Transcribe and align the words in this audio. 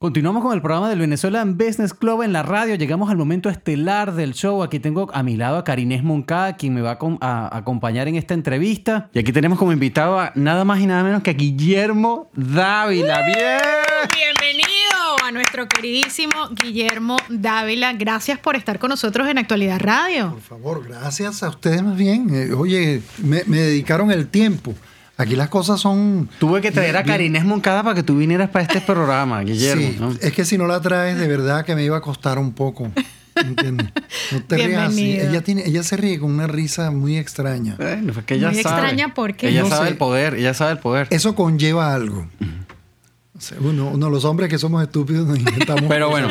Continuamos 0.00 0.44
con 0.44 0.54
el 0.54 0.62
programa 0.62 0.88
del 0.88 1.00
Venezuelan 1.00 1.58
Business 1.58 1.92
Club 1.92 2.22
en 2.22 2.32
la 2.32 2.44
radio. 2.44 2.76
Llegamos 2.76 3.10
al 3.10 3.16
momento 3.16 3.50
estelar 3.50 4.14
del 4.14 4.32
show. 4.32 4.62
Aquí 4.62 4.78
tengo 4.78 5.10
a 5.12 5.24
mi 5.24 5.36
lado 5.36 5.56
a 5.56 5.64
Karinés 5.64 6.04
Moncada, 6.04 6.56
quien 6.56 6.72
me 6.72 6.82
va 6.82 6.96
a, 7.00 7.16
a 7.20 7.56
acompañar 7.56 8.06
en 8.06 8.14
esta 8.14 8.32
entrevista. 8.32 9.10
Y 9.12 9.18
aquí 9.18 9.32
tenemos 9.32 9.58
como 9.58 9.72
invitado 9.72 10.20
a 10.20 10.30
nada 10.36 10.64
más 10.64 10.78
y 10.78 10.86
nada 10.86 11.02
menos 11.02 11.24
que 11.24 11.30
a 11.30 11.32
Guillermo 11.32 12.30
Dávila. 12.32 13.22
¡Bien! 13.26 13.58
Bienvenido 14.14 15.16
a 15.24 15.32
nuestro 15.32 15.66
queridísimo 15.66 16.48
Guillermo 16.50 17.16
Dávila. 17.28 17.92
Gracias 17.94 18.38
por 18.38 18.54
estar 18.54 18.78
con 18.78 18.90
nosotros 18.90 19.26
en 19.26 19.38
Actualidad 19.38 19.80
Radio. 19.80 20.30
Por 20.30 20.42
favor, 20.42 20.86
gracias 20.86 21.42
a 21.42 21.48
ustedes 21.48 21.82
más 21.82 21.96
bien. 21.96 22.32
Eh, 22.32 22.52
oye, 22.52 23.02
me, 23.24 23.42
me 23.46 23.56
dedicaron 23.56 24.12
el 24.12 24.28
tiempo. 24.28 24.76
Aquí 25.20 25.34
las 25.34 25.48
cosas 25.48 25.80
son... 25.80 26.28
Tuve 26.38 26.60
que 26.60 26.70
traer 26.70 26.96
a 26.96 27.02
Karinés 27.02 27.44
Moncada 27.44 27.82
para 27.82 27.94
que 27.96 28.04
tú 28.04 28.16
vinieras 28.16 28.50
para 28.50 28.64
este 28.64 28.80
programa, 28.80 29.40
Guillermo. 29.42 29.82
Sí, 29.88 29.96
¿no? 29.98 30.12
es 30.20 30.32
que 30.32 30.44
si 30.44 30.56
no 30.56 30.66
la 30.68 30.80
traes, 30.80 31.18
de 31.18 31.26
verdad 31.26 31.64
que 31.64 31.74
me 31.74 31.82
iba 31.84 31.96
a 31.96 32.00
costar 32.00 32.38
un 32.38 32.52
poco. 32.52 32.90
¿Entiendes? 33.34 33.88
No 34.32 34.42
te 34.44 34.56
rías 34.56 34.88
así. 34.88 35.18
Ella, 35.18 35.42
tiene, 35.42 35.64
ella 35.66 35.82
se 35.82 35.96
ríe 35.96 36.18
con 36.20 36.30
una 36.30 36.46
risa 36.46 36.90
muy 36.92 37.16
extraña. 37.18 37.74
Bueno, 37.76 38.12
pues 38.12 38.26
que 38.26 38.34
ella 38.34 38.50
Muy 38.50 38.62
sabe. 38.62 38.76
extraña 38.80 39.14
porque- 39.14 39.48
Ella 39.48 39.62
No 39.62 39.68
sabe 39.68 39.86
sé. 39.86 39.90
el 39.92 39.96
poder, 39.96 40.34
ella 40.34 40.54
sabe 40.54 40.72
el 40.72 40.78
poder. 40.78 41.08
Eso 41.10 41.34
conlleva 41.34 41.94
algo. 41.94 42.26
Uno, 43.60 43.90
uno, 43.94 44.10
los 44.10 44.24
hombres 44.24 44.48
que 44.48 44.58
somos 44.58 44.82
estúpidos 44.82 45.26
nos 45.26 45.38
inventamos. 45.38 45.84
Pero 45.88 46.10
bueno. 46.10 46.28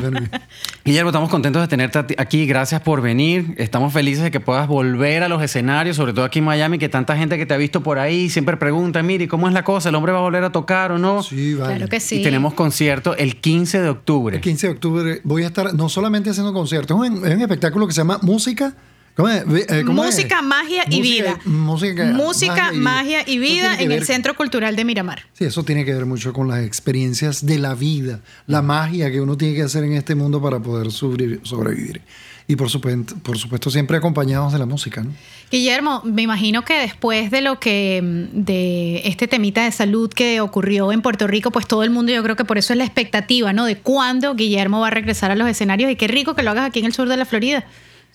Guillermo, 0.84 1.10
estamos 1.10 1.30
contentos 1.30 1.62
de 1.62 1.68
tenerte 1.68 2.16
aquí. 2.18 2.46
Gracias 2.46 2.82
por 2.82 3.02
venir. 3.02 3.56
Estamos 3.58 3.94
felices 3.94 4.24
de 4.24 4.32
que 4.32 4.40
puedas 4.40 4.68
volver 4.68 5.24
a 5.24 5.30
los 5.30 5.42
escenarios, 5.42 5.96
sobre 5.96 6.14
todo 6.14 6.26
aquí 6.26 6.40
en 6.40 6.46
Miami, 6.46 6.78
que 6.78 6.90
tanta 6.90 7.18
gente 7.18 7.38
que 7.38 7.46
te 7.46 7.54
ha 7.54 7.58
visto 7.58 7.82
por 7.82 8.00
ahí 8.00 8.30
siempre 8.30 8.58
pregunta, 8.58 9.02
mire, 9.04 9.28
¿cómo 9.28 9.48
es 9.48 9.54
la 9.54 9.64
cosa? 9.64 9.90
¿El 9.90 9.96
hombre 9.96 10.12
va 10.12 10.20
a 10.20 10.22
volver 10.22 10.44
a 10.44 10.52
tocar 10.52 10.92
o 10.92 10.98
no? 10.98 11.24
Sí, 11.24 11.54
vale. 11.54 11.76
Claro 11.76 11.90
que 11.90 12.00
sí. 12.00 12.22
Y 12.22 12.24
tenemos 12.24 12.54
concierto 12.54 13.16
el 13.16 13.38
15 13.38 13.82
de 13.82 13.90
octubre. 13.90 14.36
El 14.38 14.42
15 14.42 14.68
de 14.68 14.74
octubre 14.74 15.22
voy 15.24 15.44
a 15.44 15.48
estar 15.48 15.74
no 15.74 15.90
solamente 15.90 16.30
haciendo 16.30 16.54
conciertos, 16.54 17.04
es 17.04 17.12
un, 17.12 17.26
es 17.26 17.36
un 17.36 17.42
espectáculo 17.42 17.88
que 17.88 17.94
se 17.94 18.02
llama 18.02 18.20
Música. 18.22 18.76
¿Cómo 19.18 19.30
es? 19.30 19.44
Eh, 19.70 19.84
¿cómo 19.86 20.06
es? 20.06 20.16
Música, 20.16 20.42
magia 20.44 20.84
y 20.90 20.98
Música- 21.00 21.02
vida. 21.24 21.40
Música, 21.46 22.06
Música, 22.14 22.72
magia 22.72 23.24
y 23.28 23.40
vida 23.40 23.76
en 23.80 23.92
el 23.92 24.06
Centro 24.06 24.36
Cultural 24.36 24.76
de 24.76 24.86
Miramar. 24.86 25.24
Sí, 25.34 25.44
eso 25.46 25.64
tiene 25.64 25.84
que 25.86 25.94
ver 25.94 26.06
mucho 26.06 26.32
con 26.34 26.48
las 26.48 26.64
experiencias 26.64 27.44
de 27.46 27.58
la 27.58 27.74
vida, 27.74 28.20
la 28.46 28.62
magia 28.62 29.12
que 29.12 29.20
uno 29.20 29.36
tiene 29.36 29.56
que 29.56 29.64
hacer 29.64 29.84
en 29.84 29.94
este 29.94 30.14
mundo 30.16 30.40
para 30.42 30.60
poder 30.60 30.88
sobrevi- 30.88 31.40
sobrevivir. 31.44 32.02
Y 32.50 32.56
por 32.56 32.70
supuesto, 32.70 33.16
por 33.24 33.38
supuesto 33.38 33.70
siempre 33.70 33.98
acompañados 33.98 34.54
de 34.54 34.60
la 34.60 34.66
música, 34.66 35.02
¿no? 35.04 35.12
Guillermo, 35.52 36.02
me 36.06 36.22
imagino 36.22 36.64
que 36.64 36.80
después 36.80 37.30
de 37.32 37.42
lo 37.42 37.60
que 37.60 38.02
mm, 38.02 38.44
de 38.46 39.02
este 39.06 39.28
temita 39.28 39.66
de 39.66 39.72
salud 39.74 40.10
que 40.14 40.40
ocurrió 40.42 40.92
en 40.94 41.02
Puerto 41.02 41.28
Rico, 41.28 41.52
pues 41.52 41.68
todo 41.68 41.84
el 41.84 41.90
mundo, 41.90 42.14
yo 42.14 42.22
creo 42.24 42.36
que 42.38 42.46
por 42.46 42.58
eso 42.58 42.72
es 42.72 42.78
la 42.78 42.86
expectativa, 42.86 43.52
¿no? 43.52 43.66
De 43.66 43.78
cuándo 43.78 44.36
Guillermo 44.36 44.80
va 44.80 44.88
a 44.88 44.92
regresar 44.92 45.32
a 45.32 45.36
los 45.36 45.50
escenarios 45.50 45.92
y 45.92 45.96
qué 45.98 46.08
rico 46.08 46.36
que 46.36 46.44
lo 46.44 46.52
hagas 46.52 46.68
aquí 46.68 46.80
en 46.80 46.86
el 46.86 46.94
sur 46.94 47.10
de 47.10 47.18
la 47.18 47.26
Florida. 47.26 47.66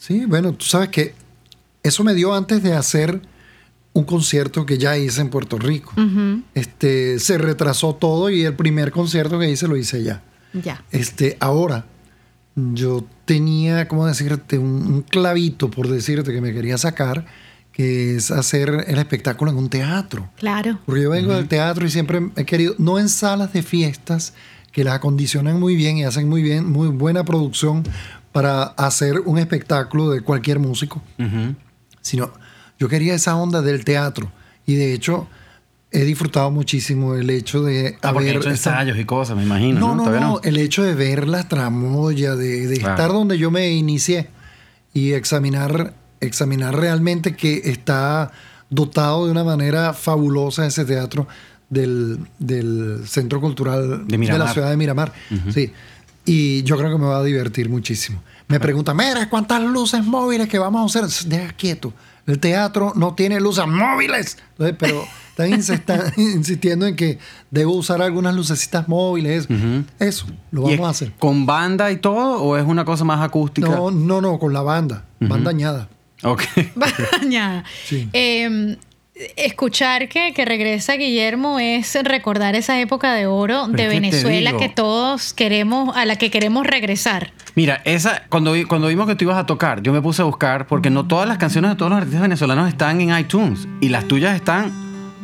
Sí, 0.03 0.25
bueno, 0.27 0.53
tú 0.53 0.65
sabes 0.65 0.89
que 0.89 1.15
eso 1.85 2.03
me 2.03 2.13
dio 2.13 2.35
antes 2.35 2.61
de 2.61 2.75
hacer 2.75 3.23
un 3.93 4.03
concierto 4.03 4.67
que 4.67 4.77
ya 4.77 4.99
hice 4.99 5.21
en 5.21 5.31
Puerto 5.31 5.59
Rico. 5.59 5.93
Este, 6.55 7.21
se 7.21 7.39
retrasó 7.39 7.95
todo 7.95 8.29
y 8.29 8.43
el 8.43 8.57
primer 8.57 8.91
concierto 8.91 9.39
que 9.39 9.49
hice 9.49 9.69
lo 9.69 9.77
hice 9.77 10.03
ya. 10.03 10.21
Ya. 10.55 10.83
Este, 10.91 11.37
ahora, 11.39 11.87
yo 12.57 13.05
tenía, 13.27 13.87
¿cómo 13.87 14.05
decirte? 14.05 14.59
Un, 14.59 14.93
un 14.93 15.03
clavito, 15.03 15.71
por 15.71 15.87
decirte, 15.87 16.33
que 16.33 16.41
me 16.41 16.53
quería 16.53 16.79
sacar, 16.79 17.25
que 17.71 18.17
es 18.17 18.33
hacer 18.33 18.87
el 18.89 18.99
espectáculo 18.99 19.53
en 19.53 19.57
un 19.57 19.69
teatro. 19.69 20.29
Claro. 20.37 20.81
Porque 20.85 21.03
yo 21.03 21.11
vengo 21.11 21.33
del 21.33 21.47
teatro 21.47 21.87
y 21.87 21.91
siempre 21.91 22.29
he 22.35 22.45
querido, 22.45 22.75
no 22.77 22.99
en 22.99 23.09
salas 23.09 23.53
de 23.53 23.63
fiestas, 23.63 24.35
que 24.73 24.83
las 24.83 24.95
acondicionan 24.95 25.61
muy 25.61 25.77
bien 25.77 25.99
y 25.99 26.05
hacen 26.05 26.29
muy 26.29 26.43
bien, 26.43 26.69
muy 26.69 26.89
buena 26.89 27.25
producción 27.25 27.85
para 28.33 28.63
hacer 28.63 29.21
un 29.21 29.39
espectáculo 29.39 30.11
de 30.11 30.23
cualquier 30.23 30.59
músico, 30.59 31.03
sino 32.01 32.33
yo 32.79 32.89
quería 32.89 33.15
esa 33.15 33.37
onda 33.37 33.63
del 33.63 33.85
teatro. 33.85 34.33
Y 34.67 34.75
de 34.75 34.95
hecho, 34.95 35.29
he 35.91 36.05
disfrutado 36.05 36.51
muchísimo 36.51 37.15
el 37.15 37.29
hecho 37.31 37.63
de 37.63 37.99
Ah, 38.03 38.13
porque 38.13 38.29
he 38.29 38.31
haber 38.31 38.41
hecho 38.43 38.51
ensayos 38.51 38.99
y 38.99 39.05
cosas, 39.05 39.37
me 39.37 39.43
imagino. 39.43 39.79
No, 39.81 39.95
no, 39.95 40.11
no, 40.11 40.21
no, 40.21 40.41
El 40.43 40.57
hecho 40.57 40.83
de 40.83 40.95
ver 40.95 41.29
la 41.29 41.47
tramoya, 41.49 42.35
de, 42.35 42.67
de 42.67 42.79
Claro. 42.79 42.95
estar 42.95 43.13
donde 43.13 43.39
yo 43.39 43.51
me 43.51 43.71
inicié 43.73 44.31
y 44.95 45.13
examinar, 45.13 45.95
examinar 46.21 46.77
realmente 46.77 47.37
que 47.37 47.63
está 47.65 48.31
dotado 48.71 49.27
de 49.27 49.33
una 49.33 49.45
manera 49.45 49.93
fabulosa 49.93 50.67
ese 50.67 50.85
teatro 50.85 51.29
del, 51.69 52.19
del 52.39 53.03
Centro 53.07 53.41
Cultural 53.41 54.07
De 54.07 54.17
Miramar. 54.19 54.47
la 54.47 54.53
ciudad 54.53 54.71
de 54.71 54.77
Miramar. 54.77 55.13
Sí. 55.53 55.73
Y 56.25 56.63
yo 56.63 56.77
creo 56.77 56.91
que 56.93 56.99
me 56.99 57.07
va 57.07 57.19
a 57.19 57.23
divertir 57.25 57.69
muchísimo. 57.69 58.23
Me 58.49 58.61
preguntan, 58.61 58.97
mira, 58.97 59.29
¿cuántas 59.29 59.63
luces 59.63 60.05
móviles 60.05 60.49
que 60.49 60.59
vamos 60.59 60.95
a 60.97 61.01
hacer? 61.05 61.29
Deja 61.29 61.53
quieto. 61.53 61.93
El 62.27 62.39
teatro 62.39 62.93
no 62.95 63.15
tiene 63.15 63.41
luces 63.41 63.67
móviles. 63.67 64.39
Entonces, 64.53 64.77
pero 64.79 65.05
están 65.31 65.51
insista- 65.53 66.13
insistiendo 66.17 66.87
en 66.87 66.95
que 66.95 67.19
debo 67.51 67.73
usar 67.75 68.01
algunas 68.03 68.35
lucecitas 68.35 68.87
móviles. 68.89 69.49
Eso, 69.99 70.27
lo 70.53 70.69
¿Y 70.71 70.75
vamos 70.77 70.87
a 70.87 70.91
hacer. 70.91 71.13
¿Con 71.19 71.47
banda 71.47 71.91
y 71.91 71.97
todo 71.97 72.41
o 72.43 72.57
es 72.57 72.65
una 72.65 72.85
cosa 72.85 73.03
más 73.05 73.21
acústica? 73.21 73.69
No, 73.69 73.91
no, 73.91 74.21
no, 74.21 74.39
con 74.39 74.53
la 74.53 74.63
banda. 74.63 75.05
Banda 75.19 75.51
dañada. 75.51 75.89
Ok. 76.23 76.43
Bañada. 77.21 77.65
Sí. 77.87 78.09
Eh, 78.13 78.77
escuchar 79.37 80.09
que, 80.09 80.33
que 80.33 80.45
regresa 80.45 80.95
Guillermo 80.95 81.59
es 81.59 81.95
recordar 82.03 82.55
esa 82.55 82.81
época 82.81 83.13
de 83.15 83.27
oro 83.27 83.67
Pero 83.71 83.83
de 83.83 83.89
Venezuela 83.89 84.57
que 84.57 84.69
todos 84.69 85.35
queremos, 85.35 85.95
a 85.97 86.05
la 86.07 86.17
que 86.17 86.31
queremos 86.31 86.67
regresar. 86.67 87.33
Mira, 87.55 87.83
esa, 87.85 88.23
cuando, 88.31 88.53
vi- 88.53 88.65
cuando 88.65 88.89
vimos 88.89 89.07
que 89.07 89.15
tú 89.15 89.25
ibas 89.25 89.37
a 89.37 89.45
tocar, 89.47 89.83
yo 89.83 89.93
me 89.93 90.01
puse 90.01 90.23
a 90.23 90.25
buscar, 90.25 90.67
porque 90.67 90.89
no 90.89 91.07
todas 91.07 91.29
las 91.29 91.37
canciones 91.39 91.71
de 91.73 91.77
todos 91.77 91.91
los 91.91 91.99
artistas 91.99 92.23
venezolanos 92.23 92.69
están 92.69 93.01
en 93.03 93.17
iTunes. 93.19 93.69
Y 93.83 93.91
las 93.91 94.09
tuyas 94.09 94.35
están 94.35 94.73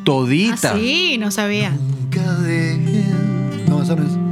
toditas. 0.05 0.65
Ah, 0.67 0.77
sí, 0.77 1.17
no 1.19 1.31
sabía. 1.31 1.71
Nunca 1.71 2.21
dejen. 2.43 3.65
No, 3.69 3.83
esa 3.83 3.95
no 3.97 4.03
es. 4.07 4.28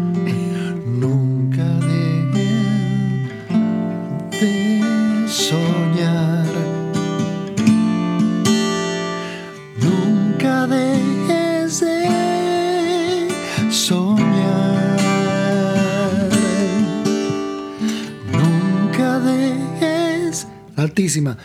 Altísima. 20.86 21.36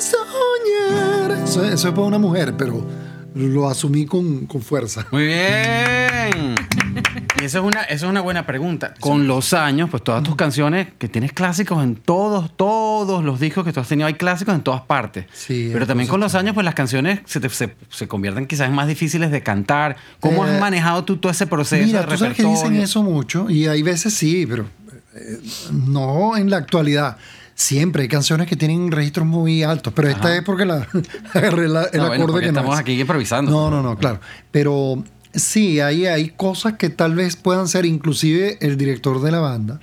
Soñar. 0.00 1.30
Eso, 1.44 1.64
eso 1.64 1.88
es 1.88 1.94
para 1.94 2.06
una 2.06 2.18
mujer, 2.18 2.54
pero 2.56 2.84
lo 3.34 3.68
asumí 3.68 4.06
con, 4.06 4.46
con 4.46 4.62
fuerza. 4.62 5.06
Muy 5.10 5.26
bien. 5.26 6.54
Y 7.38 7.44
eso 7.44 7.58
es 7.58 7.64
una, 7.66 7.82
eso 7.82 8.06
es 8.06 8.10
una 8.10 8.22
buena 8.22 8.46
pregunta. 8.46 8.94
Con 8.98 9.26
los 9.28 9.52
años, 9.52 9.90
pues 9.90 10.02
todas 10.02 10.22
tus 10.22 10.36
canciones, 10.36 10.88
que 10.98 11.06
tienes 11.06 11.34
clásicos 11.34 11.84
en 11.84 11.94
todos, 11.96 12.50
todos 12.56 13.22
los 13.22 13.38
discos 13.38 13.62
que 13.62 13.74
tú 13.74 13.80
has 13.80 13.88
tenido, 13.88 14.06
hay 14.06 14.14
clásicos 14.14 14.54
en 14.54 14.62
todas 14.62 14.80
partes. 14.80 15.26
Sí, 15.34 15.68
Pero 15.70 15.86
también 15.86 16.08
con 16.08 16.18
los 16.18 16.34
años, 16.34 16.54
pues 16.54 16.64
las 16.64 16.74
canciones 16.74 17.20
se, 17.26 17.38
te- 17.38 17.50
se, 17.50 17.76
se 17.90 18.08
convierten 18.08 18.46
quizás 18.46 18.68
en 18.68 18.74
más 18.74 18.88
difíciles 18.88 19.30
de 19.30 19.42
cantar. 19.42 19.96
¿Cómo 20.20 20.46
Eh, 20.46 20.50
has 20.50 20.58
manejado 20.60 21.04
tú 21.04 21.18
todo 21.18 21.30
ese 21.30 21.46
proceso 21.46 21.84
Mira, 21.86 22.00
de 22.00 22.06
tú 22.06 22.16
sabes 22.16 22.34
que 22.38 22.44
dicen 22.44 22.74
eso 22.76 23.02
mucho 23.02 23.50
y 23.50 23.66
hay 23.66 23.82
veces 23.82 24.14
sí, 24.14 24.46
pero 24.48 24.64
eh, 25.14 25.38
no 25.72 26.38
en 26.38 26.48
la 26.48 26.56
actualidad. 26.56 27.18
Siempre 27.58 28.02
hay 28.02 28.08
canciones 28.08 28.46
que 28.48 28.54
tienen 28.54 28.92
registros 28.92 29.26
muy 29.26 29.62
altos, 29.62 29.90
pero 29.96 30.08
esta 30.10 30.36
es 30.36 30.42
porque 30.44 30.66
la, 30.66 30.86
agarré 31.34 31.68
la- 31.68 31.84
el 31.84 32.00
No, 32.00 32.04
acorde 32.12 32.40
que 32.40 32.52
no 32.52 32.58
estamos 32.60 32.74
es. 32.74 32.80
aquí 32.80 33.00
improvisando. 33.00 33.50
No, 33.50 33.70
no, 33.70 33.82
no, 33.82 33.96
claro. 33.96 34.20
Pero 34.50 35.02
sí, 35.32 35.80
hay, 35.80 36.04
hay 36.04 36.28
cosas 36.28 36.74
que 36.74 36.90
tal 36.90 37.14
vez 37.14 37.34
puedan 37.36 37.66
ser, 37.66 37.86
inclusive 37.86 38.58
el 38.60 38.76
director 38.76 39.22
de 39.22 39.30
la 39.30 39.38
banda 39.40 39.80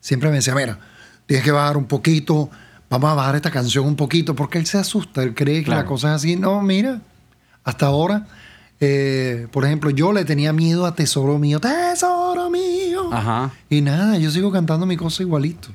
siempre 0.00 0.28
me 0.28 0.36
decía, 0.36 0.54
mira, 0.54 0.78
tienes 1.24 1.42
que 1.42 1.50
bajar 1.50 1.78
un 1.78 1.86
poquito, 1.86 2.50
vamos 2.90 3.10
a 3.10 3.14
bajar 3.14 3.36
esta 3.36 3.50
canción 3.50 3.86
un 3.86 3.96
poquito, 3.96 4.34
porque 4.36 4.58
él 4.58 4.66
se 4.66 4.76
asusta, 4.76 5.22
él 5.22 5.34
cree 5.34 5.60
que 5.60 5.64
Claro. 5.64 5.80
la 5.80 5.86
cosa 5.86 6.08
es 6.10 6.16
así. 6.16 6.36
No, 6.36 6.60
mira, 6.60 7.00
hasta 7.64 7.86
ahora, 7.86 8.26
eh, 8.80 9.46
por 9.50 9.64
ejemplo, 9.64 9.88
yo 9.88 10.12
le 10.12 10.26
tenía 10.26 10.52
miedo 10.52 10.84
a 10.84 10.94
Tesoro 10.94 11.38
Mío, 11.38 11.58
Tesoro 11.58 12.50
Mío. 12.50 13.10
Ajá. 13.14 13.50
Y 13.70 13.80
nada, 13.80 14.18
yo 14.18 14.30
sigo 14.30 14.52
cantando 14.52 14.84
mi 14.84 14.98
cosa 14.98 15.22
igualito. 15.22 15.68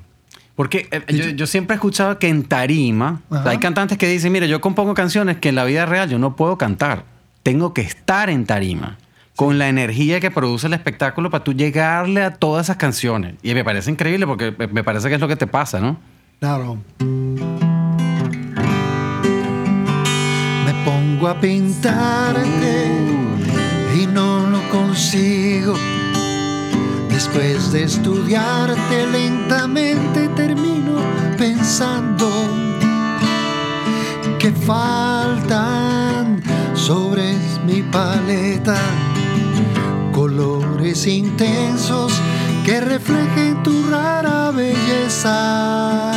Porque 0.60 0.88
eh, 0.90 1.02
yo, 1.08 1.30
yo 1.30 1.46
siempre 1.46 1.72
he 1.72 1.76
escuchado 1.76 2.18
que 2.18 2.28
en 2.28 2.42
tarima 2.44 3.22
o 3.30 3.32
sea, 3.32 3.40
Ajá. 3.40 3.50
hay 3.52 3.56
cantantes 3.58 3.96
que 3.96 4.06
dicen, 4.06 4.30
mira, 4.30 4.44
yo 4.44 4.60
compongo 4.60 4.92
canciones 4.92 5.38
que 5.38 5.48
en 5.48 5.54
la 5.54 5.64
vida 5.64 5.86
real 5.86 6.10
yo 6.10 6.18
no 6.18 6.36
puedo 6.36 6.58
cantar. 6.58 7.04
Tengo 7.42 7.72
que 7.72 7.80
estar 7.80 8.28
en 8.28 8.44
tarima. 8.44 8.98
Con 9.36 9.58
la 9.58 9.70
energía 9.70 10.20
que 10.20 10.30
produce 10.30 10.66
el 10.66 10.74
espectáculo 10.74 11.30
para 11.30 11.42
tú 11.44 11.54
llegarle 11.54 12.22
a 12.22 12.34
todas 12.34 12.66
esas 12.66 12.76
canciones. 12.76 13.36
Y 13.42 13.54
me 13.54 13.64
parece 13.64 13.90
increíble 13.90 14.26
porque 14.26 14.54
me- 14.58 14.66
me 14.66 14.84
parece 14.84 15.08
que 15.08 15.14
es 15.14 15.20
lo 15.22 15.28
que 15.28 15.36
te 15.36 15.46
pasa, 15.46 15.80
¿no? 15.80 15.98
Claro. 16.40 16.76
Me 20.66 20.74
pongo 20.84 21.26
a 21.28 21.40
pintarte 21.40 22.86
y 23.98 24.06
no 24.08 24.46
lo 24.46 24.60
consigo. 24.68 25.74
Después 27.22 27.70
de 27.70 27.82
estudiarte 27.84 29.06
lentamente 29.06 30.26
termino 30.28 31.02
pensando 31.36 32.26
que 34.38 34.50
faltan 34.52 36.42
sobre 36.72 37.34
mi 37.66 37.82
paleta. 37.82 38.78
Colores 40.12 41.06
intensos 41.06 42.10
que 42.64 42.80
reflejen 42.80 43.62
tu 43.62 43.90
rara 43.90 44.50
belleza. 44.50 46.10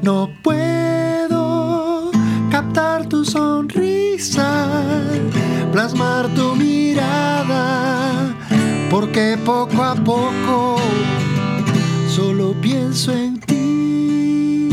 No 0.00 0.30
puedo 0.42 2.10
captar 2.50 3.04
tu 3.06 3.22
sonrisa, 3.22 4.66
plasmar 5.72 6.26
tu 6.28 6.56
mirada, 6.56 8.17
porque 8.90 9.36
poco 9.44 9.82
a 9.82 9.94
poco 9.94 10.76
solo 12.08 12.54
pienso 12.60 13.12
en 13.12 13.38
ti, 13.40 14.68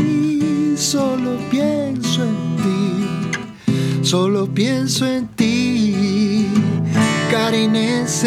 solo 0.76 1.36
pienso 1.50 2.24
en 2.24 2.56
ti, 2.56 3.06
solo 4.02 4.46
pienso 4.46 5.06
en 5.06 5.28
ti, 5.28 6.48
Karines 7.30 8.24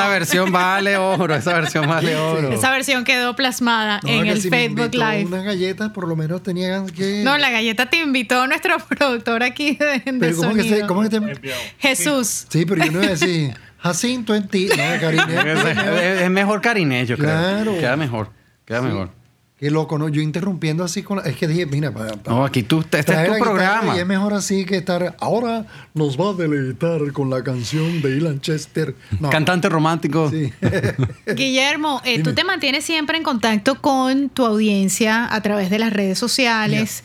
Esa 0.00 0.08
versión 0.08 0.52
vale 0.52 0.96
oro, 0.96 1.34
esa 1.34 1.54
versión 1.54 1.86
vale 1.88 2.16
oro. 2.16 2.52
Esa 2.52 2.70
versión 2.70 3.04
quedó 3.04 3.34
plasmada 3.36 4.00
No, 4.02 4.08
en 4.10 4.24
que 4.24 4.30
el 4.30 4.42
si 4.42 4.50
Facebook 4.50 4.92
Live. 4.94 5.24
Unas 5.26 5.44
galletas 5.44 5.90
por 5.90 6.08
lo 6.08 6.16
menos 6.16 6.42
tenían 6.42 6.86
que. 6.88 7.22
No, 7.24 7.38
la 7.38 7.50
galleta 7.50 7.88
te 7.88 7.98
invitó 7.98 8.46
nuestro 8.46 8.78
productor 8.78 9.42
aquí 9.42 9.76
de, 9.76 10.00
de 10.00 10.18
Pero 10.18 10.36
¿cómo 10.36 10.54
que, 10.54 10.62
sonido. 10.62 10.76
se, 10.78 10.86
¿cómo 10.86 11.02
que 11.02 11.08
te.? 11.10 11.60
Jesús. 11.78 12.46
Sí, 12.48 12.64
pero 12.66 12.84
yo 12.84 12.92
no 12.92 12.98
iba 13.02 13.08
a 13.08 13.16
decir 13.16 13.54
Jacinto 13.78 14.34
en 14.34 14.48
ti. 14.48 14.68
No, 14.68 14.76
Karine. 15.00 15.52
es, 16.16 16.22
es 16.22 16.30
mejor 16.30 16.60
cariñé, 16.60 17.04
yo 17.06 17.16
creo. 17.16 17.28
Claro. 17.28 17.78
Queda 17.78 17.96
mejor, 17.96 18.30
queda 18.64 18.82
mejor. 18.82 19.10
Qué 19.56 19.70
loco, 19.70 19.98
¿no? 19.98 20.08
Yo 20.08 20.20
interrumpiendo 20.20 20.82
así 20.82 21.02
con 21.04 21.18
la- 21.18 21.22
Es 21.24 21.36
que 21.36 21.46
dije, 21.46 21.64
mira, 21.64 21.92
para, 21.92 22.16
No, 22.26 22.44
aquí 22.44 22.64
tú, 22.64 22.80
este 22.80 22.98
es 22.98 23.06
tu 23.06 23.38
programa. 23.38 23.96
Y 23.96 24.00
es 24.00 24.06
mejor 24.06 24.34
así 24.34 24.64
que 24.66 24.76
estar. 24.76 25.16
Ahora 25.20 25.64
nos 25.94 26.18
va 26.20 26.30
a 26.30 26.32
deleitar 26.32 27.12
con 27.12 27.30
la 27.30 27.42
canción 27.44 28.02
de 28.02 28.16
Ilan 28.16 28.40
Chester. 28.40 28.94
No, 29.20 29.30
Cantante 29.30 29.68
romántico. 29.68 30.28
Sí. 30.28 30.52
Guillermo, 31.36 32.02
eh, 32.04 32.22
tú 32.22 32.34
te 32.34 32.44
mantienes 32.44 32.84
siempre 32.84 33.16
en 33.16 33.22
contacto 33.22 33.80
con 33.80 34.28
tu 34.28 34.44
audiencia 34.44 35.32
a 35.32 35.40
través 35.40 35.70
de 35.70 35.78
las 35.78 35.92
redes 35.92 36.18
sociales, 36.18 37.04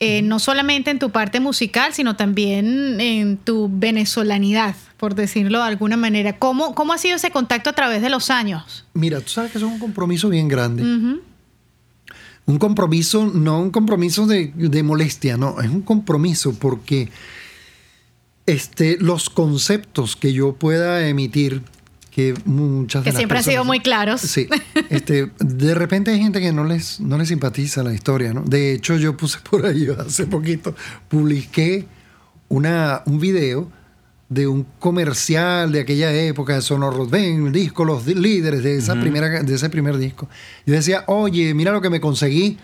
eh, 0.00 0.22
no 0.22 0.38
solamente 0.38 0.90
en 0.90 0.98
tu 0.98 1.10
parte 1.10 1.38
musical, 1.38 1.92
sino 1.92 2.16
también 2.16 2.98
en 3.00 3.36
tu 3.36 3.68
venezolanidad, 3.70 4.74
por 4.96 5.14
decirlo 5.14 5.58
de 5.58 5.64
alguna 5.64 5.98
manera. 5.98 6.38
¿Cómo, 6.38 6.74
cómo 6.74 6.94
ha 6.94 6.98
sido 6.98 7.16
ese 7.16 7.30
contacto 7.30 7.68
a 7.70 7.74
través 7.74 8.00
de 8.00 8.08
los 8.08 8.30
años? 8.30 8.86
Mira, 8.94 9.20
tú 9.20 9.28
sabes 9.28 9.52
que 9.52 9.58
eso 9.58 9.66
es 9.66 9.72
un 9.74 9.78
compromiso 9.78 10.30
bien 10.30 10.48
grande. 10.48 10.82
Ujú. 10.82 11.20
Un 12.50 12.58
compromiso, 12.58 13.26
no 13.32 13.60
un 13.60 13.70
compromiso 13.70 14.26
de, 14.26 14.52
de 14.56 14.82
molestia, 14.82 15.36
no, 15.36 15.60
es 15.60 15.68
un 15.70 15.82
compromiso 15.82 16.52
porque 16.54 17.08
este, 18.46 18.96
los 18.98 19.30
conceptos 19.30 20.16
que 20.16 20.32
yo 20.32 20.54
pueda 20.54 21.06
emitir, 21.06 21.62
que 22.10 22.34
muchas 22.44 23.04
Que 23.04 23.10
de 23.10 23.12
las 23.12 23.18
siempre 23.20 23.38
han 23.38 23.44
sido 23.44 23.54
personas- 23.62 23.66
muy 23.68 23.80
claros. 23.80 24.20
Sí, 24.22 24.48
este, 24.88 25.30
de 25.38 25.74
repente 25.74 26.10
hay 26.10 26.18
gente 26.18 26.40
que 26.40 26.52
no 26.52 26.64
les, 26.64 26.98
no 27.00 27.16
les 27.18 27.28
simpatiza 27.28 27.82
la 27.84 27.94
historia, 27.94 28.32
¿no? 28.34 28.42
De 28.42 28.72
hecho, 28.74 28.96
yo 28.96 29.16
puse 29.16 29.38
por 29.48 29.64
ahí 29.64 29.86
hace 29.98 30.26
poquito, 30.26 30.74
publiqué 31.08 31.86
una, 32.48 33.02
un 33.06 33.20
video 33.20 33.70
de 34.30 34.46
un 34.46 34.64
comercial 34.78 35.72
de 35.72 35.80
aquella 35.80 36.12
época 36.14 36.54
de 36.54 36.62
Sonoro 36.62 37.04
Ven, 37.04 37.48
el 37.48 37.52
disco 37.52 37.84
Los 37.84 38.06
Líderes 38.06 38.62
de, 38.62 38.76
esa 38.76 38.94
primera, 38.94 39.42
de 39.42 39.54
ese 39.54 39.68
primer 39.68 39.98
disco. 39.98 40.28
Yo 40.64 40.72
decía, 40.72 41.02
oye, 41.08 41.52
mira 41.52 41.72
lo 41.72 41.80
que 41.80 41.90
me 41.90 42.00
conseguí 42.00 42.56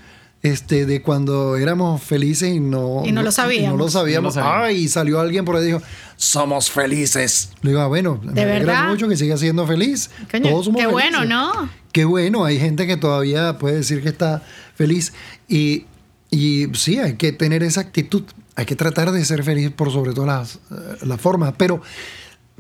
este, 0.43 0.87
de 0.87 1.03
cuando 1.03 1.57
éramos 1.57 2.01
felices 2.01 2.55
y 2.55 2.61
no, 2.61 3.03
Y 3.05 3.11
no 3.11 3.23
lo 3.23 3.33
sabíamos. 3.33 3.77
no 3.77 3.85
lo 3.85 3.91
sabíamos. 3.91 4.23
No 4.23 4.29
lo 4.29 4.33
sabíamos. 4.33 4.65
Ay, 4.65 4.87
salió 4.87 5.19
alguien 5.19 5.45
por 5.45 5.57
ahí 5.57 5.65
y 5.65 5.67
dijo, 5.67 5.83
somos 6.15 6.71
felices. 6.71 7.51
Le 7.63 7.71
digo, 7.71 7.81
ah, 7.81 7.89
bueno, 7.89 8.21
me 8.23 8.43
alegra 8.43 8.59
verdad? 8.59 8.89
mucho 8.89 9.09
que 9.09 9.17
siga 9.17 9.37
siendo 9.37 9.67
feliz. 9.67 10.11
Coño, 10.31 10.51
Todos 10.51 10.67
somos 10.67 10.81
qué 10.81 10.87
bueno. 10.87 11.25
¿no? 11.25 11.69
Qué 11.91 12.05
bueno, 12.05 12.45
hay 12.45 12.61
gente 12.61 12.87
que 12.87 12.97
todavía 12.97 13.59
puede 13.59 13.77
decir 13.77 14.05
que 14.05 14.09
está 14.09 14.43
feliz. 14.77 15.13
Y, 15.49 15.87
y 16.31 16.67
sí, 16.75 16.99
hay 16.99 17.15
que 17.15 17.33
tener 17.33 17.63
esa 17.63 17.81
actitud. 17.81 18.25
Hay 18.55 18.67
que 18.67 18.77
tratar 18.77 19.13
de 19.13 19.25
ser 19.25 19.43
feliz 19.43 19.71
por 19.71 19.93
sobre 19.93 20.13
todas 20.13 20.61
las, 20.71 20.79
eh, 20.79 20.97
las 21.03 21.21
formas. 21.21 21.55
Pero 21.57 21.83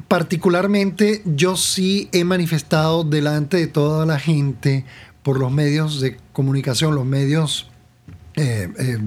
particularmente 0.08 1.22
yo 1.24 1.56
sí 1.56 2.08
he 2.12 2.24
manifestado 2.24 3.02
delante 3.04 3.56
de 3.56 3.66
toda 3.66 4.06
la 4.06 4.18
gente 4.18 4.84
por 5.22 5.40
los 5.40 5.50
medios 5.50 6.00
de 6.00 6.18
comunicación, 6.32 6.94
los 6.94 7.06
medios 7.06 7.68
eh, 8.34 8.68
eh, 8.78 8.98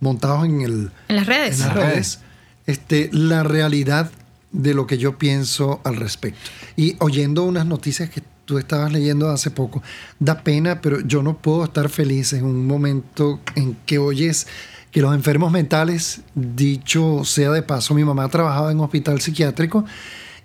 montados 0.00 0.44
en 0.44 0.60
el, 0.60 0.90
En 1.08 1.16
las 1.16 1.26
redes. 1.26 1.60
en 1.60 1.66
Las 1.66 1.74
redes, 1.76 2.18
este, 2.66 3.08
la 3.12 3.42
realidad 3.42 4.10
de 4.50 4.74
lo 4.74 4.86
que 4.86 4.98
yo 4.98 5.16
pienso 5.16 5.80
al 5.84 5.96
respecto. 5.96 6.50
Y 6.76 6.96
oyendo 6.98 7.44
unas 7.44 7.64
noticias 7.64 8.10
que 8.10 8.22
estabas 8.58 8.92
leyendo 8.92 9.28
hace 9.30 9.50
poco, 9.50 9.82
da 10.18 10.42
pena, 10.42 10.80
pero 10.80 11.00
yo 11.00 11.22
no 11.22 11.36
puedo 11.36 11.64
estar 11.64 11.88
feliz 11.88 12.32
en 12.32 12.44
un 12.44 12.66
momento 12.66 13.40
en 13.54 13.76
que 13.86 13.98
oyes 13.98 14.46
que 14.90 15.00
los 15.00 15.14
enfermos 15.14 15.52
mentales, 15.52 16.20
dicho 16.34 17.24
sea 17.24 17.50
de 17.50 17.62
paso, 17.62 17.94
mi 17.94 18.04
mamá 18.04 18.28
trabajaba 18.28 18.70
en 18.70 18.78
un 18.78 18.84
hospital 18.84 19.20
psiquiátrico 19.20 19.84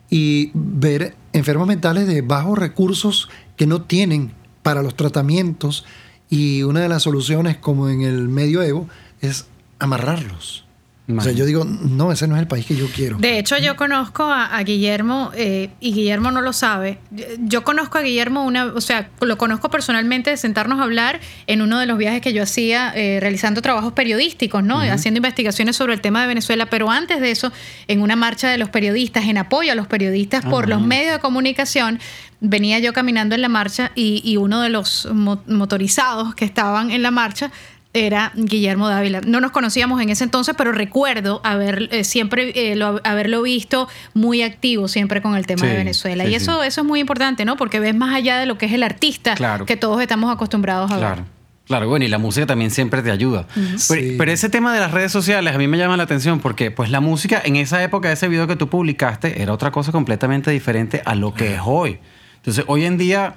y 0.10 0.52
ver 0.54 1.16
enfermos 1.34 1.68
mentales 1.68 2.08
de 2.08 2.22
bajos 2.22 2.58
recursos 2.58 3.30
que 3.58 3.68
no 3.68 3.82
tienen 3.82 4.32
para 4.64 4.82
los 4.82 4.96
tratamientos 4.96 5.86
y 6.30 6.64
una 6.64 6.82
de 6.82 6.90
las 6.90 7.04
soluciones 7.04 7.58
como 7.58 7.90
en 7.90 8.02
el 8.02 8.30
medioevo 8.30 8.88
es 9.22 9.48
amarrarlos. 9.80 10.67
O 11.10 11.22
sea, 11.22 11.32
yo 11.32 11.46
digo, 11.46 11.64
no, 11.64 12.12
ese 12.12 12.28
no 12.28 12.36
es 12.36 12.42
el 12.42 12.48
país 12.48 12.66
que 12.66 12.76
yo 12.76 12.88
quiero. 12.94 13.18
De 13.18 13.40
hecho, 13.40 13.58
yo 13.58 13.78
conozco 13.78 14.24
a, 14.24 14.46
a 14.58 14.64
Guillermo 14.64 15.32
eh, 15.36 15.70
y 15.80 15.94
Guillermo 15.94 16.32
no 16.32 16.42
lo 16.42 16.52
sabe. 16.52 17.00
Yo 17.40 17.64
conozco 17.64 17.98
a 17.98 18.02
Guillermo 18.02 18.44
una, 18.44 18.66
o 18.66 18.82
sea, 18.82 19.10
lo 19.22 19.38
conozco 19.38 19.70
personalmente 19.70 20.32
de 20.32 20.38
sentarnos 20.38 20.80
a 20.82 20.84
hablar 20.84 21.22
en 21.48 21.62
uno 21.62 21.80
de 21.80 21.86
los 21.86 21.98
viajes 21.98 22.20
que 22.22 22.34
yo 22.34 22.44
hacía 22.44 22.92
eh, 22.94 23.20
realizando 23.22 23.62
trabajos 23.62 23.94
periodísticos, 23.94 24.64
¿no? 24.64 24.80
Haciendo 24.82 25.20
investigaciones 25.20 25.78
sobre 25.78 25.94
el 25.94 26.02
tema 26.02 26.22
de 26.22 26.28
Venezuela. 26.28 26.66
Pero 26.66 26.92
antes 26.92 27.22
de 27.22 27.32
eso, 27.32 27.54
en 27.88 28.02
una 28.02 28.18
marcha 28.18 28.50
de 28.50 28.58
los 28.58 28.70
periodistas, 28.70 29.26
en 29.28 29.38
apoyo 29.38 29.72
a 29.72 29.76
los 29.76 29.88
periodistas 29.88 30.44
por 30.46 30.68
los 30.68 30.82
medios 30.82 31.14
de 31.14 31.20
comunicación, 31.20 32.00
venía 32.42 32.80
yo 32.80 32.92
caminando 32.92 33.34
en 33.34 33.42
la 33.42 33.50
marcha 33.50 33.92
y, 33.96 34.22
y 34.26 34.36
uno 34.38 34.62
de 34.62 34.70
los 34.70 35.08
mo- 35.14 35.42
motorizados 35.48 36.36
que 36.36 36.44
estaban 36.46 36.92
en 36.92 37.02
la 37.02 37.12
marcha 37.12 37.50
era 37.94 38.32
Guillermo 38.36 38.88
Dávila. 38.90 39.22
No 39.22 39.40
nos 39.42 39.52
conocíamos 39.52 40.02
en 40.02 40.10
ese 40.10 40.24
entonces, 40.24 40.54
pero 40.58 40.72
recuerdo 40.72 41.42
haber 41.44 41.90
eh, 41.92 42.04
siempre 42.04 42.52
eh, 42.56 42.76
lo- 42.76 43.02
haberlo 43.04 43.42
visto 43.42 43.88
muy 44.14 44.44
activo 44.44 44.88
siempre 44.88 45.22
con 45.22 45.36
el 45.36 45.48
tema 45.48 45.62
Sí, 45.62 45.68
de 45.68 45.74
Venezuela. 45.78 46.24
sí, 46.26 46.32
y 46.32 46.36
eso, 46.36 46.64
eso 46.64 46.82
es 46.82 46.88
muy 46.88 47.00
importante, 47.00 47.44
¿no? 47.46 47.56
Porque 47.58 47.80
ves 47.80 47.96
más 47.96 48.14
allá 48.16 48.38
de 48.38 48.46
lo 48.46 48.58
que 48.58 48.68
es 48.68 48.74
el 48.74 48.84
artista 48.84 49.36
Claro. 49.36 49.66
que 49.66 49.78
todos 49.78 50.02
estamos 50.02 50.32
acostumbrados 50.34 50.92
a 50.92 50.98
Claro. 50.98 51.16
ver. 51.18 51.26
Claro, 51.66 51.90
bueno, 51.90 52.06
y 52.06 52.08
la 52.08 52.18
música 52.18 52.46
también 52.46 52.72
siempre 52.72 53.02
te 53.02 53.12
ayuda. 53.12 53.46
pero, 53.54 53.78
Sí. 53.80 54.16
pero 54.18 54.32
ese 54.32 54.48
tema 54.50 54.74
de 54.74 54.80
las 54.80 54.92
redes 54.92 55.12
sociales 55.12 55.54
a 55.54 55.58
mí 55.58 55.68
me 55.68 55.78
llama 55.78 55.98
la 55.98 56.04
atención 56.04 56.40
porque 56.40 56.72
pues 56.72 56.90
la 56.92 57.02
música 57.02 57.42
en 57.44 57.58
esa 57.58 57.84
época, 57.84 58.10
ese 58.12 58.28
video 58.30 58.48
que 58.48 58.56
tú 58.56 58.70
publicaste, 58.70 59.42
era 59.42 59.52
otra 59.52 59.72
cosa 59.72 59.92
completamente 59.92 60.50
diferente 60.52 61.02
a 61.04 61.14
lo 61.16 61.34
que 61.34 61.56
es 61.56 61.60
hoy. 61.66 62.00
Entonces, 62.38 62.64
hoy 62.68 62.86
en 62.86 62.98
día 62.98 63.36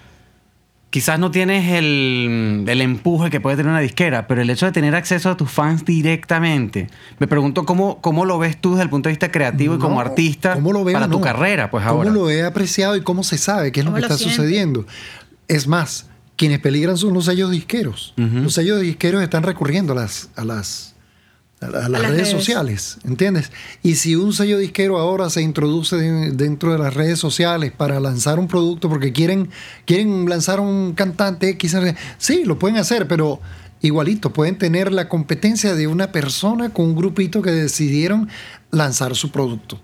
quizás 0.90 1.18
no 1.20 1.30
tienes 1.30 1.73
el, 1.73 2.64
el 2.66 2.80
empuje 2.80 3.30
que 3.30 3.40
puede 3.40 3.56
tener 3.56 3.70
una 3.70 3.80
disquera, 3.80 4.26
pero 4.26 4.42
el 4.42 4.50
hecho 4.50 4.66
de 4.66 4.73
tener 4.73 4.94
acceso 4.97 5.30
a 5.30 5.37
tus 5.37 5.50
fans 5.50 5.85
directamente, 5.85 6.88
me 7.18 7.26
pregunto 7.28 7.64
cómo, 7.64 8.00
cómo 8.00 8.25
lo 8.25 8.38
ves 8.38 8.61
tú 8.61 8.73
desde 8.73 8.82
el 8.85 8.90
punto 8.90 9.09
de 9.09 9.12
vista 9.12 9.30
creativo 9.30 9.76
y 9.76 9.78
como 9.78 10.00
artista 10.00 10.54
¿cómo 10.54 10.73
lo 10.73 10.82
veo? 10.85 10.94
para 10.94 11.06
tu 11.06 11.18
No. 11.18 11.20
carrera, 11.20 11.70
pues 11.70 11.85
¿Cómo 11.87 12.00
ahora. 12.00 12.11
lo 12.11 12.28
he 12.30 12.44
apreciado 12.44 12.97
y 12.97 13.02
cómo 13.02 13.23
se 13.23 13.38
sabe 13.38 13.70
qué 13.73 13.80
es 13.80 13.87
lo 13.87 13.92
¿Cómo 13.92 14.02
que 14.02 14.09
lo 14.09 14.14
está 14.14 14.23
sucediendo? 14.23 14.85
Es 15.49 15.66
más, 15.68 16.09
quienes 16.37 16.59
peligran 16.59 16.97
son 16.97 17.14
los 17.14 17.26
sellos 17.26 17.50
disqueros. 17.50 18.14
Los 18.16 18.54
sellos 18.54 18.80
disqueros 18.80 19.23
están 19.23 19.42
recurriendo 19.42 19.92
a 19.92 19.97
las, 19.97 20.30
a 20.37 20.44
las, 20.44 20.89
a 21.61 21.67
la- 21.69 21.79
a 21.79 21.88
las 21.88 21.90
las 21.90 22.00
redes, 22.02 22.17
redes. 22.17 22.29
sociales, 22.31 22.99
¿entiendes? 23.05 23.50
Y 23.83 23.97
si 23.97 24.17
un 24.17 24.33
sello 24.33 24.57
disquero 24.59 24.99
ahora 24.99 25.29
se 25.31 25.43
introduce 25.43 25.97
de- 25.97 26.31
dentro 26.33 26.73
de 26.73 26.79
las 26.79 26.95
redes 26.95 27.19
sociales 27.19 27.71
para 27.76 28.00
lanzar 28.00 28.38
un 28.38 28.49
producto 28.49 28.88
porque 28.88 29.12
quieren, 29.12 29.50
quieren 29.85 30.29
lanzar 30.29 30.59
un 30.61 30.95
cantante 30.95 31.49
X, 31.50 31.76
sí, 32.19 32.45
lo 32.45 32.59
pueden 32.59 32.79
hacer, 32.79 33.07
pero 33.07 33.40
igualito, 33.83 34.33
pueden 34.33 34.57
tener 34.59 34.93
la 34.93 35.09
competencia 35.09 35.75
de 35.75 35.87
una 35.87 36.12
persona 36.12 36.71
con 36.71 36.87
un 36.87 36.97
grupito 36.97 37.43
que 37.43 37.50
decidieron 37.50 38.29
lanzar 38.71 39.14
su 39.14 39.31
producto. 39.31 39.81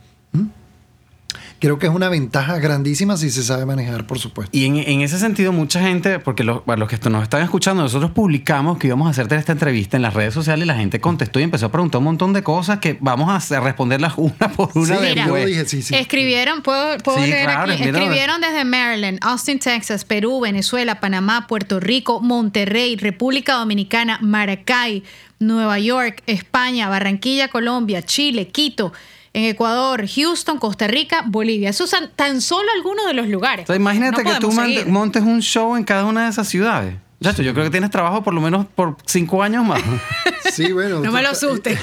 Creo 1.67 1.81
que 1.81 1.87
es 1.89 1.93
una 1.93 2.09
ventaja 2.09 2.61
grandísima 2.61 3.17
si 3.17 3.29
se 3.29 3.43
sabe 3.43 3.67
manejar, 3.67 4.07
por 4.07 4.21
supuesto. 4.21 4.57
Y 4.57 4.67
en, 4.67 4.77
en 4.77 5.01
ese 5.01 5.19
sentido, 5.19 5.51
mucha 5.51 5.81
gente, 5.81 6.21
porque 6.21 6.45
los, 6.45 6.63
para 6.63 6.79
los 6.79 6.89
que 6.89 6.95
esto- 6.95 7.11
nos 7.11 7.25
están 7.25 7.43
escuchando, 7.43 7.83
nosotros 7.83 8.13
publicamos 8.13 8.79
que 8.79 8.87
íbamos 8.87 9.09
a 9.09 9.11
hacerte 9.11 9.35
esta 9.35 9.51
entrevista 9.51 9.97
en 9.97 10.03
las 10.03 10.15
redes 10.15 10.33
sociales 10.33 10.63
y 10.65 10.69
la 10.69 10.77
gente 10.77 11.01
contestó 11.01 11.41
y 11.41 11.43
empezó 11.43 11.67
a 11.67 11.73
preguntar 11.73 11.99
un 11.99 12.05
montón 12.05 12.33
de 12.33 12.45
cosas 12.45 12.79
que 12.79 12.97
vamos 13.01 13.51
a 13.51 13.61
responderlas 13.61 14.13
una 14.17 14.53
por 14.55 14.71
una 14.77 14.95
Sí, 14.97 15.03
Mira, 15.09 15.23
después. 15.25 15.43
yo 15.43 15.49
dije 15.49 15.65
sí, 15.67 15.83
sí. 15.83 15.97
Escribieron, 15.97 16.63
puedo, 16.63 16.99
puedo 16.99 17.19
Sí, 17.19 17.31
leer 17.31 17.47
claro, 17.47 17.73
aquí. 17.73 17.83
Escribieron 17.83 18.41
desde 18.41 18.65
Maryland, 18.65 19.19
Austin, 19.23 19.59
Texas, 19.59 20.05
Perú, 20.05 20.39
Venezuela, 20.39 21.01
Panamá, 21.01 21.49
Puerto 21.49 21.81
Rico, 21.81 22.21
Monterrey, 22.21 22.95
República 22.95 23.55
Dominicana, 23.55 24.21
Maracay, 24.23 25.03
Nueva 25.41 25.81
York, 25.81 26.23
España, 26.29 26.89
Barranquilla, 26.89 27.49
Colombia, 27.49 28.03
Chile, 28.03 28.47
Quito, 28.47 28.93
en 29.37 29.45
Ecuador, 29.45 30.07
Houston, 30.09 30.59
Costa 30.59 30.87
Rica, 30.89 31.23
Bolivia. 31.27 31.69
Esos 31.69 31.91
son 31.91 32.11
tan 32.17 32.41
solo 32.41 32.69
algunos 32.75 33.05
de 33.07 33.13
los 33.13 33.29
lugares. 33.29 33.65
O 33.65 33.67
sea, 33.67 33.77
imagínate 33.77 34.25
No 34.25 34.33
que 34.33 34.41
tú 34.41 34.51
seguir. 34.51 34.87
montes 34.87 35.23
un 35.23 35.43
show 35.43 35.77
en 35.77 35.85
cada 35.85 36.07
una 36.07 36.25
de 36.25 36.31
esas 36.31 36.49
ciudades. 36.49 36.95
Chacho, 37.23 37.43
yo 37.43 37.53
creo 37.53 37.65
que 37.65 37.71
tienes 37.71 37.91
trabajo 37.91 38.23
por 38.23 38.33
lo 38.35 38.41
menos 38.41 38.67
por 38.75 38.97
cinco 39.07 39.43
años 39.43 39.65
más. 39.65 39.83
Sí, 40.53 40.71
bueno. 40.73 41.01
No 41.01 41.11
me 41.11 41.23
lo 41.23 41.31
asuste. 41.31 41.77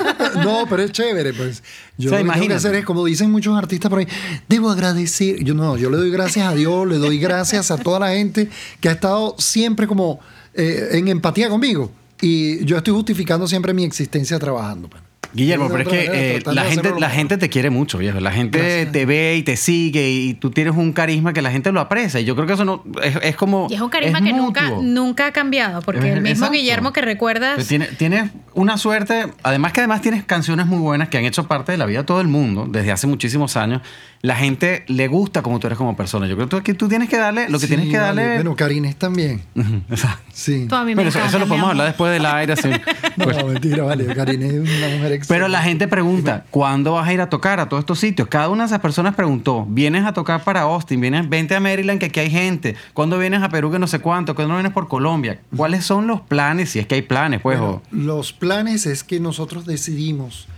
no, 0.44 0.66
pero 0.68 0.82
es 0.82 0.92
chévere, 0.92 1.32
pues. 1.32 1.62
Yo 1.96 2.10
O 2.10 2.10
sea, 2.10 2.10
lo 2.10 2.10
que 2.10 2.10
tengo 2.10 2.16
que 2.18 2.22
imagínate. 2.22 2.54
hacer 2.54 2.74
es, 2.76 2.84
como 2.84 3.04
dicen 3.06 3.30
muchos 3.30 3.56
artistas 3.56 3.88
por 3.88 3.98
ahí, 4.00 4.06
debo 4.46 4.70
agradecer. 4.70 5.42
Yo 5.42 5.54
no, 5.54 5.76
yo 5.78 5.88
le 5.90 5.96
doy 5.96 6.10
gracias 6.10 6.46
a 6.46 6.54
Dios, 6.54 6.86
le 6.86 6.98
doy 6.98 7.18
gracias 7.18 7.70
a 7.70 7.78
toda 7.78 7.98
la 7.98 8.10
gente 8.10 8.48
que 8.80 8.88
ha 8.90 8.92
estado 8.92 9.34
siempre 9.38 9.86
como 9.86 10.20
eh, 10.54 10.90
en 10.92 11.08
empatía 11.08 11.48
conmigo. 11.48 11.90
Y 12.20 12.62
yo 12.66 12.76
estoy 12.76 12.92
justificando 12.94 13.48
siempre 13.48 13.72
mi 13.72 13.84
existencia 13.84 14.38
trabajando. 14.38 14.88
pues. 14.88 15.02
Guillermo, 15.32 15.68
pero 15.68 15.82
es 15.82 15.88
que 15.88 15.96
manera, 16.08 16.14
eh, 16.14 16.42
la, 16.46 16.64
gente, 16.64 16.92
la 16.98 17.10
gente 17.10 17.38
te 17.38 17.48
quiere 17.48 17.70
mucho, 17.70 17.98
viejo. 17.98 18.18
La 18.20 18.32
gente 18.32 18.86
te 18.86 19.06
ve 19.06 19.36
y 19.36 19.42
te 19.42 19.56
sigue 19.56 20.10
y 20.10 20.34
tú 20.34 20.50
tienes 20.50 20.74
un 20.76 20.92
carisma 20.92 21.32
que 21.32 21.42
la 21.42 21.50
gente 21.50 21.70
lo 21.72 21.80
aprecia. 21.80 22.20
Y 22.20 22.24
yo 22.24 22.34
creo 22.34 22.46
que 22.46 22.54
eso 22.54 22.64
no 22.64 22.82
es, 23.02 23.16
es 23.22 23.36
como. 23.36 23.66
Y 23.70 23.74
es 23.74 23.80
un 23.80 23.90
carisma 23.90 24.20
que 24.22 24.32
nunca, 24.32 24.70
nunca 24.82 25.26
ha 25.26 25.32
cambiado, 25.32 25.82
porque 25.82 26.00
Es- 26.08 26.16
el 26.16 26.20
mismo 26.22 26.46
exacto. 26.46 26.52
Guillermo 26.52 26.92
que 26.92 27.00
recuerdas... 27.02 27.54
Pero 27.56 27.68
tiene- 27.68 27.86
Tienes 27.86 28.30
una 28.54 28.76
suerte, 28.78 29.26
además 29.42 29.72
que 29.72 29.80
además 29.80 30.00
tienes 30.00 30.24
canciones 30.24 30.66
muy 30.66 30.78
buenas 30.78 31.08
que 31.08 31.18
han 31.18 31.24
hecho 31.24 31.46
parte 31.46 31.72
de 31.72 31.78
la 31.78 31.86
vida 31.86 31.98
de 31.98 32.04
todo 32.04 32.20
el 32.20 32.28
mundo 32.28 32.66
desde 32.68 32.90
hace 32.92 33.06
muchísimos 33.06 33.56
años. 33.56 33.82
La 34.22 34.36
gente 34.36 34.84
le 34.88 35.08
gusta 35.08 35.40
como 35.42 35.58
tú 35.60 35.66
eres 35.66 35.78
como 35.78 35.96
persona. 35.96 36.26
Yo 36.26 36.34
creo 36.36 36.48
que 36.48 36.56
tú, 36.56 36.62
que 36.62 36.74
tú 36.74 36.88
tienes 36.88 37.08
que 37.08 37.16
darle, 37.16 37.48
lo 37.48 37.58
que 37.58 37.66
Sí, 37.66 37.74
tienes 37.74 37.88
que 37.90 37.98
vale. 37.98 38.22
darle... 38.22 38.34
Bueno, 38.42 38.54
Karines 38.56 38.96
también. 38.96 39.40
Exacto. 39.88 40.22
Sí. 40.32 40.66
Tú 40.68 40.74
a 40.74 40.80
mí 40.84 40.90
me 40.90 40.96
Bueno, 40.96 41.08
eso, 41.10 41.18
encanta, 41.18 41.36
eso 41.36 41.38
lo 41.38 41.48
podemos 41.48 41.70
hablar 41.70 41.86
después 41.86 42.12
del 42.12 42.26
aire. 42.26 42.52
así. 42.52 42.68
No, 43.26 43.46
mentira, 43.46 43.84
vale. 43.84 44.06
Karines 44.14 44.52
es 44.52 44.60
una 44.60 44.88
mujer 44.88 45.12
excelente. 45.12 45.26
Pero 45.28 45.48
la 45.48 45.62
gente 45.62 45.88
pregunta, 45.88 46.44
¿cuándo 46.50 46.92
vas 46.92 47.08
a 47.08 47.12
ir 47.12 47.20
a 47.20 47.28
tocar 47.28 47.60
a 47.60 47.68
todos 47.68 47.82
estos 47.82 47.98
sitios? 47.98 48.28
Cada 48.28 48.48
una 48.48 48.64
de 48.64 48.66
esas 48.68 48.80
personas 48.80 49.14
preguntó, 49.14 49.66
¿vienes 49.68 50.04
a 50.04 50.12
tocar 50.12 50.44
para 50.44 50.62
Austin? 50.62 51.00
¿Vienes, 51.00 51.28
vente 51.28 51.54
a 51.54 51.60
Maryland 51.60 52.00
que 52.00 52.06
aquí 52.06 52.20
hay 52.20 52.30
gente? 52.30 52.76
¿Cuándo 52.94 53.18
vienes 53.18 53.42
a 53.42 53.48
Perú 53.48 53.70
que 53.70 53.78
no 53.78 53.86
sé 53.86 53.98
cuánto? 53.98 54.34
¿Cuándo 54.34 54.54
vienes 54.54 54.72
por 54.72 54.88
Colombia? 54.88 55.40
¿Cuáles 55.56 55.84
son 55.84 56.06
los 56.06 56.20
planes? 56.20 56.70
Si 56.70 56.78
es 56.78 56.86
que 56.86 56.96
hay 56.96 57.02
planes, 57.02 57.40
pues. 57.40 57.58
Bueno, 57.58 57.82
los 57.90 58.32
planes 58.32 58.86
es 58.86 59.04
que 59.04 59.20
nosotros 59.20 59.66
decidimos 59.66 60.48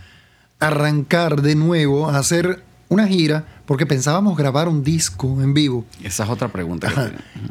arrancar 0.59 1.41
de 1.41 1.55
nuevo 1.55 2.09
a 2.09 2.17
hacer 2.17 2.63
una 2.89 3.07
gira 3.07 3.45
porque 3.65 3.85
pensábamos 3.85 4.37
grabar 4.37 4.67
un 4.67 4.83
disco 4.83 5.41
en 5.41 5.53
vivo. 5.53 5.85
esa 6.03 6.23
es 6.23 6.29
otra 6.29 6.49
pregunta. 6.49 6.89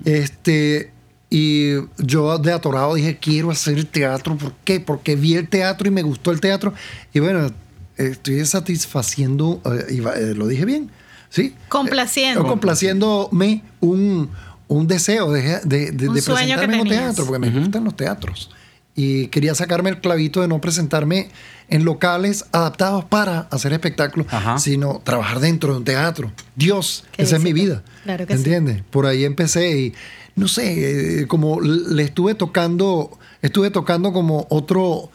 que. 0.04 0.22
Este, 0.22 0.91
y 1.34 1.76
yo 1.96 2.36
de 2.38 2.52
atorado 2.52 2.94
dije, 2.94 3.16
quiero 3.18 3.50
hacer 3.50 3.84
teatro. 3.86 4.36
¿Por 4.36 4.52
qué? 4.64 4.80
Porque 4.80 5.16
vi 5.16 5.34
el 5.36 5.48
teatro 5.48 5.88
y 5.88 5.90
me 5.90 6.02
gustó 6.02 6.30
el 6.30 6.40
teatro. 6.40 6.74
Y 7.14 7.20
bueno, 7.20 7.50
estoy 7.96 8.44
satisfaciendo, 8.44 9.60
eh, 9.64 9.94
iba- 9.94 10.14
eh, 10.14 10.34
lo 10.34 10.46
dije 10.46 10.64
bien, 10.66 10.90
¿sí? 11.30 11.54
Complaciendo. 11.68 12.42
Eh, 12.42 12.46
complaciéndome 12.46 13.62
un, 13.80 14.28
un 14.68 14.86
deseo 14.86 15.32
de, 15.32 15.60
de, 15.64 15.92
de- 15.92 16.08
Un 16.08 16.14
de 16.16 16.22
presentarme 16.22 16.74
en 16.74 16.80
un 16.82 16.88
teatro, 16.88 17.24
porque 17.24 17.38
me 17.38 17.50
gustan 17.58 17.84
los 17.84 17.96
teatros. 17.96 18.50
Y 18.94 19.28
quería 19.28 19.54
sacarme 19.54 19.88
el 19.88 20.00
clavito 20.00 20.42
de 20.42 20.48
no 20.48 20.60
presentarme 20.60 21.30
en 21.70 21.84
locales 21.86 22.44
adaptados 22.52 23.06
para 23.06 23.48
hacer 23.50 23.72
espectáculos, 23.72 24.26
Ajá. 24.30 24.58
sino 24.58 25.00
trabajar 25.02 25.40
dentro 25.40 25.72
de 25.72 25.78
un 25.78 25.84
teatro. 25.84 26.30
Dios, 26.56 27.04
Qué 27.12 27.22
esa 27.22 27.36
es 27.36 27.42
mi 27.42 27.54
vida. 27.54 27.82
Claro 28.04 28.26
que 28.26 28.34
sí. 28.34 28.38
¿Entiendes? 28.40 28.82
Por 28.90 29.06
ahí 29.06 29.24
empecé 29.24 29.78
y 29.78 29.94
no 30.34 30.48
sé, 30.48 31.20
eh, 31.22 31.26
como 31.26 31.60
le 31.60 32.02
estuve 32.02 32.34
tocando, 32.34 33.18
estuve 33.42 33.70
tocando 33.70 34.12
como 34.12 34.46
otro, 34.50 35.10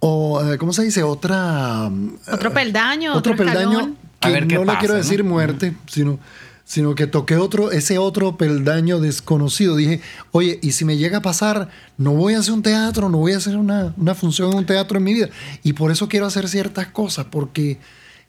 o, 0.00 0.42
eh, 0.44 0.58
¿cómo 0.58 0.72
se 0.72 0.84
dice? 0.84 1.02
Otra... 1.02 1.90
Otro 2.30 2.52
peldaño, 2.52 3.14
Otro, 3.14 3.32
otro 3.32 3.44
peldaño. 3.44 3.96
A 4.20 4.28
que 4.28 4.32
ver 4.32 4.46
qué 4.46 4.54
no 4.54 4.64
le 4.64 4.78
quiero 4.78 4.94
¿no? 4.94 4.98
decir 4.98 5.24
muerte, 5.24 5.74
sino, 5.86 6.18
sino 6.64 6.94
que 6.94 7.06
toqué 7.06 7.36
otro, 7.36 7.72
ese 7.72 7.98
otro 7.98 8.36
peldaño 8.36 9.00
desconocido. 9.00 9.76
Dije, 9.76 10.00
oye, 10.32 10.58
y 10.62 10.72
si 10.72 10.84
me 10.84 10.96
llega 10.96 11.18
a 11.18 11.22
pasar, 11.22 11.68
no 11.98 12.12
voy 12.12 12.34
a 12.34 12.38
hacer 12.38 12.54
un 12.54 12.62
teatro, 12.62 13.08
no 13.08 13.18
voy 13.18 13.32
a 13.32 13.38
hacer 13.38 13.56
una, 13.56 13.94
una 13.96 14.14
función 14.14 14.50
en 14.52 14.58
un 14.58 14.66
teatro 14.66 14.98
en 14.98 15.04
mi 15.04 15.14
vida. 15.14 15.28
Y 15.62 15.74
por 15.74 15.90
eso 15.90 16.08
quiero 16.08 16.26
hacer 16.26 16.48
ciertas 16.48 16.86
cosas, 16.88 17.26
porque 17.30 17.78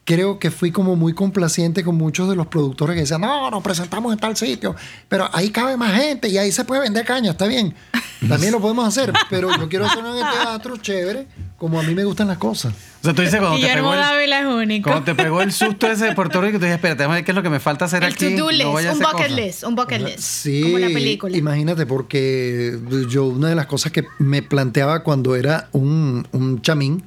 creo 0.05 0.37
que 0.37 0.51
fui 0.51 0.71
como 0.71 0.95
muy 0.95 1.13
complaciente 1.13 1.83
con 1.83 1.95
muchos 1.95 2.29
de 2.29 2.35
los 2.35 2.45
productores 2.47 2.93
que 2.93 3.01
decían, 3.01 3.21
no, 3.21 3.49
nos 3.49 3.63
presentamos 3.63 4.13
en 4.13 4.19
tal 4.19 4.37
sitio, 4.37 4.75
pero 5.09 5.27
ahí 5.33 5.49
cabe 5.49 5.75
más 5.77 5.99
gente 5.99 6.29
y 6.29 6.37
ahí 6.37 6.51
se 6.51 6.63
puede 6.63 6.81
vender 6.81 7.03
caña, 7.05 7.31
está 7.31 7.47
bien. 7.47 7.73
También 8.29 8.51
lo 8.53 8.61
podemos 8.61 8.87
hacer, 8.87 9.11
pero 9.29 9.49
yo 9.57 9.67
quiero 9.67 9.85
hacerlo 9.85 10.15
en 10.15 10.23
el 10.25 10.31
teatro 10.31 10.77
chévere, 10.77 11.27
como 11.57 11.79
a 11.79 11.83
mí 11.83 11.93
me 11.95 12.03
gustan 12.05 12.27
las 12.27 12.37
cosas. 12.37 12.73
O 13.01 13.03
sea, 13.03 13.13
tú 13.13 13.21
dices 13.23 13.39
cuando 13.39 13.57
te, 13.57 13.63
Guillermo 13.63 13.91
pegó 13.91 13.93
el, 13.93 13.99
Dávila 13.99 14.39
es 14.41 14.45
único. 14.45 14.89
cuando 14.89 15.05
te 15.05 15.15
pegó 15.15 15.41
el 15.41 15.51
susto 15.51 15.87
ese 15.87 16.05
de 16.05 16.13
Puerto 16.15 16.39
Rico, 16.39 16.57
tú 16.59 16.65
dices, 16.65 16.75
espérate, 16.75 16.99
déjame 16.99 17.15
ver 17.15 17.25
qué 17.25 17.31
es 17.31 17.35
lo 17.35 17.43
que 17.43 17.49
me 17.49 17.59
falta 17.59 17.85
hacer 17.85 18.03
el 18.03 18.13
aquí. 18.13 18.35
to-do 18.35 18.51
list, 18.51 18.63
no 18.63 18.71
voy 18.71 18.85
a 18.85 18.91
un 18.93 19.01
hacer 19.01 19.05
bucket 19.07 19.27
cosas". 19.27 19.45
list, 19.45 19.63
un 19.63 19.75
bucket 19.75 20.01
list. 20.01 20.19
Sí, 20.19 20.61
como 20.61 20.75
una 20.75 20.87
película. 20.87 21.37
imagínate, 21.37 21.85
porque 21.87 22.79
yo 23.09 23.25
una 23.25 23.49
de 23.49 23.55
las 23.55 23.65
cosas 23.65 23.91
que 23.91 24.05
me 24.19 24.41
planteaba 24.43 25.01
cuando 25.03 25.35
era 25.35 25.67
un, 25.71 26.27
un 26.31 26.61
chamín, 26.61 27.03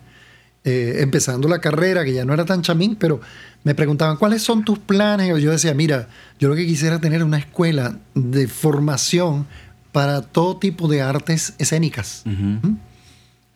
eh, 0.64 0.96
empezando 1.00 1.48
la 1.48 1.60
carrera, 1.60 2.04
que 2.04 2.12
ya 2.12 2.24
no 2.24 2.34
era 2.34 2.44
tan 2.44 2.62
chamín, 2.62 2.96
pero 2.96 3.20
me 3.64 3.74
preguntaban, 3.74 4.16
¿cuáles 4.16 4.42
son 4.42 4.64
tus 4.64 4.78
planes? 4.78 5.36
Y 5.38 5.42
yo 5.42 5.50
decía, 5.50 5.74
mira, 5.74 6.08
yo 6.38 6.48
lo 6.48 6.54
que 6.54 6.66
quisiera 6.66 6.96
es 6.96 7.00
tener 7.00 7.24
una 7.24 7.38
escuela 7.38 7.98
de 8.14 8.48
formación 8.48 9.46
para 9.92 10.22
todo 10.22 10.58
tipo 10.58 10.88
de 10.88 11.02
artes 11.02 11.54
escénicas. 11.58 12.22
¿Mm? 12.24 12.74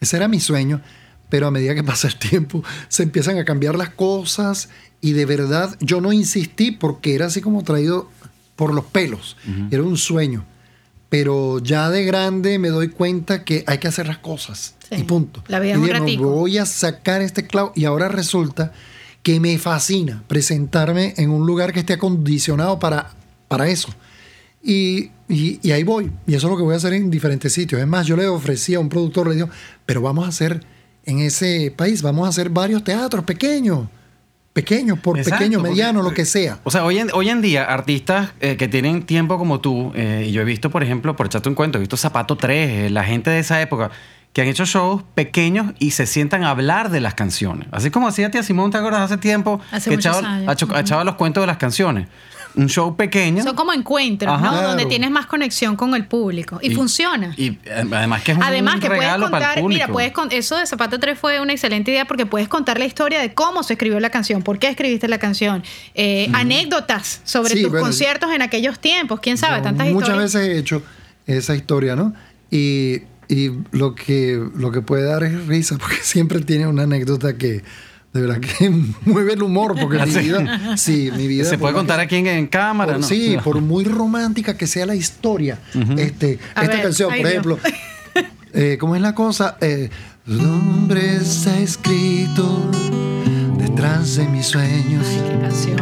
Ese 0.00 0.16
era 0.16 0.28
mi 0.28 0.40
sueño, 0.40 0.80
pero 1.28 1.46
a 1.46 1.50
medida 1.50 1.74
que 1.74 1.84
pasa 1.84 2.08
el 2.08 2.16
tiempo 2.16 2.64
se 2.88 3.02
empiezan 3.02 3.38
a 3.38 3.44
cambiar 3.44 3.76
las 3.76 3.90
cosas 3.90 4.68
y 5.00 5.12
de 5.12 5.26
verdad 5.26 5.76
yo 5.80 6.00
no 6.00 6.12
insistí 6.12 6.70
porque 6.70 7.14
era 7.14 7.26
así 7.26 7.40
como 7.40 7.62
traído 7.62 8.10
por 8.56 8.74
los 8.74 8.84
pelos, 8.84 9.36
era 9.70 9.82
un 9.82 9.96
sueño. 9.96 10.44
Pero 11.12 11.58
ya 11.58 11.90
de 11.90 12.06
grande 12.06 12.58
me 12.58 12.70
doy 12.70 12.88
cuenta 12.88 13.44
que 13.44 13.64
hay 13.66 13.76
que 13.76 13.86
hacer 13.86 14.06
las 14.06 14.16
cosas 14.16 14.76
Sí. 14.88 14.94
y 15.00 15.02
punto. 15.02 15.44
La 15.46 15.60
vida 15.60 15.72
Y 15.72 15.74
es 15.74 15.76
un 15.78 15.82
dije, 15.84 15.92
"No, 15.98 16.00
ratico". 16.00 16.30
voy 16.30 16.56
a 16.56 16.64
sacar 16.64 17.20
este 17.20 17.46
clavo 17.46 17.70
y 17.74 17.84
ahora 17.84 18.08
resulta 18.08 18.72
que 19.22 19.38
me 19.38 19.58
fascina 19.58 20.24
presentarme 20.26 21.12
en 21.18 21.28
un 21.28 21.46
lugar 21.46 21.74
que 21.74 21.80
esté 21.80 21.92
acondicionado 21.92 22.78
para, 22.78 23.10
para 23.46 23.68
eso. 23.68 23.90
Y, 24.62 25.10
y- 25.28 25.60
y 25.62 25.72
ahí 25.72 25.82
voy. 25.84 26.10
Y 26.26 26.34
eso 26.34 26.46
es 26.46 26.50
lo 26.50 26.56
que 26.56 26.62
voy 26.62 26.72
a 26.72 26.78
hacer 26.78 26.94
en 26.94 27.10
diferentes 27.10 27.52
sitios. 27.52 27.78
Es 27.78 27.86
más, 27.86 28.06
yo 28.06 28.16
le 28.16 28.26
ofrecí 28.26 28.72
a 28.74 28.80
un 28.80 28.88
productor, 28.88 29.28
le 29.28 29.34
digo, 29.34 29.50
pero 29.84 30.00
vamos 30.00 30.24
a 30.24 30.28
hacer 30.28 30.64
en 31.04 31.18
ese 31.18 31.74
país, 31.76 32.00
vamos 32.00 32.24
a 32.24 32.30
hacer 32.30 32.48
varios 32.48 32.82
teatros 32.84 33.24
pequeños. 33.24 33.86
Pequeños, 34.52 34.98
por 34.98 35.16
Exacto, 35.18 35.44
porque- 35.46 35.58
medianos, 35.70 36.04
lo 36.04 36.12
que 36.12 36.26
sea. 36.26 36.58
O 36.64 36.70
sea, 36.70 36.84
hoy 36.84 36.98
en, 36.98 37.08
hoy 37.14 37.30
en 37.30 37.40
día, 37.40 37.64
artistas 37.64 38.32
eh, 38.40 38.56
que 38.58 38.68
tienen 38.68 39.02
tiempo 39.04 39.38
como 39.38 39.60
tú, 39.60 39.92
eh, 39.94 40.26
y 40.28 40.32
yo 40.32 40.42
he 40.42 40.44
visto, 40.44 40.68
por 40.68 40.82
ejemplo, 40.82 41.16
por 41.16 41.26
echarte 41.26 41.48
un 41.48 41.54
cuento, 41.54 41.78
he 41.78 41.80
visto 41.80 41.96
Zapato 41.96 42.36
3, 42.36 42.70
eh, 42.86 42.90
la 42.90 43.02
gente 43.02 43.30
de 43.30 43.38
esa 43.38 43.62
época, 43.62 43.90
que 44.34 44.42
han 44.42 44.48
hecho 44.48 44.64
shows 44.66 45.02
pequeños 45.14 45.72
y 45.78 45.92
se 45.92 46.06
sientan 46.06 46.44
a 46.44 46.50
hablar 46.50 46.90
de 46.90 47.00
las 47.00 47.14
canciones. 47.14 47.68
Así 47.70 47.90
como 47.90 48.08
hacía 48.08 48.30
Tía 48.30 48.42
Simón, 48.42 48.70
¿te 48.70 48.78
acuerdas? 48.78 49.00
Hace 49.02 49.16
tiempo, 49.18 49.60
Hace 49.70 49.88
que 49.90 49.96
echaba, 49.96 50.18
años. 50.18 50.56
echaba 50.76 51.04
los 51.04 51.14
cuentos 51.16 51.42
de 51.42 51.46
las 51.46 51.56
canciones. 51.58 52.08
Un 52.54 52.68
show 52.68 52.96
pequeño. 52.96 53.42
Son 53.42 53.56
como 53.56 53.72
encuentros, 53.72 54.32
Ajá. 54.32 54.44
¿no? 54.44 54.52
Claro. 54.52 54.68
Donde 54.68 54.86
tienes 54.86 55.10
más 55.10 55.26
conexión 55.26 55.76
con 55.76 55.94
el 55.94 56.06
público. 56.06 56.58
Y, 56.62 56.74
funciona. 56.74 57.34
Y 57.36 57.58
eh, 57.64 57.84
además 57.92 58.22
que 58.22 58.32
es 58.32 58.36
un 58.38 58.42
Además 58.44 58.74
que 58.80 58.86
puedes 58.88 59.02
regalo 59.02 59.30
para 59.30 59.38
el 59.38 59.48
contar, 59.48 59.62
público. 59.62 59.68
mira, 59.68 59.88
puedes 59.88 60.12
con, 60.12 60.30
eso 60.32 60.56
de 60.56 60.66
Zapato 60.66 60.98
3 61.00 61.18
fue 61.18 61.40
una 61.40 61.52
excelente 61.52 61.90
idea 61.90 62.04
porque 62.04 62.26
puedes 62.26 62.48
contar 62.48 62.78
la 62.78 62.84
historia 62.84 63.20
de 63.20 63.32
cómo 63.34 63.62
se 63.62 63.74
escribió 63.74 63.98
la 64.00 64.10
canción, 64.10 64.42
por 64.42 64.58
qué 64.58 64.68
escribiste 64.68 65.08
la 65.08 65.18
canción, 65.18 65.62
eh, 65.94 66.28
anécdotas 66.34 67.20
sobre 67.24 67.54
Sí, 67.54 67.62
tus 67.62 67.70
bueno, 67.70 67.86
conciertos 67.86 68.32
en 68.32 68.42
aquellos 68.42 68.78
tiempos, 68.78 69.20
quién 69.20 69.38
sabe, 69.38 69.58
Yo 69.58 69.62
tantas 69.62 69.86
Muchas 69.88 70.08
historias. 70.10 70.32
veces 70.34 70.48
he 70.48 70.58
hecho 70.58 70.82
esa 71.26 71.54
historia, 71.54 71.96
¿no? 71.96 72.12
Y, 72.50 73.02
y 73.28 73.50
lo, 73.70 73.94
que, 73.94 74.42
lo 74.54 74.70
que 74.72 74.82
puede 74.82 75.04
dar 75.04 75.22
es 75.24 75.46
risa, 75.46 75.78
porque 75.80 75.96
siempre 76.02 76.40
tiene 76.40 76.66
una 76.66 76.82
anécdota 76.82 77.38
que 77.38 77.62
de 78.12 78.20
verdad 78.20 78.40
que 78.40 78.70
mueve 79.04 79.32
el 79.34 79.42
humor, 79.42 79.74
porque 79.80 79.96
mi 79.96 80.02
¿Ah, 80.02 80.06
sí? 80.06 80.18
vida, 80.20 80.76
sí, 80.76 81.10
mi 81.16 81.26
vida. 81.26 81.44
Se 81.44 81.58
puede 81.58 81.74
contar 81.74 81.96
que- 81.98 82.02
aquí 82.04 82.16
en, 82.16 82.26
en 82.26 82.46
cámara, 82.46 82.92
por- 82.92 83.00
¿no? 83.02 83.06
Sí, 83.06 83.36
por 83.42 83.60
muy 83.60 83.84
romántica 83.84 84.56
que 84.56 84.66
sea 84.66 84.86
la 84.86 84.94
historia, 84.94 85.58
este, 85.96 86.38
A 86.54 86.62
esta 86.62 86.74
ver, 86.76 86.82
canción, 86.82 87.10
por 87.16 87.26
ejemplo, 87.26 87.58
eh, 88.52 88.76
¿cómo 88.78 88.94
es 88.96 89.02
la 89.02 89.14
cosa? 89.14 89.56
Eh, 89.60 89.88
tu 90.26 90.32
nombre 90.34 91.16
está 91.16 91.58
escrito 91.58 92.70
detrás 93.58 94.16
de 94.16 94.26
mis 94.28 94.46
sueños. 94.46 95.04
Ay, 95.08 95.22
qué 95.30 95.40
canción. 95.40 95.78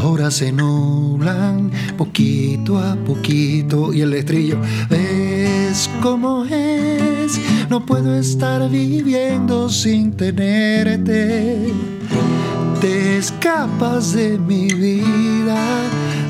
ahora 0.00 0.30
se 0.30 0.52
nublan 0.52 1.70
poquito 1.98 2.78
a 2.78 2.94
poquito. 2.96 3.92
Y 3.92 4.00
el 4.02 4.14
estrillo, 4.14 4.58
ves 4.88 5.90
cómo 6.00 6.44
es, 6.44 7.02
no 7.72 7.86
puedo 7.86 8.14
estar 8.18 8.68
viviendo 8.68 9.70
sin 9.70 10.14
tenerte. 10.14 11.72
Te 12.82 13.16
escapas 13.16 14.12
de 14.12 14.36
mi 14.36 14.74
vida, 14.74 15.56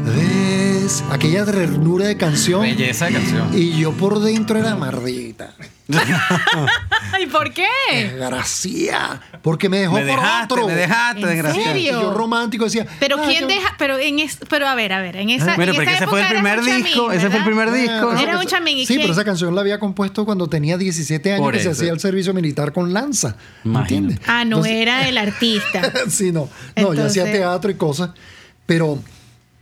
ves 0.07 1.03
aquella 1.11 1.45
ternura 1.45 2.07
de 2.07 2.17
canción. 2.17 2.63
Belleza 2.63 3.07
de 3.07 3.15
canción. 3.15 3.49
Y 3.53 3.73
yo 3.73 3.91
por 3.91 4.21
dentro 4.21 4.57
era 4.57 4.77
mardita. 4.77 5.53
¿Y 7.23 7.27
por 7.27 7.53
qué? 7.53 7.67
Desgracia. 7.93 9.21
Porque 9.43 9.69
me 9.69 9.79
dejó 9.81 9.95
Me 9.95 10.07
por 10.07 10.19
otro. 10.45 10.67
me 10.67 10.75
dejaste, 10.75 11.21
¿En 11.21 11.27
desgraciado. 11.29 11.67
serio? 11.73 11.99
Y 11.99 12.03
yo 12.03 12.13
romántico 12.15 12.65
decía. 12.65 12.87
Pero 13.01 13.17
"Ah, 13.21 13.25
quién 13.27 13.43
yo- 13.43 13.47
deja, 13.49 13.75
pero 13.79 13.99
en 13.99 14.19
es, 14.19 14.39
pero 14.49 14.67
a 14.67 14.75
ver, 14.75 14.93
a 14.93 15.01
ver, 15.03 15.17
en 15.17 15.31
esa, 15.31 15.55
Bueno, 15.57 15.73
en 15.73 15.77
porque 15.77 15.91
esa 15.91 15.99
ese 15.99 16.07
fue 16.07 16.21
el 16.23 16.29
primer 16.29 16.61
disco, 16.63 17.07
chamín, 17.07 17.19
ese 17.19 17.29
fue 17.31 17.39
el 17.39 17.45
primer 17.45 17.71
disco. 17.73 18.13
Era 18.17 18.39
un 18.39 18.47
chamín, 18.47 18.79
¿y 18.79 18.87
Sí, 18.87 18.99
pero 18.99 19.13
esa 19.13 19.25
canción 19.25 19.55
la 19.55 19.61
había 19.61 19.79
compuesto 19.79 20.25
cuando 20.25 20.49
tenía 20.49 20.79
17 20.79 21.33
años 21.33 21.45
Por 21.45 21.55
que 21.55 21.61
se 21.61 21.71
hacía 21.71 21.93
el 21.93 22.01
servicio 22.01 22.33
militar 22.35 22.73
con 22.73 22.93
lanza. 22.93 23.37
¿Me 23.65 23.71
Imagínate. 23.73 23.95
entiendes? 23.95 24.29
Ah, 24.29 24.45
no 24.45 24.59
Entonces- 24.59 24.73
era 24.83 25.09
el 25.09 25.19
artista. 25.19 25.93
sí, 26.09 26.33
no. 26.33 26.49
No, 26.77 26.95
yo 26.95 27.05
hacía 27.07 27.25
teatro 27.25 27.71
y 27.71 27.75
cosas. 27.75 28.11
Pero, 28.67 28.99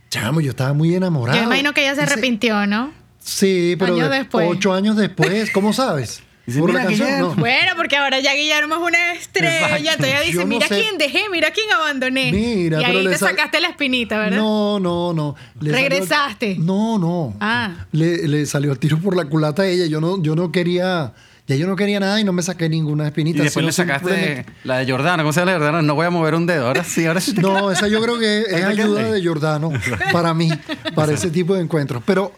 chamo, 0.09 0.41
yo 0.41 0.51
estaba 0.51 0.73
muy 0.73 0.95
enamorado. 0.95 1.37
Yo 1.37 1.43
imagino 1.45 1.73
que 1.73 1.81
ella 1.81 1.95
se 1.95 2.01
arrepintió, 2.03 2.65
¿no? 2.67 2.91
Sí, 3.23 3.75
pero 3.77 3.93
Años 3.95 4.09
después. 4.09 4.47
ocho 4.49 4.73
años 4.73 4.97
después, 4.97 5.51
¿cómo 5.51 5.73
sabes? 5.73 6.23
Dice, 6.45 6.59
Por 6.59 6.69
"Mira, 6.71 6.81
la 6.83 6.87
canción, 6.87 7.07
Guillermo". 7.07 7.29
no. 7.35 7.35
Bueno, 7.35 7.71
porque 7.77 7.95
ahora 7.97 8.19
ya 8.19 8.33
Guillermo 8.33 8.75
es 8.75 8.81
una 8.81 9.13
estrella. 9.13 9.57
Exacto. 9.77 9.77
Entonces 9.77 10.07
ella 10.07 10.21
dice, 10.21 10.37
no 10.39 10.45
mira 10.47 10.67
sé. 10.67 10.75
quién 10.81 10.97
dejé, 10.97 11.21
mira 11.31 11.51
quién 11.51 11.71
abandoné. 11.71 12.31
Mira, 12.31 12.81
y 12.81 12.83
ahí 12.83 13.03
te 13.05 13.17
sal- 13.17 13.29
sacaste 13.29 13.59
la 13.61 13.67
espinita, 13.69 14.17
¿verdad? 14.17 14.37
No, 14.37 14.79
no, 14.79 15.13
no. 15.13 15.35
Le 15.59 15.71
salió- 15.71 15.89
¿Regresaste? 15.89 16.55
No, 16.57 16.97
no. 16.97 17.35
Ah. 17.39 17.85
Le, 17.91 18.27
le 18.27 18.45
salió 18.47 18.71
el 18.71 18.79
tiro 18.79 18.97
por 18.99 19.15
la 19.15 19.25
culata 19.25 19.61
a 19.61 19.67
ella. 19.67 19.85
Yo 19.85 20.01
no, 20.01 20.21
yo 20.21 20.35
no 20.35 20.51
quería. 20.51 21.13
Ya 21.47 21.55
yo 21.57 21.67
no 21.67 21.75
quería 21.75 21.99
nada 21.99 22.19
y 22.19 22.23
no 22.23 22.33
me 22.33 22.41
saqué 22.41 22.69
ninguna 22.69 23.03
Y 23.03 23.07
espinita. 23.07 23.43
después 23.43 23.61
sino 23.61 23.67
le 23.67 23.73
sacaste 23.73 24.09
simplemente- 24.09 24.51
la 24.63 24.77
de 24.79 24.91
Jordana. 24.91 25.21
¿Cómo 25.23 25.33
se 25.33 25.41
llama 25.41 25.51
la 25.51 25.57
de 25.59 25.63
Jordana? 25.65 25.81
No 25.83 25.95
voy 25.95 26.05
a 26.07 26.09
mover 26.09 26.33
un 26.35 26.45
dedo. 26.47 26.67
Ahora 26.67 26.83
sí, 26.83 27.05
ahora 27.05 27.21
sí. 27.21 27.33
te 27.35 27.41
No, 27.41 27.71
esa 27.71 27.87
yo 27.87 28.01
creo 28.01 28.17
que 28.17 28.41
es 28.47 28.63
ayuda 28.63 29.11
de 29.11 29.23
Jordano 29.23 29.71
para 30.11 30.33
mí, 30.33 30.49
para 30.95 31.13
ese 31.13 31.29
tipo 31.29 31.53
de 31.55 31.61
encuentros. 31.61 32.01
Pero, 32.05 32.31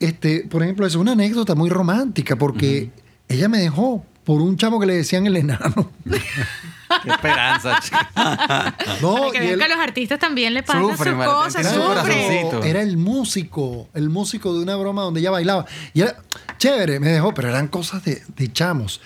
este, 0.00 0.46
por 0.50 0.62
ejemplo, 0.62 0.86
es 0.86 0.94
una 0.96 1.12
anécdota 1.12 1.54
muy 1.54 1.70
romántica 1.70 2.36
porque 2.36 2.90
ella 3.28 3.48
me 3.48 3.58
dejó 3.58 4.04
por 4.24 4.40
un 4.42 4.56
chamo 4.56 4.78
que 4.80 4.86
le 4.86 4.94
decían 4.96 5.26
el 5.26 5.36
enano. 5.36 5.90
Qué 7.04 7.08
esperanza, 7.10 7.78
chica. 7.80 8.10
No, 9.00 9.30
que 9.30 9.38
y 9.38 9.40
vean 9.40 9.52
él- 9.52 9.58
que 9.58 9.64
a 9.64 9.68
los 9.68 9.78
artistas 9.78 10.18
también 10.18 10.52
le 10.54 10.62
pasan 10.64 10.82
Sufre, 10.82 11.10
sus 11.10 11.18
Marta, 11.18 11.34
cosas, 11.34 11.54
tiene 11.62 11.68
su 11.70 11.76
Claro, 11.76 12.00
sufre. 12.00 12.14
corazoncito. 12.14 12.62
Era 12.64 12.82
el 12.82 12.96
músico, 12.96 13.88
el 13.94 14.10
músico 14.10 14.52
de 14.54 14.62
una 14.62 14.74
broma 14.76 15.02
donde 15.02 15.20
ella 15.20 15.30
bailaba. 15.30 15.66
Y 15.94 16.00
era 16.00 16.16
chévere, 16.58 16.98
me 16.98 17.08
dejó, 17.10 17.32
pero 17.32 17.48
eran 17.48 17.68
cosas 17.68 18.04
de, 18.04 18.22
de 18.36 18.52
chamos. 18.52 19.00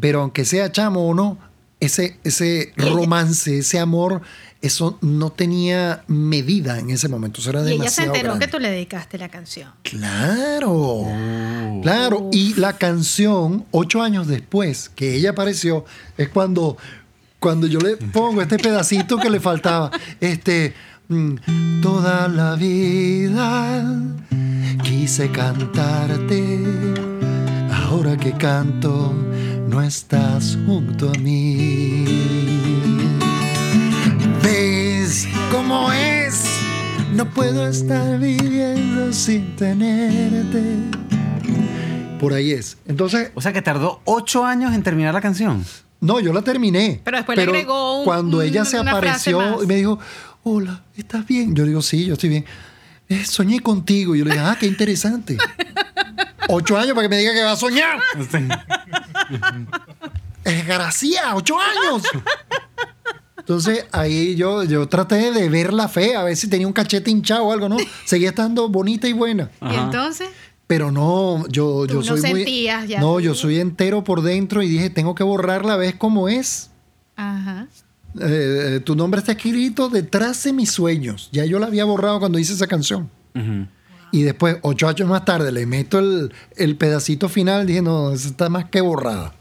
Pero 0.00 0.22
aunque 0.22 0.44
sea 0.44 0.72
chamo 0.72 1.08
o 1.08 1.14
no, 1.14 1.38
ese, 1.80 2.18
ese 2.24 2.72
romance, 2.76 3.58
ese 3.58 3.78
amor, 3.78 4.20
eso 4.60 4.98
no 5.00 5.30
tenía 5.30 6.02
medida 6.08 6.78
en 6.80 6.90
ese 6.90 7.08
momento. 7.08 7.40
Eso 7.40 7.50
era 7.50 7.60
Y 7.60 7.66
ella 7.66 7.70
se 7.70 7.78
demasiado 7.78 8.06
enteró 8.08 8.28
grande. 8.30 8.46
que 8.46 8.50
tú 8.52 8.58
le 8.58 8.70
dedicaste 8.70 9.18
la 9.18 9.28
canción. 9.28 9.70
Claro, 9.82 10.72
Oh. 10.72 11.80
claro. 11.82 12.28
Y 12.32 12.54
la 12.54 12.72
canción, 12.76 13.64
ocho 13.70 14.02
años 14.02 14.26
después 14.26 14.88
que 14.88 15.14
ella 15.14 15.30
apareció, 15.30 15.84
es 16.16 16.28
cuando, 16.28 16.76
cuando 17.38 17.66
yo 17.68 17.78
le 17.78 17.96
pongo 17.96 18.42
este 18.42 18.58
pedacito 18.58 19.16
que 19.18 19.30
le 19.30 19.38
faltaba. 19.38 19.92
Este, 20.20 20.74
mm, 21.08 21.80
toda 21.80 22.26
la 22.26 22.56
vida 22.56 23.84
quise 24.82 25.30
cantarte, 25.30 26.58
ahora 27.72 28.16
que 28.16 28.32
canto 28.32 29.14
no 29.68 29.82
estás 29.82 30.58
junto 30.66 31.10
a 31.10 31.18
mí. 31.18 32.04
¿Ves 34.42 35.28
cómo 35.50 35.92
es? 35.92 36.44
No 37.12 37.28
puedo 37.30 37.66
estar 37.66 38.18
viviendo 38.18 39.12
sin 39.12 39.56
tenerte. 39.56 40.62
Por 42.20 42.32
ahí 42.32 42.52
es. 42.52 42.78
Entonces, 42.86 43.30
O 43.34 43.40
sea 43.40 43.52
que 43.52 43.62
tardó 43.62 44.00
ocho 44.04 44.44
años 44.44 44.74
en 44.74 44.82
terminar 44.82 45.14
la 45.14 45.20
canción. 45.20 45.64
no, 46.00 46.20
yo 46.20 46.32
la 46.32 46.42
terminé. 46.42 47.00
Pero 47.04 47.16
después 47.16 47.36
le 47.36 47.42
agregó 47.44 47.98
un- 48.00 48.04
Cuando 48.04 48.40
ella 48.42 48.64
se 48.64 48.78
apareció 48.78 49.62
y 49.62 49.66
me 49.66 49.76
dijo, 49.76 49.98
hola, 50.44 50.82
¿estás 50.96 51.26
bien? 51.26 51.54
Yo 51.54 51.64
le 51.64 51.70
digo, 51.70 51.82
sí, 51.82 52.06
yo 52.06 52.14
estoy 52.14 52.30
bien. 52.30 52.44
"Eh, 53.08 53.24
soñé 53.24 53.60
contigo. 53.60 54.14
Y 54.14 54.20
yo 54.20 54.24
le 54.24 54.32
dije, 54.32 54.44
ah, 54.44 54.56
qué 54.58 54.66
interesante. 54.66 55.36
ocho 56.48 56.76
años 56.78 56.94
para 56.94 57.02
que 57.02 57.08
me 57.14 57.18
diga 57.18 57.32
que 57.32 57.42
va 57.42 57.52
a 57.52 57.56
soñar. 57.56 57.98
Desgracia, 60.44 61.34
ocho 61.34 61.56
años. 61.58 62.02
Entonces 63.38 63.86
ahí 63.92 64.34
yo, 64.36 64.64
yo 64.64 64.88
traté 64.88 65.32
de 65.32 65.48
ver 65.48 65.72
la 65.72 65.88
fe, 65.88 66.14
a 66.16 66.22
ver 66.22 66.36
si 66.36 66.48
tenía 66.48 66.66
un 66.66 66.72
cachete 66.72 67.10
hinchado 67.10 67.44
o 67.44 67.52
algo, 67.52 67.68
¿no? 67.68 67.76
Seguía 68.04 68.28
estando 68.30 68.68
bonita 68.68 69.08
y 69.08 69.12
buena. 69.14 69.50
Y 69.62 69.74
entonces, 69.74 70.28
Pero 70.66 70.90
no, 70.90 71.46
yo, 71.48 71.86
Tú 71.86 71.94
yo 72.02 72.10
no 72.10 72.16
soy 72.16 72.30
muy. 72.30 72.40
sentías 72.40 72.86
ya 72.88 73.00
no, 73.00 73.20
yo 73.20 73.34
soy 73.34 73.58
entero 73.58 74.04
por 74.04 74.20
dentro 74.20 74.62
y 74.62 74.68
dije, 74.68 74.90
tengo 74.90 75.14
que 75.14 75.24
borrarla, 75.24 75.76
ves 75.76 75.94
cómo 75.96 76.28
es. 76.28 76.70
ajá. 77.16 77.66
Eh, 78.20 78.76
eh, 78.76 78.80
tu 78.80 78.96
nombre 78.96 79.20
está 79.20 79.32
escrito 79.32 79.90
detrás 79.90 80.42
de 80.42 80.52
mis 80.52 80.70
sueños. 80.72 81.28
Ya 81.30 81.44
yo 81.44 81.58
la 81.58 81.66
había 81.66 81.84
borrado 81.84 82.18
cuando 82.18 82.38
hice 82.38 82.54
esa 82.54 82.66
canción. 82.66 83.10
Y 84.12 84.22
después, 84.22 84.56
ocho 84.62 84.88
años 84.88 85.08
más 85.08 85.24
tarde, 85.24 85.52
le 85.52 85.66
meto 85.66 85.98
el, 85.98 86.32
el 86.56 86.76
pedacito 86.76 87.28
final. 87.28 87.66
Dije, 87.66 87.82
no, 87.82 88.12
esa 88.12 88.28
está 88.28 88.48
más 88.48 88.66
que 88.66 88.80
borrada. 88.80 89.32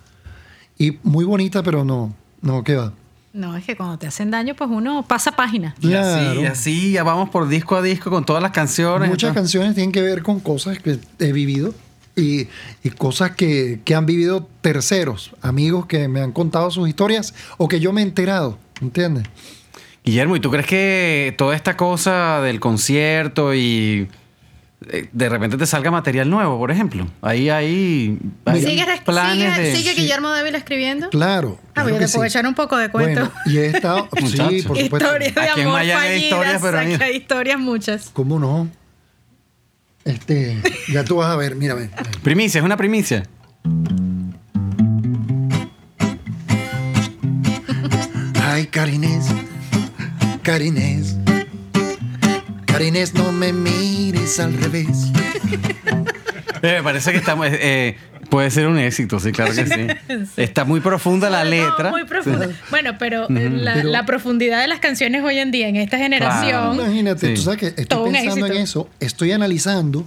Y 0.78 0.98
muy 1.04 1.26
bonita, 1.26 1.64
pero 1.64 1.84
no, 1.86 2.14
no, 2.42 2.64
¿qué 2.64 2.76
va? 2.76 2.94
No, 3.34 3.56
es 3.56 3.66
que 3.66 3.76
cuando 3.76 3.98
te 4.00 4.08
hacen 4.08 4.32
daño, 4.32 4.56
pues 4.56 4.70
uno 4.72 5.06
pasa 5.08 5.32
página. 5.32 5.76
Y 5.80 5.94
así, 5.94 6.20
Claro. 6.20 6.42
y 6.42 6.46
así, 6.46 6.92
ya 6.92 7.04
vamos 7.04 7.30
por 7.30 7.48
disco 7.48 7.76
a 7.76 7.82
disco 7.82 8.10
con 8.10 8.26
todas 8.26 8.42
las 8.42 8.52
canciones. 8.52 9.10
Muchas 9.10 9.30
entonces- 9.30 9.42
canciones 9.60 9.76
tienen 9.76 9.92
que 9.92 10.02
ver 10.02 10.24
con 10.24 10.40
cosas 10.40 10.80
que 10.80 11.00
he 11.20 11.32
vivido 11.34 11.74
y, 12.16 12.48
y 12.84 12.90
cosas 12.98 13.32
que, 13.32 13.80
que 13.86 13.94
han 13.96 14.06
vivido 14.08 14.48
terceros, 14.62 15.32
amigos 15.42 15.86
que 15.86 16.08
me 16.08 16.22
han 16.22 16.32
contado 16.32 16.72
sus 16.72 16.90
historias 16.90 17.34
o 17.58 17.68
que 17.68 17.80
yo 17.80 17.94
me 17.94 18.02
he 18.02 18.04
enterado, 18.06 18.58
¿entiendes? 18.82 19.26
Guillermo, 20.04 20.36
¿y 20.36 20.40
tú 20.40 20.50
crees 20.50 20.66
que 20.66 21.36
toda 21.38 21.56
esta 21.56 21.76
cosa 21.78 22.42
del 22.42 22.60
concierto 22.60 23.54
y 23.54 24.08
de 25.12 25.30
repente 25.30 25.58
te 25.58 25.66
salga 25.66 25.92
material 25.92 26.30
nuevo, 26.30 26.58
por 26.58 26.72
ejemplo? 26.72 27.08
Ahí 27.22 27.50
hay, 27.50 28.18
hay 28.46 28.62
¿Sigue, 28.62 28.86
planes 29.06 29.54
sigue, 29.54 29.68
de... 29.68 29.76
sigue 29.76 29.94
Guillermo 29.94 30.30
Dávila 30.30 30.58
escribiendo? 30.58 31.10
Claro. 31.10 31.60
Ah, 31.76 31.84
claro 31.84 31.90
pues 31.90 32.00
yo 32.02 32.08
te 32.08 32.14
puedo 32.14 32.30
sí. 32.30 32.34
echar 32.34 32.48
un 32.48 32.56
poco 32.56 32.78
de 32.78 32.90
cuento. 32.90 33.22
Bueno, 33.22 33.34
y 33.46 33.58
he 33.58 33.66
estado. 33.68 34.08
sí, 34.26 34.62
por 34.64 34.78
supuesto. 34.78 34.98
historias 34.98 35.36
de 35.36 35.42
Aquí 35.42 35.62
en 35.62 35.68
amor 35.68 35.80
Miami 35.80 35.92
hay 35.92 36.08
fallidas, 36.08 36.24
historias, 36.24 36.62
pero 36.62 36.78
saca 36.78 37.06
hay- 37.06 37.16
historias 37.18 37.60
muchas. 37.60 38.10
¿Cómo 38.14 38.40
no? 38.40 38.70
Este, 40.06 40.62
ya 40.94 41.04
tú 41.04 41.18
vas 41.18 41.30
a 41.30 41.36
ver, 41.36 41.56
mírame. 41.56 41.90
Primicia, 42.24 42.60
es 42.60 42.66
una 42.66 42.78
primicia. 42.78 43.24
Ay, 48.42 48.68
Carinés, 48.68 49.26
Carinés, 50.42 51.16
Carinés, 52.78 53.14
no 53.16 53.32
me 53.32 53.52
mires 53.54 54.40
al 54.40 54.54
revés. 54.54 54.88
Eh, 56.64 56.78
me 56.78 56.84
parece 56.84 57.12
que 57.12 57.20
estamos... 57.20 57.46
eh, 57.46 57.60
eh, 57.62 57.98
puede 58.32 58.50
ser 58.50 58.66
un 58.68 58.80
éxito, 58.80 59.20
sí, 59.20 59.32
claro 59.32 59.54
que 59.54 59.68
sí. 59.68 59.88
Está 60.42 60.66
muy 60.66 60.80
profunda 60.80 61.30
la 61.30 61.44
No, 61.44 61.52
letra. 61.52 61.92
muy 61.92 62.04
profunda. 62.06 62.48
Sí. 62.48 62.54
Bueno, 62.72 62.98
pero, 62.98 63.30
eh, 63.30 63.50
la, 63.54 63.76
Pero- 63.76 63.90
la 63.90 64.06
profundidad 64.08 64.60
de 64.62 64.68
las 64.68 64.80
canciones 64.80 65.24
hoy 65.24 65.38
en 65.38 65.52
día, 65.52 65.68
en 65.68 65.76
esta 65.76 66.00
generación, 66.00 66.74
Imagínate, 66.76 67.28
Sí. 67.28 67.34
tú 67.36 67.42
sabes 67.44 67.60
que 67.60 67.68
estoy 67.68 67.86
Todo 67.86 68.06
pensando 68.12 68.48
en 68.48 68.54
eso, 68.58 68.90
estoy 69.00 69.34
analizando 69.34 70.04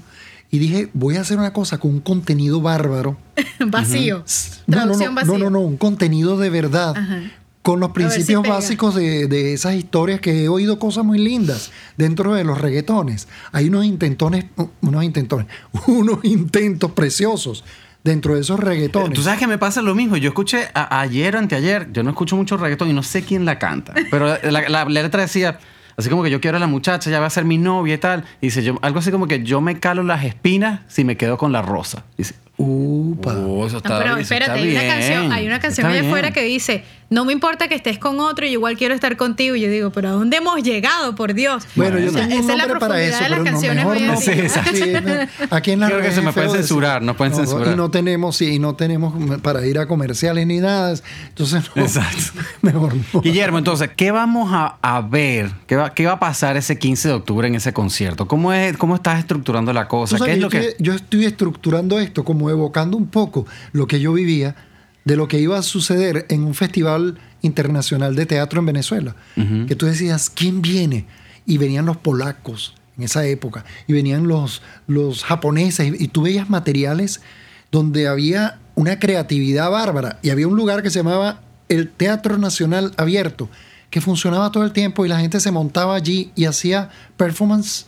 y 0.50 0.59
dije, 0.59 0.88
voy 0.92 1.16
a 1.16 1.20
hacer 1.20 1.38
una 1.38 1.52
cosa 1.52 1.78
con 1.78 1.92
un 1.92 2.00
contenido 2.00 2.61
bárbaro. 2.61 3.16
vacío. 3.61 4.24
No, 4.66 4.76
no, 4.76 4.83
Traducción 4.83 5.14
no, 5.14 5.20
vacía. 5.20 5.33
no, 5.33 5.38
no, 5.38 5.50
no, 5.50 5.61
un 5.61 5.76
contenido 5.76 6.37
de 6.37 6.50
verdad. 6.50 6.94
Ajá. 6.96 7.20
Con 7.62 7.78
los 7.78 7.88
si 7.90 7.94
principios 7.94 8.42
básicos 8.48 8.94
de, 8.94 9.26
de 9.26 9.52
esas 9.52 9.74
historias 9.74 10.20
que 10.20 10.44
he 10.44 10.48
oído 10.48 10.78
cosas 10.78 11.04
muy 11.04 11.18
lindas 11.18 11.70
dentro 11.98 12.32
de 12.34 12.42
los 12.42 12.58
reggaetones. 12.58 13.28
Hay 13.52 13.68
unos 13.68 13.84
intentones, 13.84 14.46
unos 14.80 15.04
intentones, 15.04 15.46
unos 15.86 16.24
intentos 16.24 16.92
preciosos 16.92 17.64
dentro 18.02 18.34
de 18.34 18.40
esos 18.40 18.58
reggaetones. 18.58 19.12
Tú 19.12 19.22
sabes 19.22 19.38
que 19.38 19.46
me 19.46 19.58
pasa 19.58 19.82
lo 19.82 19.94
mismo. 19.94 20.16
Yo 20.16 20.28
escuché 20.30 20.68
a- 20.72 21.00
ayer 21.02 21.36
o 21.36 21.38
anteayer, 21.38 21.92
yo 21.92 22.02
no 22.02 22.08
escucho 22.10 22.34
mucho 22.34 22.56
reggaetón 22.56 22.88
y 22.88 22.94
no 22.94 23.02
sé 23.02 23.22
quién 23.24 23.44
la 23.44 23.58
canta. 23.58 23.92
Pero 24.10 24.26
la, 24.42 24.68
la- 24.68 24.84
la 24.86 25.02
letra 25.02 25.20
decía, 25.20 25.58
así 25.98 26.08
como 26.08 26.22
que 26.22 26.30
yo 26.30 26.40
quiero 26.40 26.56
a 26.56 26.60
la 26.60 26.66
muchacha, 26.66 27.10
ya 27.10 27.20
va 27.20 27.26
a 27.26 27.30
ser 27.30 27.44
mi 27.44 27.58
novia 27.58 27.92
y 27.94 27.98
tal. 27.98 28.24
Y 28.40 28.46
dice, 28.46 28.62
yo, 28.62 28.78
algo 28.80 29.00
así 29.00 29.10
como 29.10 29.26
que 29.28 29.42
yo 29.42 29.60
me 29.60 29.78
calo 29.78 30.02
las 30.02 30.24
espinas 30.24 30.80
si 30.88 31.04
me 31.04 31.18
quedo 31.18 31.36
con 31.36 31.52
la 31.52 31.60
rosa. 31.60 32.04
Dice, 32.16 32.34
Upa. 32.56 33.34
oh, 33.34 33.66
eso 33.66 33.74
No, 33.74 33.78
está, 33.78 33.98
pero 33.98 34.12
eso 34.12 34.20
espérate, 34.20 34.52
está 34.52 34.62
hay 34.62 34.70
una 34.86 34.94
canción, 34.94 35.32
hay 35.32 35.46
una 35.46 35.60
canción 35.60 35.86
allá 35.86 36.00
afuera 36.00 36.30
que 36.30 36.42
dice, 36.42 36.84
no 37.10 37.24
me 37.24 37.32
importa 37.32 37.66
que 37.66 37.74
estés 37.74 37.98
con 37.98 38.20
otro, 38.20 38.46
yo 38.46 38.52
igual 38.52 38.76
quiero 38.76 38.94
estar 38.94 39.16
contigo. 39.16 39.56
Y 39.56 39.60
yo 39.62 39.68
digo, 39.68 39.90
pero 39.90 40.08
¿a 40.08 40.12
dónde 40.12 40.36
hemos 40.36 40.62
llegado, 40.62 41.16
por 41.16 41.34
Dios? 41.34 41.64
Bueno, 41.74 41.98
yo 41.98 42.10
O 42.10 42.12
sea, 42.12 42.22
tengo 42.28 42.36
un 42.36 42.44
esa 42.44 42.52
es 42.52 42.58
la 42.58 42.66
nombre 42.66 42.80
para 42.80 43.02
eso, 43.02 43.18
profundidad 43.18 43.20
de 43.20 43.28
las 43.28 43.28
pero 43.30 43.38
no, 43.38 43.50
canciones 43.50 43.84
mejor 43.84 43.96
hoy 43.96 44.02
en 44.02 44.08
no. 44.08 44.20
Sí. 44.20 44.80
Sí, 44.80 44.92
no. 44.92 45.56
Aquí 45.56 45.70
en 45.72 45.80
la 45.80 45.86
Creo 45.88 46.00
que 46.02 46.12
se 46.12 46.22
me 46.22 46.32
pueden 46.32 46.50
censurar, 46.52 47.02
nos 47.02 47.16
pueden 47.16 47.34
censurar. 47.34 47.72
Y 47.72 47.76
no 47.76 47.90
tenemos, 47.90 48.36
sí, 48.36 48.54
y 48.54 48.58
no 48.60 48.76
tenemos 48.76 49.12
para 49.40 49.66
ir 49.66 49.80
a 49.80 49.88
comerciales 49.88 50.46
ni 50.46 50.58
nada. 50.58 50.94
Entonces, 51.28 51.64
no, 51.74 51.82
Exacto. 51.82 52.40
mejor 52.62 52.94
no. 52.94 53.20
Guillermo, 53.20 53.58
entonces, 53.58 53.90
¿qué 53.96 54.12
vamos 54.12 54.50
a, 54.52 54.76
a 54.80 55.00
ver? 55.00 55.50
¿Qué 55.66 55.74
va, 55.74 55.92
¿Qué 55.92 56.06
va 56.06 56.12
a 56.12 56.20
pasar 56.20 56.56
ese 56.56 56.78
15 56.78 57.08
de 57.08 57.14
octubre 57.14 57.48
en 57.48 57.56
ese 57.56 57.72
concierto? 57.72 58.28
¿Cómo, 58.28 58.52
es, 58.52 58.76
cómo 58.76 58.94
estás 58.94 59.18
estructurando 59.18 59.72
la 59.72 59.88
cosa? 59.88 60.16
sabes 60.16 60.30
¿Qué 60.30 60.34
es 60.36 60.40
lo 60.40 60.48
yo, 60.48 60.50
que...? 60.50 60.68
estoy, 60.68 60.86
yo 60.86 60.94
estoy 60.94 61.24
estructurando 61.24 61.98
esto 61.98 62.24
como 62.24 62.50
evocando 62.50 62.96
un 62.96 63.08
poco 63.08 63.46
lo 63.72 63.88
que 63.88 63.98
yo 63.98 64.12
vivía 64.12 64.54
de 65.10 65.16
lo 65.16 65.26
que 65.26 65.40
iba 65.40 65.58
a 65.58 65.62
suceder 65.64 66.24
en 66.28 66.44
un 66.44 66.54
festival 66.54 67.18
internacional 67.42 68.14
de 68.14 68.26
teatro 68.26 68.60
en 68.60 68.66
Venezuela. 68.66 69.16
Que 69.66 69.74
tú 69.74 69.86
decías, 69.86 70.30
¿quién 70.30 70.62
viene? 70.62 71.04
Y 71.46 71.58
venían 71.58 71.84
los 71.84 71.96
polacos 71.96 72.76
en 72.96 73.02
esa 73.02 73.26
época, 73.26 73.64
y 73.88 73.92
venían 73.92 74.28
los, 74.28 74.62
los 74.86 75.24
japoneses, 75.24 75.92
y, 75.98 76.04
y 76.04 76.06
tú 76.06 76.22
veías 76.22 76.48
materiales 76.48 77.22
donde 77.72 78.06
había 78.06 78.60
una 78.76 79.00
creatividad 79.00 79.68
bárbara, 79.68 80.20
y 80.22 80.30
había 80.30 80.46
un 80.46 80.54
lugar 80.54 80.80
que 80.84 80.90
se 80.90 81.00
llamaba 81.00 81.40
el 81.68 81.90
Teatro 81.90 82.38
Nacional 82.38 82.92
Abierto, 82.96 83.48
que 83.90 84.00
funcionaba 84.00 84.52
todo 84.52 84.62
el 84.62 84.70
tiempo 84.70 85.04
y 85.04 85.08
la 85.08 85.18
gente 85.18 85.40
se 85.40 85.50
montaba 85.50 85.96
allí 85.96 86.30
y 86.36 86.44
hacía 86.44 86.90
performance 87.16 87.86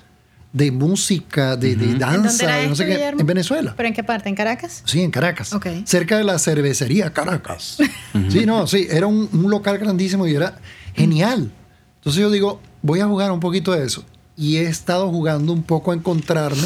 de 0.53 0.71
música, 0.71 1.57
de, 1.57 1.77
de 1.77 1.85
¿En 1.85 1.99
dónde 1.99 1.99
danza, 1.99 2.45
era 2.45 2.57
de 2.57 2.69
no 2.69 2.75
sé 2.77 2.83
esto, 2.83 2.85
qué, 2.85 2.99
Guillermo? 2.99 3.21
en 3.21 3.27
Venezuela. 3.27 3.75
¿Pero 3.77 3.87
en 3.89 3.95
qué 3.95 4.05
parte? 4.05 4.29
¿En 4.29 4.35
Caracas? 4.35 4.83
Sí, 4.85 5.01
en 5.01 5.11
Caracas. 5.11 5.53
Ok. 5.55 5.67
Cerca 5.85 6.19
de 6.19 6.25
la 6.25 6.39
cervecería 6.39 7.13
Caracas. 7.13 7.79
Sí, 8.29 8.45
no, 8.45 8.67
sí, 8.67 8.87
era 8.91 9.07
un, 9.07 9.29
un 9.33 9.51
local 9.51 9.79
grandísimo 9.79 10.27
y 10.27 10.35
era 10.35 10.59
genial. 10.95 11.51
Entonces 11.97 12.21
yo 12.21 12.31
digo, 12.31 12.61
voy 12.83 13.01
a 13.01 13.07
jugar 13.07 13.31
un 13.33 13.41
poquito 13.41 13.73
de 13.73 13.85
eso. 13.87 14.05
Y 14.37 14.57
he 14.59 14.65
estado 14.65 15.09
jugando 15.11 15.53
un 15.53 15.63
poco 15.63 15.93
a 15.93 15.95
encontrarme 15.95 16.63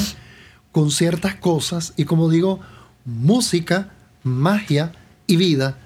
con 0.72 0.90
ciertas 0.90 1.36
cosas 1.36 1.92
y 1.96 2.04
como 2.04 2.28
digo, 2.28 2.60
música, 3.04 3.90
magia 4.24 4.92
y 5.26 5.36
vida. 5.36 5.78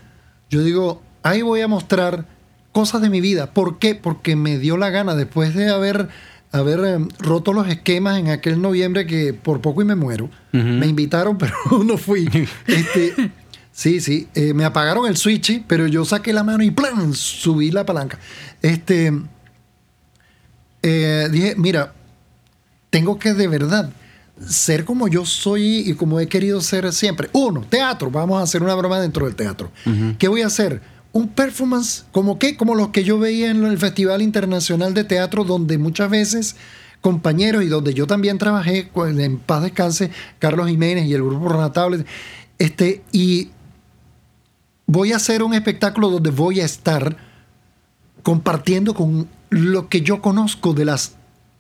Yo 0.49 0.63
digo, 0.63 1.03
ahí 1.23 1.43
voy 1.43 1.61
a 1.61 1.69
mostrar 1.69 2.27
cosas 2.73 3.03
de 3.03 3.11
mi 3.11 3.21
vida. 3.21 3.53
¿Por 3.53 3.79
qué? 3.79 3.95
Porque 3.95 4.37
me 4.37 4.59
dio 4.59 4.77
la 4.77 4.91
gana 4.91 5.15
después 5.15 5.55
de 5.55 5.69
haber, 5.69 6.09
haber 6.53 6.81
eh, 6.81 7.09
roto 7.19 7.53
los 7.53 7.69
esquemas 7.69 8.19
en 8.19 8.29
aquel 8.29 8.61
noviembre 8.61 9.07
que 9.07 9.33
por 9.33 9.61
poco 9.61 9.83
y 9.83 9.85
me 9.85 9.95
muero. 9.95 10.31
Me 10.53 10.87
invitaron, 10.87 11.39
pero 11.39 11.55
no 11.85 11.97
fui. 11.97 12.29
Este, 12.67 13.31
sí, 13.73 14.01
sí, 14.01 14.29
eh, 14.35 14.53
me 14.55 14.65
apagaron 14.65 15.07
el 15.07 15.17
switch, 15.17 15.63
pero 15.67 15.87
yo 15.87 16.05
saqué 16.05 16.33
la 16.33 16.43
mano 16.43 16.63
y 16.63 16.71
¡plan! 16.71 17.15
subí 17.15 17.71
la 17.71 17.87
palanca. 17.87 18.19
Este, 18.63 19.13
eh, 20.83 21.29
dije, 21.31 21.55
mira, 21.57 21.95
tengo 22.91 23.19
que 23.19 23.35
de 23.35 23.47
verdad 23.47 23.91
ser 24.49 24.85
como 24.85 25.07
yo 25.07 25.27
soy 25.27 25.91
y 25.91 25.95
como 25.95 26.19
he 26.19 26.27
querido 26.27 26.61
ser 26.61 26.93
siempre. 26.93 27.29
Uno, 27.33 27.61
teatro. 27.69 28.11
Vamos 28.11 28.41
a 28.41 28.43
hacer 28.43 28.63
una 28.63 28.75
broma 28.75 28.99
dentro 28.99 29.27
del 29.27 29.37
teatro. 29.37 29.71
¿Qué 30.19 30.29
voy 30.29 30.43
a 30.43 30.47
hacer? 30.47 30.81
Un 31.13 31.29
performance 31.29 32.05
como 32.13 32.39
qué? 32.39 32.57
Como 32.57 32.75
los 32.75 32.91
que 32.91 33.03
yo 33.05 33.19
veía 33.19 33.51
en 33.51 33.65
el 33.65 33.79
Festival 33.79 34.23
Internacional 34.23 34.95
de 34.95 35.05
Teatro, 35.05 35.45
donde 35.45 35.77
muchas 35.79 36.09
veces 36.11 36.57
compañeros 37.01 37.65
y 37.65 37.67
donde 37.67 37.95
yo 37.95 38.07
también 38.07 38.39
trabajé 38.39 38.89
con- 38.91 39.19
en 39.21 39.39
paz 39.39 39.63
descanse 39.63 40.11
Carlos 40.39 40.69
Jiménez 40.69 41.07
y 41.07 41.15
el 41.15 41.23
grupo 41.23 41.49
Renatable 41.49 42.05
este 42.59 43.03
y 43.11 43.49
voy 44.87 45.13
a 45.13 45.17
hacer 45.17 45.43
un 45.43 45.55
espectáculo 45.55 46.11
donde 46.11 46.31
voy 46.31 46.61
a 46.61 46.65
estar 46.67 47.17
compartiendo 48.23 48.95
con 48.95 49.29
lo 49.49 49.89
que 49.89 50.03
yo 50.03 50.21
conozco 50.21 50.75
de 50.75 50.85
las 50.85 51.15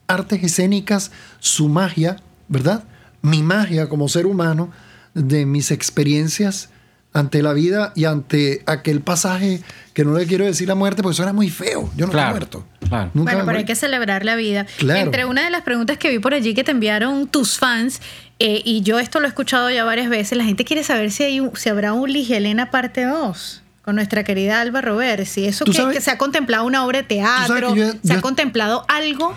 artes 0.09 0.43
escénicas, 0.45 1.11
su 1.39 1.69
magia, 1.69 2.17
¿verdad? 2.49 2.85
Mi 3.23 3.43
magia 3.43 3.89
como 3.89 4.09
ser 4.09 4.27
humano, 4.27 4.71
de 5.15 5.47
mis 5.47 5.71
experiencias 5.71 6.69
ante 7.13 7.43
la 7.43 7.53
vida 7.53 7.93
y 7.97 8.05
ante 8.05 8.63
aquel 8.67 9.01
pasaje 9.01 9.61
que 9.95 10.05
no 10.05 10.17
le 10.17 10.27
quiero 10.27 10.45
decir 10.45 10.69
la 10.69 10.77
muerte 10.77 11.03
porque 11.03 11.17
suena 11.17 11.33
muy 11.33 11.51
feo. 11.51 11.91
Yo 11.97 12.07
no 12.07 12.13
Claro, 12.13 12.29
he 12.29 12.33
muerto. 12.33 12.65
claro. 12.89 13.11
Nunca 13.15 13.33
bueno, 13.33 13.47
pero 13.47 13.59
hay 13.59 13.65
que 13.65 13.75
celebrar 13.75 14.25
la 14.25 14.37
vida. 14.37 14.67
Claro. 14.79 15.01
Entre 15.01 15.25
una 15.25 15.43
de 15.45 15.51
las 15.51 15.63
preguntas 15.63 15.99
que 15.99 16.09
vi 16.09 16.21
por 16.21 16.35
allí 16.35 16.55
que 16.55 16.63
te 16.63 16.71
enviaron 16.71 17.27
tus 17.27 17.59
fans, 17.59 18.01
eh, 18.39 18.63
y 18.65 18.83
yo 18.83 19.01
esto 19.01 19.19
lo 19.19 19.27
he 19.27 19.29
escuchado 19.29 19.71
ya 19.71 19.85
varias 19.85 20.09
veces, 20.09 20.39
la 20.39 20.45
gente 20.45 20.65
quiere 20.65 20.85
saber 20.85 21.11
si, 21.11 21.25
hay 21.25 21.41
un- 21.41 21.51
si 21.57 21.69
habrá 21.69 21.93
un 21.93 22.13
Ligelena 22.13 22.71
parte 22.71 23.05
2 23.05 23.63
con 23.83 23.97
nuestra 23.97 24.23
querida 24.23 24.61
Alba 24.61 24.81
Robert. 24.81 25.25
Si 25.27 25.47
eso 25.47 25.65
que, 25.65 25.73
sabes- 25.73 25.97
que 25.97 26.01
se 26.01 26.13
ha 26.13 26.19
contemplado 26.19 26.65
una 26.65 26.85
obra 26.87 26.99
de 27.03 27.09
teatro, 27.09 27.75
yo- 27.75 27.93
se 28.05 28.13
ha 28.13 28.21
contemplado 28.21 28.85
algo. 28.89 29.35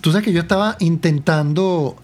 Tú 0.00 0.10
sabes 0.10 0.24
que 0.24 0.32
yo 0.32 0.40
estaba 0.40 0.76
intentando 0.80 1.96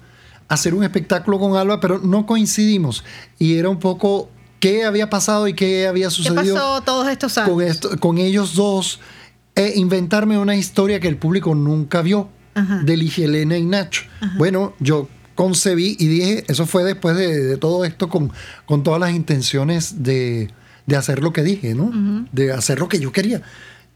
hacer 0.49 0.75
un 0.75 0.85
espectáculo 0.85 1.39
con 1.41 1.57
Alba, 1.57 1.81
pero 1.81 1.99
no 1.99 2.27
coincidimos. 2.27 3.05
Y 3.39 3.57
era 3.57 3.69
un 3.69 3.79
poco 3.81 4.31
qué 4.63 4.85
había 4.85 5.11
pasado 5.11 5.49
y 5.49 5.55
qué 5.55 5.89
había 5.89 6.07
¿Qué 6.07 6.11
sucedido 6.15 6.55
pasó 6.55 6.81
todos 6.83 7.09
estos 7.09 7.37
años? 7.37 7.51
con, 7.51 7.63
esto- 7.65 7.99
con 7.99 8.19
ellos 8.19 8.55
dos. 8.55 9.01
E 9.57 9.75
inventarme 9.77 10.39
una 10.39 10.55
historia 10.57 10.99
que 11.01 11.09
el 11.09 11.17
público 11.19 11.55
nunca 11.55 12.01
vio 12.01 12.29
Ajá. 12.55 12.79
de 12.85 12.97
Ligia 12.97 13.25
Elena 13.27 13.59
y 13.59 13.65
Nacho. 13.67 14.05
Bueno, 14.39 14.73
yo 14.79 15.09
concebí 15.35 15.97
y 15.99 16.07
dije, 16.07 16.45
eso 16.49 16.65
fue 16.65 16.85
después 16.85 17.17
de, 17.17 17.43
de 17.45 17.57
todo 17.59 17.85
esto 17.85 18.09
con, 18.09 18.33
con 18.65 18.83
todas 18.83 18.99
las 19.01 19.11
intenciones 19.13 20.03
de, 20.05 20.51
de 20.87 20.97
hacer 20.97 21.23
lo 21.23 21.33
que 21.35 21.43
dije, 21.43 21.75
¿no? 21.75 21.91
De 22.33 22.53
hacer 22.53 22.79
lo 22.79 22.89
que 22.89 22.99
yo 23.01 23.13
quería. 23.13 23.43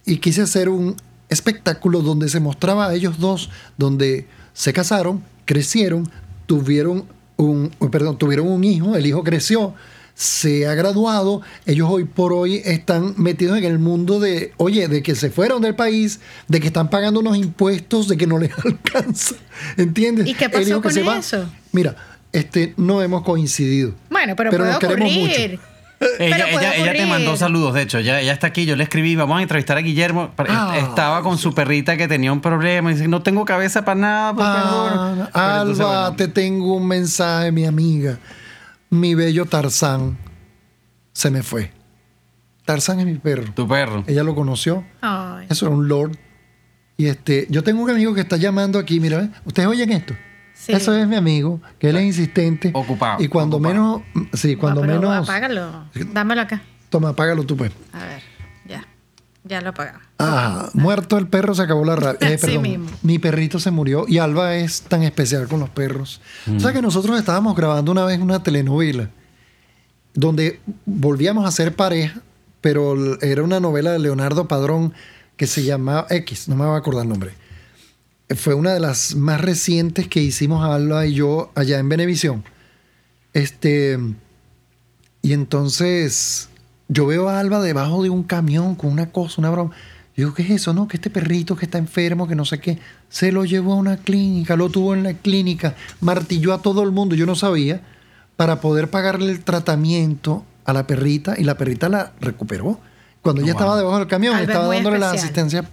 Y 0.04 0.18
quise 0.18 0.42
hacer 0.42 0.68
un 0.68 0.96
espectáculo 1.30 2.02
donde 2.02 2.28
se 2.28 2.40
mostraba 2.40 2.88
a 2.88 2.94
ellos 2.94 3.18
dos, 3.18 3.48
donde 3.78 4.26
se 4.52 4.72
casaron, 4.74 5.22
crecieron, 5.46 6.10
tuvieron 6.46 7.04
un, 7.38 7.70
perdón, 7.90 8.18
tuvieron 8.18 8.48
un 8.48 8.62
hijo, 8.64 8.94
el 8.94 9.06
hijo 9.06 9.22
creció, 9.24 9.74
se 10.18 10.66
ha 10.66 10.74
graduado, 10.74 11.42
ellos 11.66 11.88
hoy 11.90 12.04
por 12.04 12.32
hoy 12.32 12.62
están 12.64 13.12
metidos 13.18 13.58
en 13.58 13.64
el 13.64 13.78
mundo 13.78 14.18
de, 14.18 14.54
oye, 14.56 14.88
de 14.88 15.02
que 15.02 15.14
se 15.14 15.28
fueron 15.30 15.60
del 15.60 15.74
país, 15.74 16.20
de 16.48 16.58
que 16.58 16.68
están 16.68 16.88
pagando 16.88 17.20
unos 17.20 17.36
impuestos, 17.36 18.08
de 18.08 18.16
que 18.16 18.26
no 18.26 18.38
les 18.38 18.50
alcanza, 18.64 19.34
¿entiendes? 19.76 20.26
¿Y 20.26 20.32
qué 20.34 20.48
pasó 20.48 20.80
que 20.80 20.88
con 21.02 21.08
va- 21.08 21.18
eso? 21.18 21.44
Mira, 21.72 21.94
este, 22.32 22.72
no 22.78 23.02
hemos 23.02 23.22
coincidido. 23.24 23.92
Bueno, 24.08 24.34
pero, 24.36 24.50
nos 24.52 24.78
puede 24.78 24.78
queremos 24.94 25.12
ocurrir. 25.12 25.50
mucho. 25.50 25.62
Ella, 26.18 26.36
Pero 26.46 26.58
ella, 26.60 26.74
ella 26.76 26.92
te 26.92 27.06
mandó 27.06 27.36
saludos, 27.36 27.72
de 27.74 27.82
hecho, 27.82 28.00
ya, 28.00 28.20
ya 28.20 28.32
está 28.32 28.46
aquí, 28.48 28.64
yo 28.66 28.76
le 28.76 28.84
escribí, 28.84 29.16
vamos 29.16 29.38
a 29.38 29.42
entrevistar 29.42 29.76
a 29.78 29.80
Guillermo. 29.80 30.30
Ah, 30.38 30.76
Estaba 30.78 31.22
con 31.22 31.38
su 31.38 31.54
perrita 31.54 31.96
que 31.96 32.06
tenía 32.08 32.32
un 32.32 32.40
problema 32.42 32.90
y 32.90 32.94
dice, 32.94 33.08
no 33.08 33.22
tengo 33.22 33.44
cabeza 33.46 33.84
para 33.84 34.00
nada, 34.00 34.34
por 34.34 34.44
favor. 34.44 34.90
Ah, 34.92 35.28
Pero 35.32 35.60
entonces, 35.62 35.80
Alba, 35.84 36.00
bueno, 36.10 36.16
te 36.16 36.28
tengo 36.28 36.74
un 36.74 36.86
mensaje, 36.88 37.50
mi 37.52 37.64
amiga. 37.64 38.18
Mi 38.90 39.14
bello 39.14 39.46
Tarzán 39.46 40.16
se 41.12 41.30
me 41.30 41.42
fue. 41.42 41.72
Tarzán 42.64 43.00
es 43.00 43.06
mi 43.06 43.14
perro. 43.14 43.52
Tu 43.54 43.66
perro. 43.66 44.04
Ella 44.06 44.22
lo 44.22 44.34
conoció. 44.34 44.84
Ay. 45.00 45.46
Eso 45.48 45.66
era 45.66 45.74
un 45.74 45.88
lord. 45.88 46.16
Y 46.96 47.06
este, 47.06 47.46
yo 47.50 47.62
tengo 47.62 47.82
un 47.82 47.90
amigo 47.90 48.14
que 48.14 48.22
está 48.22 48.36
llamando 48.36 48.78
aquí, 48.78 49.00
mira, 49.00 49.18
¿ves? 49.18 49.28
¿ustedes 49.44 49.68
oyen 49.68 49.92
esto? 49.92 50.14
Sí. 50.54 50.72
Eso 50.72 50.96
es 50.96 51.06
mi 51.06 51.16
amigo, 51.16 51.60
que 51.78 51.90
él 51.90 51.96
es 51.96 52.04
insistente. 52.04 52.70
Ocupado, 52.72 53.22
Y 53.22 53.28
cuando 53.28 53.58
ocupado. 53.58 54.02
menos, 54.14 54.30
sí, 54.32 54.56
cuando 54.56 54.82
Ah, 54.82 54.86
pero 54.86 55.00
menos. 55.00 55.28
Apágalo. 55.28 55.84
Dámelo 56.12 56.40
acá. 56.40 56.62
Toma, 56.88 57.10
apágalo 57.10 57.44
tú, 57.44 57.56
pues. 57.56 57.72
A 57.92 57.98
ver. 58.06 58.22
Ya 59.48 59.60
lo 59.60 59.70
apagamos. 59.70 60.02
Ah, 60.18 60.70
muerto 60.74 61.18
el 61.18 61.28
perro, 61.28 61.54
se 61.54 61.62
acabó 61.62 61.84
la 61.84 61.96
rabia. 61.96 62.18
Eh, 62.28 62.38
perdón, 62.40 62.62
mismo. 62.62 62.90
Mi 63.02 63.18
perrito 63.18 63.58
se 63.58 63.70
murió 63.70 64.04
y 64.08 64.18
Alba 64.18 64.56
es 64.56 64.82
tan 64.82 65.02
especial 65.02 65.46
con 65.48 65.60
los 65.60 65.70
perros. 65.70 66.20
O 66.54 66.58
sea 66.58 66.72
que 66.72 66.82
nosotros 66.82 67.18
estábamos 67.18 67.54
grabando 67.54 67.92
una 67.92 68.04
vez 68.04 68.20
una 68.20 68.42
telenovela 68.42 69.10
donde 70.14 70.60
volvíamos 70.86 71.46
a 71.46 71.50
ser 71.52 71.76
pareja, 71.76 72.20
pero 72.60 73.20
era 73.22 73.42
una 73.42 73.60
novela 73.60 73.92
de 73.92 73.98
Leonardo 73.98 74.48
Padrón 74.48 74.94
que 75.36 75.46
se 75.46 75.62
llamaba 75.62 76.06
X, 76.08 76.48
no 76.48 76.56
me 76.56 76.64
voy 76.64 76.74
a 76.74 76.78
acordar 76.78 77.02
el 77.02 77.10
nombre. 77.10 77.32
Fue 78.34 78.54
una 78.54 78.72
de 78.72 78.80
las 78.80 79.14
más 79.14 79.40
recientes 79.40 80.08
que 80.08 80.20
hicimos 80.20 80.64
Alba 80.64 81.06
y 81.06 81.14
yo 81.14 81.52
allá 81.54 81.78
en 81.78 81.88
Venevisión. 81.88 82.44
Este. 83.32 83.98
Y 85.22 85.32
entonces 85.32 86.48
yo 86.88 87.06
veo 87.06 87.28
a 87.28 87.40
Alba 87.40 87.60
debajo 87.60 88.02
de 88.02 88.10
un 88.10 88.22
camión 88.22 88.74
con 88.74 88.90
una 88.92 89.06
cosa, 89.10 89.36
una 89.38 89.50
broma. 89.50 89.70
Yo 90.16 90.24
digo, 90.24 90.34
¿qué 90.34 90.42
es 90.44 90.50
eso? 90.50 90.72
No, 90.72 90.88
que 90.88 90.96
este 90.96 91.10
perrito 91.10 91.56
que 91.56 91.66
está 91.66 91.76
enfermo, 91.78 92.26
que 92.26 92.34
no 92.34 92.44
sé 92.46 92.58
qué, 92.58 92.78
se 93.10 93.32
lo 93.32 93.44
llevó 93.44 93.74
a 93.74 93.76
una 93.76 93.98
clínica, 93.98 94.56
lo 94.56 94.70
tuvo 94.70 94.94
en 94.94 95.02
la 95.02 95.12
clínica, 95.14 95.74
martilló 96.00 96.54
a 96.54 96.62
todo 96.62 96.82
el 96.82 96.90
mundo, 96.90 97.14
yo 97.14 97.26
no 97.26 97.34
sabía, 97.34 97.82
para 98.36 98.60
poder 98.60 98.88
pagarle 98.90 99.30
el 99.32 99.40
tratamiento 99.44 100.44
a 100.64 100.72
la 100.72 100.86
perrita 100.86 101.34
y 101.38 101.44
la 101.44 101.56
perrita 101.56 101.88
la 101.88 102.12
recuperó. 102.20 102.80
Cuando 103.20 103.42
ella 103.42 103.52
Wow. 103.52 103.60
estaba 103.60 103.76
debajo 103.76 103.98
del 103.98 104.06
camión, 104.08 104.34
Alba 104.34 104.42
es 104.44 104.48
estaba 104.48 104.74
dándole 104.74 104.98
la 104.98 105.06
especial. 105.06 105.24
asistencia. 105.24 105.70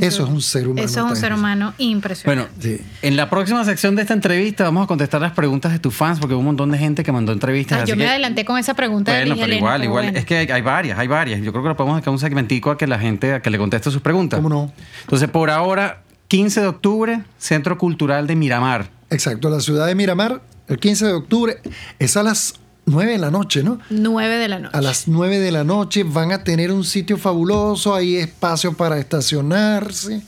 Eso, 0.00 0.24
es 0.24 0.30
un 0.30 0.42
ser 0.42 0.68
humano. 0.68 0.86
Eso 0.86 1.04
es 1.04 1.10
un 1.10 1.16
ser 1.16 1.32
humano 1.32 1.74
impresionante. 1.78 2.68
Bueno, 2.68 2.84
en 3.02 3.16
la 3.16 3.28
próxima 3.30 3.64
sección 3.64 3.96
de 3.96 4.02
esta 4.02 4.14
entrevista 4.14 4.64
vamos 4.64 4.84
a 4.84 4.86
contestar 4.86 5.20
las 5.20 5.32
preguntas 5.32 5.72
de 5.72 5.78
tus 5.78 5.94
fans 5.94 6.18
porque 6.18 6.34
hubo 6.34 6.40
un 6.40 6.46
montón 6.46 6.70
de 6.70 6.78
gente 6.78 7.02
que 7.02 7.12
mandó 7.12 7.32
entrevistas. 7.32 7.82
Ah, 7.82 7.84
yo 7.84 7.96
me 7.96 8.08
adelanté 8.08 8.44
con 8.44 8.58
esa 8.58 8.74
pregunta 8.74 9.12
bueno, 9.12 9.36
pero 9.38 9.52
igual, 9.52 9.84
igual. 9.84 10.16
Es 10.16 10.24
que 10.24 10.36
hay, 10.36 10.62
varias, 10.62 10.98
hay 10.98 11.08
varias. 11.08 11.40
Yo 11.40 11.52
creo 11.52 11.62
que 11.62 11.68
lo 11.70 11.76
podemos 11.76 11.98
dejar 11.98 12.12
un 12.12 12.18
segmentico 12.18 12.70
a 12.70 12.78
que 12.78 12.86
la 12.86 12.98
gente, 12.98 13.34
a 13.34 13.42
que 13.42 13.50
le 13.50 13.58
conteste 13.58 13.90
sus 13.90 14.02
preguntas. 14.02 14.38
¿Cómo 14.38 14.48
no? 14.48 14.72
Entonces, 15.02 15.28
por 15.28 15.50
ahora, 15.50 16.02
15 16.28 16.60
de 16.60 16.66
octubre, 16.66 17.20
Centro 17.38 17.78
Cultural 17.78 18.26
de 18.26 18.36
Miramar. 18.36 18.90
Exacto, 19.10 19.48
la 19.50 19.60
ciudad 19.60 19.86
de 19.86 19.94
Miramar, 19.94 20.42
el 20.68 20.78
15 20.78 21.06
de 21.06 21.12
octubre, 21.12 21.58
es 21.98 22.16
a 22.16 22.22
las 22.22 22.54
9 22.88 23.12
de 23.12 23.18
la 23.18 23.30
noche, 23.30 23.62
¿no? 23.62 23.78
9 23.90 24.36
de 24.36 24.48
la 24.48 24.58
noche. 24.58 24.76
A 24.76 24.80
las 24.80 25.08
9 25.08 25.38
de 25.38 25.52
la 25.52 25.64
noche 25.64 26.04
van 26.04 26.32
a 26.32 26.44
tener 26.44 26.72
un 26.72 26.84
sitio 26.84 27.18
fabuloso, 27.18 27.94
hay 27.94 28.16
espacio 28.16 28.74
para 28.74 28.98
estacionarse. 28.98 30.22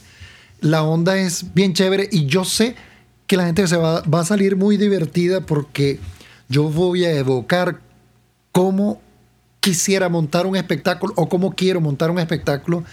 La 0.59 0.83
onda 0.83 1.17
es 1.17 1.53
bien 1.53 1.73
chévere 1.73 2.07
y 2.11 2.25
yo 2.25 2.45
sé 2.45 2.75
que 3.27 3.37
la 3.37 3.45
gente 3.45 3.67
se 3.67 3.77
va, 3.77 4.01
va 4.01 4.21
a 4.21 4.25
salir 4.25 4.55
muy 4.55 4.77
divertida 4.77 5.41
porque 5.41 5.99
yo 6.49 6.63
voy 6.69 7.05
a 7.05 7.11
evocar 7.11 7.79
cómo 8.51 9.01
quisiera 9.59 10.09
montar 10.09 10.45
un 10.45 10.55
espectáculo 10.55 11.13
o 11.15 11.29
cómo 11.29 11.53
quiero 11.53 11.81
montar 11.81 12.11
un 12.11 12.19
espectáculo 12.19 12.83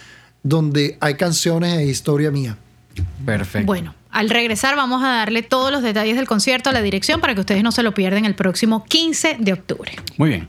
donde 0.43 0.97
hay 1.01 1.15
canciones 1.15 1.79
e 1.79 1.87
historia 1.87 2.31
mía. 2.31 2.57
Perfecto. 3.25 3.67
Bueno, 3.67 3.95
al 4.11 4.31
regresar 4.31 4.77
vamos 4.77 5.03
a 5.03 5.09
darle 5.09 5.43
todos 5.43 5.71
los 5.71 5.83
detalles 5.83 6.17
del 6.17 6.27
concierto 6.27 6.71
a 6.71 6.73
la 6.73 6.83
dirección 6.83 7.21
para 7.21 7.35
que 7.35 7.41
ustedes 7.41 7.63
no 7.63 7.73
se 7.73 7.83
lo 7.83 7.93
pierdan 7.93 8.25
el 8.25 8.35
próximo 8.35 8.85
15 8.85 9.37
de 9.39 9.53
octubre. 9.53 9.93
Muy 10.17 10.31
bien. 10.31 10.49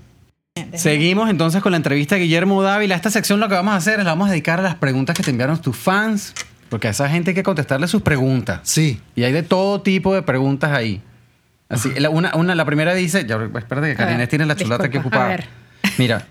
Seguimos 0.73 1.29
entonces 1.29 1.61
con 1.61 1.71
la 1.71 1.77
entrevista 1.77 2.15
de 2.15 2.21
Guillermo 2.21 2.61
Dávila. 2.61 2.95
Esta 2.95 3.09
sección 3.09 3.39
lo 3.39 3.47
que 3.47 3.55
vamos 3.55 3.73
a 3.73 3.77
hacer 3.77 3.99
es 3.99 4.05
la 4.05 4.11
vamos 4.11 4.27
a 4.27 4.31
dedicar 4.31 4.59
a 4.59 4.63
las 4.63 4.75
preguntas 4.75 5.15
que 5.15 5.23
te 5.23 5.31
enviaron 5.31 5.61
tus 5.61 5.77
fans, 5.77 6.33
porque 6.69 6.87
a 6.87 6.91
esa 6.91 7.09
gente 7.09 7.31
hay 7.31 7.35
que 7.35 7.43
contestarle 7.43 7.87
sus 7.87 8.01
preguntas. 8.01 8.61
Sí. 8.63 8.99
Y 9.15 9.23
hay 9.23 9.31
de 9.31 9.43
todo 9.43 9.81
tipo 9.81 10.13
de 10.13 10.21
preguntas 10.21 10.71
ahí. 10.71 11.01
Así, 11.69 11.91
la, 11.97 12.09
una, 12.09 12.35
una, 12.35 12.55
la 12.55 12.65
primera 12.65 12.93
dice, 12.93 13.25
ya, 13.25 13.37
espérate 13.57 13.89
que 13.89 13.95
Karina 13.95 14.25
tiene 14.27 14.45
la 14.45 14.55
chulata 14.55 14.87
aquí 14.87 14.97
ocupada. 14.97 15.37
Mira, 15.97 16.25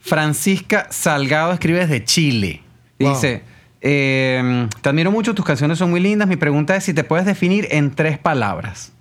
Francisca 0.00 0.86
Salgado 0.90 1.52
escribe 1.52 1.80
desde 1.80 2.04
Chile. 2.04 2.62
Dice, 2.98 3.42
eh, 3.80 4.68
te 4.80 4.88
admiro 4.88 5.10
mucho, 5.10 5.34
tus 5.34 5.44
canciones 5.44 5.78
son 5.78 5.90
muy 5.90 6.00
lindas. 6.00 6.28
Mi 6.28 6.36
pregunta 6.36 6.76
es 6.76 6.84
si 6.84 6.94
te 6.94 7.04
puedes 7.04 7.26
definir 7.26 7.68
en 7.70 7.94
tres 7.94 8.18
palabras. 8.18 8.92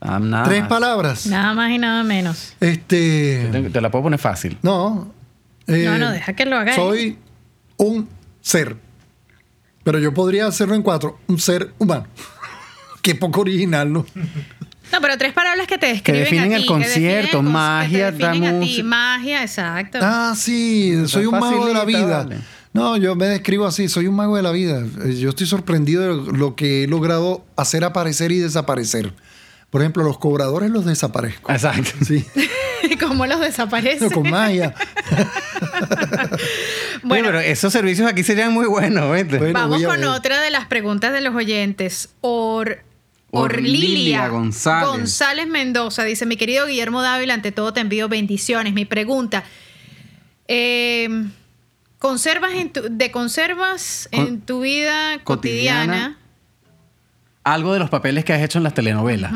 Ah, 0.00 0.42
tres 0.44 0.66
palabras. 0.66 1.26
Nada 1.26 1.54
más 1.54 1.70
y 1.70 1.78
nada 1.78 2.04
menos. 2.04 2.54
Este. 2.60 3.70
Te, 3.72 3.80
la 3.80 3.90
puedo 3.90 4.04
poner 4.04 4.20
fácil. 4.20 4.58
No. 4.62 5.10
no, 5.66 5.98
no, 5.98 6.10
deja 6.10 6.34
que 6.34 6.44
lo 6.44 6.56
haga. 6.56 6.74
Soy 6.74 7.18
un 7.78 8.08
ser. 8.40 8.76
Pero 9.82 9.98
yo 9.98 10.12
podría 10.12 10.46
hacerlo 10.46 10.74
en 10.74 10.82
cuatro. 10.82 11.18
Un 11.26 11.38
ser 11.38 11.72
humano. 11.78 12.06
Qué 13.02 13.14
poco 13.14 13.40
original, 13.40 13.92
¿no? 13.92 14.06
No, 14.92 15.00
pero 15.00 15.18
tres 15.18 15.32
palabras 15.32 15.66
que 15.66 15.78
te 15.78 15.86
describen. 15.86 16.24
Que 16.24 16.30
definen 16.30 16.52
el 16.52 16.66
concierto, 16.66 17.42
magia, 17.42 18.12
música. 18.12 18.84
Magia, 18.84 19.42
exacto. 19.42 19.98
Ah, 20.00 20.34
sí, 20.36 21.06
soy 21.06 21.26
un 21.26 21.38
mago 21.38 21.66
de 21.66 21.74
la 21.74 21.84
vida. 21.84 22.26
No, 22.74 22.96
yo 22.96 23.14
me 23.14 23.26
describo 23.26 23.66
así, 23.66 23.88
soy 23.88 24.08
un 24.08 24.16
mago 24.16 24.36
de 24.36 24.42
la 24.42 24.50
vida. 24.50 24.84
Eh, 25.04 25.14
yo 25.14 25.30
estoy 25.30 25.46
sorprendido 25.46 26.02
de 26.02 26.32
lo 26.36 26.56
que 26.56 26.82
he 26.82 26.86
logrado 26.88 27.44
hacer 27.56 27.84
aparecer 27.84 28.32
y 28.32 28.40
desaparecer. 28.40 29.12
Por 29.70 29.80
ejemplo, 29.80 30.02
los 30.02 30.18
cobradores 30.18 30.70
los 30.70 30.84
desaparezco. 30.84 31.52
Exacto. 31.52 31.92
Sí. 32.04 32.26
¿Cómo 33.00 33.26
los 33.26 33.38
desaparecen? 33.38 34.10
con 34.10 34.28
magia. 34.28 34.74
bueno, 37.04 37.28
pero 37.28 37.38
esos 37.38 37.72
servicios 37.72 38.10
aquí 38.10 38.24
serían 38.24 38.52
muy 38.52 38.66
buenos. 38.66 39.04
vamos 39.52 39.84
con 39.84 40.02
otra 40.02 40.40
de 40.40 40.50
las 40.50 40.66
preguntas 40.66 41.12
de 41.12 41.20
los 41.20 41.32
oyentes. 41.32 42.08
Or, 42.22 42.82
Orlilia 43.30 44.26
González. 44.26 44.88
González 44.88 45.46
Mendoza 45.46 46.02
dice: 46.02 46.26
Mi 46.26 46.36
querido 46.36 46.66
Guillermo 46.66 47.02
Dávila, 47.02 47.34
ante 47.34 47.52
todo 47.52 47.72
te 47.72 47.78
envío 47.78 48.08
bendiciones. 48.08 48.74
Mi 48.74 48.84
pregunta. 48.84 49.44
Eh, 50.48 51.08
conservas 52.04 52.52
en 52.52 52.70
tu, 52.70 52.82
de 52.90 53.10
conservas 53.10 54.10
en 54.12 54.42
tu 54.42 54.60
vida 54.60 55.18
cotidiana, 55.24 56.18
algo 57.44 57.72
de 57.72 57.78
los 57.78 57.88
papeles 57.88 58.26
que 58.26 58.34
has 58.34 58.42
hecho 58.42 58.58
en 58.58 58.64
las 58.64 58.74
telenovelas. 58.74 59.32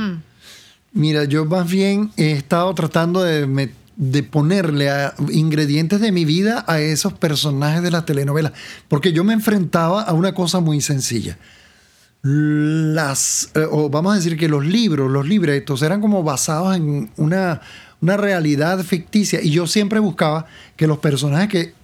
Mira, 0.92 1.24
yo 1.24 1.46
más 1.46 1.66
bien 1.66 2.10
he 2.18 2.32
estado 2.32 2.74
tratando 2.74 3.22
de, 3.22 3.70
de 3.96 4.22
ponerle 4.22 4.90
ingredientes 5.30 6.02
de 6.02 6.12
mi 6.12 6.26
vida 6.26 6.66
a 6.68 6.78
esos 6.78 7.14
personajes 7.14 7.82
de 7.82 7.90
las 7.90 8.04
telenovelas, 8.04 8.52
porque 8.88 9.14
yo 9.14 9.24
me 9.24 9.32
enfrentaba 9.32 10.02
a 10.02 10.12
una 10.12 10.34
cosa 10.34 10.60
muy 10.60 10.82
sencilla. 10.82 11.38
Las, 12.20 13.50
eh, 13.54 13.64
o 13.70 13.88
vamos 13.88 14.12
a 14.12 14.16
decir 14.16 14.36
que 14.36 14.46
los 14.46 14.66
libros, 14.66 15.10
los 15.10 15.26
libretos 15.26 15.80
eran 15.80 16.02
como 16.02 16.22
basados 16.22 16.76
en 16.76 17.10
una, 17.16 17.62
una 18.02 18.18
realidad 18.18 18.80
ficticia 18.80 19.40
y 19.40 19.52
yo 19.52 19.66
siempre 19.66 20.00
buscaba 20.00 20.44
que 20.76 20.86
los 20.86 20.98
personajes 20.98 21.48
que 21.48 21.77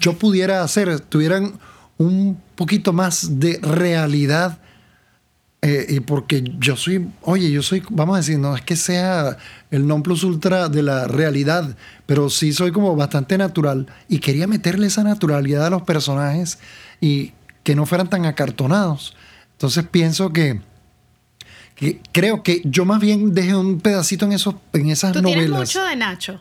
yo 0.00 0.14
pudiera 0.14 0.62
hacer, 0.62 1.00
tuvieran 1.00 1.58
un 1.98 2.40
poquito 2.54 2.92
más 2.92 3.38
de 3.38 3.58
realidad. 3.62 4.58
Eh, 5.60 5.86
y 5.88 6.00
porque 6.00 6.44
yo 6.60 6.76
soy, 6.76 7.08
oye, 7.22 7.50
yo 7.50 7.64
soy, 7.64 7.82
vamos 7.90 8.14
a 8.14 8.18
decir, 8.18 8.38
no 8.38 8.54
es 8.54 8.62
que 8.62 8.76
sea 8.76 9.36
el 9.72 9.88
non 9.88 10.04
plus 10.04 10.22
ultra 10.22 10.68
de 10.68 10.82
la 10.82 11.08
realidad, 11.08 11.76
pero 12.06 12.30
sí 12.30 12.52
soy 12.52 12.70
como 12.70 12.94
bastante 12.94 13.36
natural 13.36 13.88
y 14.08 14.20
quería 14.20 14.46
meterle 14.46 14.86
esa 14.86 15.02
naturalidad 15.02 15.66
a 15.66 15.70
los 15.70 15.82
personajes 15.82 16.60
y 17.00 17.32
que 17.64 17.74
no 17.74 17.86
fueran 17.86 18.08
tan 18.08 18.24
acartonados. 18.24 19.16
Entonces 19.52 19.84
pienso 19.90 20.32
que, 20.32 20.60
creo 22.12 22.44
que 22.44 22.62
yo 22.64 22.84
más 22.84 23.00
bien 23.00 23.34
dejé 23.34 23.56
un 23.56 23.80
pedacito 23.80 24.26
en, 24.26 24.32
esos, 24.32 24.54
en 24.72 24.90
esas 24.90 25.12
¿Tú 25.12 25.22
novelas. 25.22 25.44
Tienes 25.44 25.74
mucho 25.74 25.84
de 25.84 25.96
Nacho. 25.96 26.40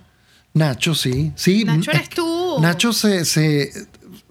Nacho, 0.54 0.96
sí. 0.96 1.32
sí 1.36 1.64
Nacho 1.64 1.92
eres 1.92 2.10
tú. 2.10 2.58
Nacho 2.60 2.94
se, 2.94 3.26
se, 3.26 3.72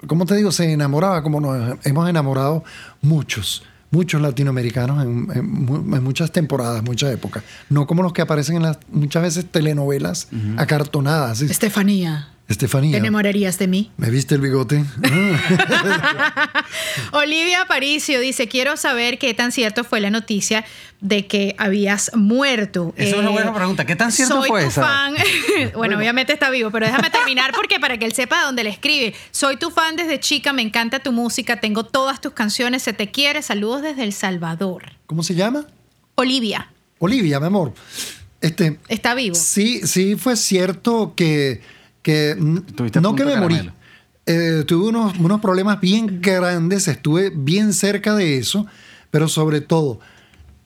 ¿cómo 0.07 0.27
te 0.27 0.35
digo? 0.37 0.53
Se 0.53 0.73
enamoraba, 0.73 1.23
como 1.23 1.41
nos 1.41 1.79
hemos 1.85 2.09
enamorado 2.09 2.65
muchos, 3.03 3.65
muchos 3.91 4.21
latinoamericanos 4.21 5.05
en, 5.05 6.03
muchas 6.03 6.33
temporadas, 6.33 6.83
muchas 6.83 7.13
épocas. 7.13 7.43
No 7.69 7.87
como 7.87 8.03
los 8.03 8.13
que 8.13 8.23
aparecen 8.23 8.57
en 8.57 8.63
las 8.63 8.79
muchas 8.89 9.23
veces 9.23 9.47
telenovelas 9.51 10.29
acartonadas. 10.57 11.41
Estefanía. 11.43 12.29
Estefanía. 12.49 12.93
¿Te 12.93 12.99
enamorarías 12.99 13.59
de 13.59 13.67
mí? 13.67 13.91
¿Me 13.97 14.09
viste 14.09 14.37
el 14.37 14.41
bigote? 14.41 14.85
Olivia 17.13 17.63
Aparicio 17.63 18.21
dice, 18.21 18.47
quiero 18.47 18.77
saber 18.77 19.19
qué 19.19 19.35
tan 19.35 19.51
cierto 19.51 19.83
fue 19.83 20.01
la 20.01 20.11
noticia 20.11 20.65
de 21.01 21.27
que 21.27 21.57
habías 21.59 22.13
muerto. 22.15 22.95
Esa 22.97 23.17
es 23.17 23.21
una 23.21 23.31
buena 23.31 23.51
eh, 23.51 23.55
pregunta. 23.55 23.85
¿Qué 23.85 23.97
tan 23.97 24.13
cierto 24.13 24.37
soy 24.37 24.49
fue 24.49 24.65
tu 24.65 24.71
fan. 24.71 25.17
bueno, 25.75 25.99
obviamente 25.99 26.33
está 26.33 26.49
vivo, 26.51 26.71
pero 26.71 26.87
déjame 26.87 27.11
terminar 27.11 27.51
porque 27.53 27.81
para 27.81 27.99
que 27.99 28.05
él 28.05 28.13
sepa 28.13 28.45
dónde 28.45 28.63
le 28.63 28.71
escribe. 28.71 29.13
Soy 29.33 29.57
tu 29.57 29.71
fan 29.71 29.97
desde 29.97 30.21
chica, 30.21 30.53
me 30.53 30.63
encanta 30.63 31.01
tu 31.01 31.11
música, 31.11 31.59
tengo 31.59 31.85
todas 31.85 32.21
tus 32.21 32.33
canciones, 32.33 32.85
se 32.85 32.93
te 32.93 33.11
quiere. 33.11 33.43
Saludos 33.43 33.83
desde 33.83 34.05
El 34.05 34.13
Salvador. 34.13 34.93
¿Cómo 35.07 35.25
se 35.25 35.35
llama? 35.35 35.67
Olivia. 36.15 36.71
Olivia, 36.99 37.41
mi 37.41 37.47
amor. 37.47 37.75
Este, 38.41 38.79
está 38.87 39.15
vivo. 39.15 39.35
Sí, 39.35 39.81
sí 39.85 40.15
fue 40.15 40.37
cierto 40.37 41.15
que 41.17 41.61
que 42.07 42.37
no 42.39 43.17
que 43.17 43.25
me 43.25 43.35
morí. 43.35 43.69
Eh, 44.27 44.63
tuve 44.65 44.91
unos, 44.91 45.19
unos 45.19 45.41
problemas 45.41 45.81
bien 45.81 46.21
grandes, 46.23 46.87
estuve 46.87 47.31
bien 47.35 47.73
cerca 47.73 48.15
de 48.15 48.37
eso, 48.39 48.65
pero 49.11 49.27
sobre 49.27 49.61
todo, 49.61 49.99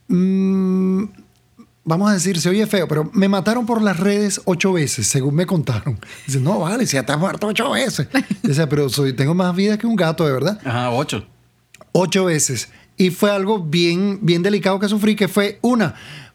mm, 0.09 1.05
vamos 1.85 2.11
a 2.11 2.12
decir, 2.12 2.38
se 2.38 2.50
oye 2.50 2.66
feo, 2.66 2.87
pero 2.87 3.11
me 3.14 3.26
mataron 3.26 3.64
por 3.64 3.81
las 3.81 3.98
redes 3.98 4.42
ocho 4.44 4.74
veces, 4.74 5.07
según 5.07 5.35
me 5.35 5.46
contaron. 5.46 5.98
Dice, 6.26 6.40
no, 6.40 6.59
vale, 6.61 6.85
si 6.85 6.94
ya 6.94 7.00
estás 7.00 7.18
muerto 7.18 7.46
ocho 7.46 7.70
veces. 7.70 8.07
Dice, 8.42 8.66
pero 8.66 8.90
soy, 8.90 9.14
tengo 9.14 9.35
más 9.35 9.57
vida 9.57 9.79
que 9.79 9.87
un 9.87 9.96
gato, 9.96 10.26
de 10.26 10.33
verdad. 10.33 10.61
Ajá, 10.62 10.90
ocho. 10.90 11.26
Ocho 11.92 12.26
veces. 12.26 12.68
Y 12.98 13.09
fue 13.09 13.31
algo 13.31 13.61
bien, 13.61 14.18
bien 14.20 14.42
delicado 14.42 14.79
que 14.79 14.88
sufrí, 14.88 15.16
que 15.16 15.26
fue 15.29 15.59
una 15.62 15.94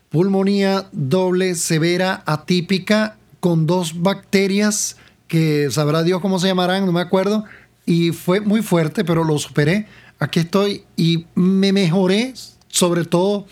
pulmonía 0.09 0.87
doble, 0.91 1.53
severa, 1.53 2.23
atípica, 2.25 3.17
con 3.39 3.67
dos 3.67 4.01
bacterias 4.01 4.97
que 5.27 5.69
sabrá 5.71 6.03
Dios 6.03 6.21
cómo 6.21 6.39
se 6.39 6.47
llamarán, 6.47 6.85
no 6.85 6.91
me 6.91 7.01
acuerdo, 7.01 7.45
y 7.85 8.11
fue 8.11 8.39
muy 8.39 8.61
fuerte, 8.61 9.03
pero 9.03 9.23
lo 9.23 9.37
superé. 9.37 9.87
Aquí 10.19 10.39
estoy 10.39 10.83
y 10.95 11.25
me 11.35 11.73
mejoré, 11.73 12.33
sobre 12.67 13.05
todo, 13.05 13.47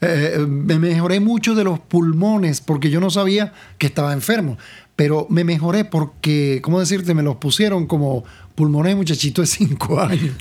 eh, 0.00 0.44
me 0.46 0.78
mejoré 0.78 1.20
mucho 1.20 1.54
de 1.54 1.64
los 1.64 1.78
pulmones, 1.78 2.60
porque 2.60 2.90
yo 2.90 3.00
no 3.00 3.10
sabía 3.10 3.52
que 3.78 3.86
estaba 3.86 4.12
enfermo, 4.12 4.58
pero 4.96 5.26
me 5.30 5.44
mejoré 5.44 5.84
porque, 5.84 6.60
¿cómo 6.62 6.80
decirte? 6.80 7.14
Me 7.14 7.22
los 7.22 7.36
pusieron 7.36 7.86
como 7.86 8.24
pulmones 8.54 8.96
muchachito 8.96 9.40
de 9.40 9.46
5 9.46 10.00
años. 10.02 10.34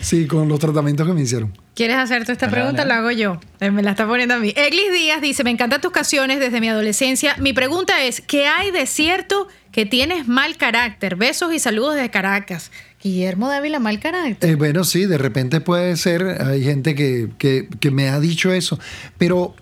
sí, 0.00 0.26
con 0.26 0.48
los 0.48 0.58
tratamientos 0.58 1.06
que 1.06 1.12
me 1.12 1.22
hicieron. 1.22 1.56
¿Quieres 1.74 1.96
hacerte 1.96 2.32
esta 2.32 2.48
pregunta? 2.50 2.84
La 2.84 2.98
hago 2.98 3.10
yo. 3.12 3.38
Eh, 3.60 3.70
me 3.70 3.82
la 3.82 3.92
está 3.92 4.06
poniendo 4.06 4.34
a 4.34 4.38
mí. 4.38 4.52
Eglis 4.56 4.92
Díaz 4.92 5.20
dice, 5.20 5.44
me 5.44 5.50
encantan 5.50 5.80
tus 5.80 5.92
canciones 5.92 6.40
desde 6.40 6.60
mi 6.60 6.68
adolescencia. 6.68 7.36
Mi 7.38 7.52
pregunta 7.52 8.02
es, 8.02 8.20
¿qué 8.20 8.46
hay 8.48 8.72
de 8.72 8.86
cierto 8.86 9.46
que 9.70 9.86
tienes 9.86 10.26
mal 10.26 10.56
carácter? 10.56 11.14
Besos 11.14 11.54
y 11.54 11.60
saludos 11.60 11.94
desde 11.94 12.10
Caracas. 12.10 12.72
Guillermo 13.00 13.48
Dávila, 13.48 13.78
mal 13.78 14.00
carácter. 14.00 14.50
Eh, 14.50 14.54
bueno, 14.56 14.82
sí, 14.82 15.06
de 15.06 15.18
repente 15.18 15.60
puede 15.60 15.96
ser. 15.96 16.42
Hay 16.42 16.64
gente 16.64 16.96
que, 16.96 17.28
que- 17.38 17.68
que 17.78 17.90
me 17.92 18.08
ha 18.08 18.18
dicho 18.18 18.52
eso. 18.52 18.80
Pero 19.18 19.54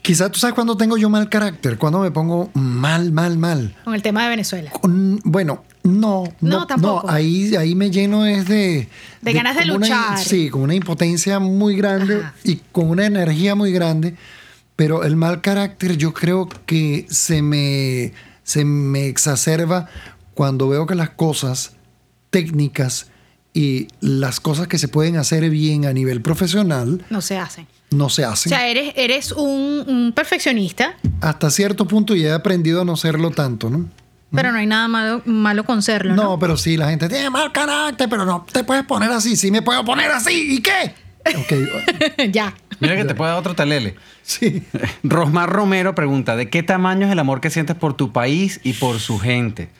quizás 0.00 0.30
tú 0.32 0.38
sabes 0.38 0.54
cuando 0.54 0.78
tengo 0.78 0.96
yo 0.96 1.10
mal 1.10 1.28
carácter, 1.28 1.76
cuando 1.76 1.98
me 2.00 2.10
pongo 2.10 2.50
mal, 2.54 3.12
mal, 3.12 3.36
mal. 3.36 3.76
Con 3.84 3.94
el 3.94 4.00
tema 4.00 4.22
de 4.24 4.30
Venezuela. 4.30 4.70
Con- 4.70 5.20
bueno, 5.24 5.62
no, 5.86 6.24
No, 6.40 6.60
no, 6.60 6.66
tampoco. 6.66 7.06
no, 7.06 7.12
ahí, 7.12 7.54
ahí 7.56 7.74
me 7.74 7.90
lleno 7.90 8.26
es 8.26 8.46
de... 8.46 8.88
De 9.22 9.32
ganas 9.32 9.56
de 9.56 9.62
una- 9.62 9.74
luchar. 9.74 10.18
sí, 10.18 10.50
con 10.50 10.62
una 10.62 10.74
impotencia 10.74 11.38
muy 11.38 11.76
grande 11.76 12.16
Ajá. 12.20 12.34
y 12.44 12.56
con 12.72 12.88
una 12.90 13.06
energía 13.06 13.54
muy 13.54 13.72
grande, 13.72 14.14
pero 14.76 15.04
el 15.04 15.16
mal 15.16 15.40
carácter 15.40 15.96
yo 15.96 16.12
creo 16.12 16.48
que 16.66 17.06
se 17.08 17.42
me, 17.42 18.12
se 18.42 18.64
me 18.64 19.06
exacerba 19.06 19.88
cuando 20.34 20.68
veo 20.68 20.86
que 20.86 20.94
las 20.94 21.10
cosas 21.10 21.72
técnicas 22.30 23.06
y 23.54 23.88
las 24.00 24.38
cosas 24.40 24.68
que 24.68 24.78
se 24.78 24.88
pueden 24.88 25.16
hacer 25.16 25.48
bien 25.48 25.86
a 25.86 25.92
nivel 25.92 26.20
profesional 26.20 27.04
No 27.08 27.22
se 27.22 27.38
hacen. 27.38 27.66
no 27.90 28.10
se 28.10 28.26
O 28.26 28.30
hacen. 28.30 28.50
sea, 28.50 28.68
eres, 28.68 28.92
eres 28.96 29.32
un, 29.32 29.84
un 29.88 30.12
perfeccionista, 30.14 30.96
Hasta 31.22 31.50
cierto 31.50 31.86
punto 31.88 32.14
ya 32.14 32.28
he 32.28 32.32
aprendido 32.32 32.82
a 32.82 32.84
no 32.84 32.96
serlo 32.96 33.30
tanto, 33.30 33.70
¿no? 33.70 33.86
Pero 34.36 34.52
no 34.52 34.58
hay 34.58 34.66
nada 34.66 34.86
malo, 34.86 35.22
malo 35.24 35.64
con 35.64 35.82
serlo, 35.82 36.14
¿no? 36.14 36.22
No, 36.22 36.38
pero 36.38 36.56
sí, 36.56 36.76
la 36.76 36.90
gente 36.90 37.08
tiene 37.08 37.30
mal 37.30 37.50
carácter, 37.50 38.08
pero 38.08 38.24
no 38.24 38.46
te 38.50 38.62
puedes 38.62 38.84
poner 38.84 39.10
así. 39.10 39.36
Sí, 39.36 39.50
me 39.50 39.62
puedo 39.62 39.84
poner 39.84 40.10
así. 40.12 40.56
¿Y 40.56 40.62
qué? 40.62 40.94
Ok, 41.36 42.28
ya. 42.30 42.54
Mira 42.78 42.94
que 42.94 43.04
te 43.04 43.14
puede 43.14 43.30
dar 43.30 43.40
otro 43.40 43.54
talele. 43.54 43.96
sí. 44.22 44.62
Rosmar 45.02 45.50
Romero 45.50 45.94
pregunta, 45.94 46.36
¿de 46.36 46.50
qué 46.50 46.62
tamaño 46.62 47.06
es 47.06 47.12
el 47.12 47.18
amor 47.18 47.40
que 47.40 47.50
sientes 47.50 47.74
por 47.74 47.94
tu 47.94 48.12
país 48.12 48.60
y 48.62 48.74
por 48.74 49.00
su 49.00 49.18
gente? 49.18 49.70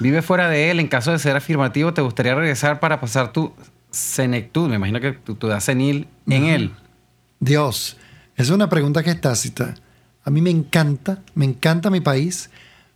¿Vive 0.00 0.20
fuera 0.20 0.48
de 0.48 0.70
él? 0.70 0.80
En 0.80 0.88
caso 0.88 1.12
de 1.12 1.18
ser 1.18 1.36
afirmativo, 1.36 1.94
¿te 1.94 2.02
gustaría 2.02 2.34
regresar 2.34 2.80
para 2.80 3.00
pasar 3.00 3.32
tu 3.32 3.54
senectud? 3.90 4.68
Me 4.68 4.76
imagino 4.76 5.00
que 5.00 5.12
tu, 5.12 5.36
tu 5.36 5.46
edad 5.46 5.60
senil 5.60 6.06
en 6.28 6.44
él. 6.44 6.72
Dios, 7.38 7.96
esa 8.34 8.42
es 8.42 8.50
una 8.50 8.68
pregunta 8.68 9.02
que 9.02 9.10
es 9.10 9.20
tácita. 9.20 9.74
A 10.24 10.30
mí 10.30 10.42
me 10.42 10.50
encanta, 10.50 11.22
me 11.34 11.46
encanta 11.46 11.88
mi 11.88 12.00
país, 12.00 12.50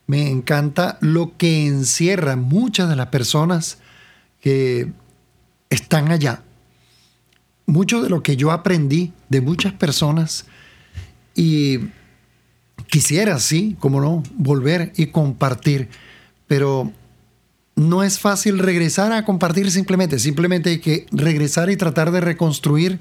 me 0.06 0.30
encanta 0.30 0.98
lo 1.00 1.36
que 1.36 1.66
encierra 1.66 2.36
muchas 2.36 2.88
de 2.88 2.96
las 2.96 3.08
personas 3.08 3.78
que 4.40 4.92
están 5.70 6.10
allá. 6.10 6.42
Mucho 7.66 8.02
de 8.02 8.10
lo 8.10 8.22
que 8.22 8.36
yo 8.36 8.52
aprendí 8.52 9.12
de 9.30 9.40
muchas 9.40 9.72
personas 9.72 10.44
y 11.34 11.78
quisiera, 12.88 13.38
sí, 13.38 13.76
como 13.80 14.00
no, 14.00 14.22
volver 14.36 14.92
y 14.96 15.06
compartir, 15.06 15.88
pero 16.46 16.92
no 17.74 18.02
es 18.02 18.18
fácil 18.18 18.58
regresar 18.58 19.12
a 19.12 19.24
compartir 19.24 19.70
simplemente, 19.70 20.18
simplemente 20.18 20.70
hay 20.70 20.78
que 20.78 21.06
regresar 21.10 21.70
y 21.70 21.76
tratar 21.76 22.10
de 22.12 22.20
reconstruir 22.20 23.00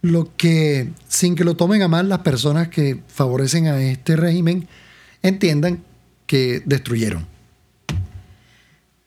lo 0.00 0.34
que, 0.36 0.90
sin 1.08 1.34
que 1.34 1.44
lo 1.44 1.56
tomen 1.56 1.82
a 1.82 1.88
mal 1.88 2.08
las 2.08 2.20
personas 2.20 2.68
que 2.68 3.02
favorecen 3.08 3.66
a 3.66 3.82
este 3.82 4.16
régimen, 4.16 4.68
entiendan 5.22 5.82
que 6.28 6.62
destruyeron. 6.64 7.26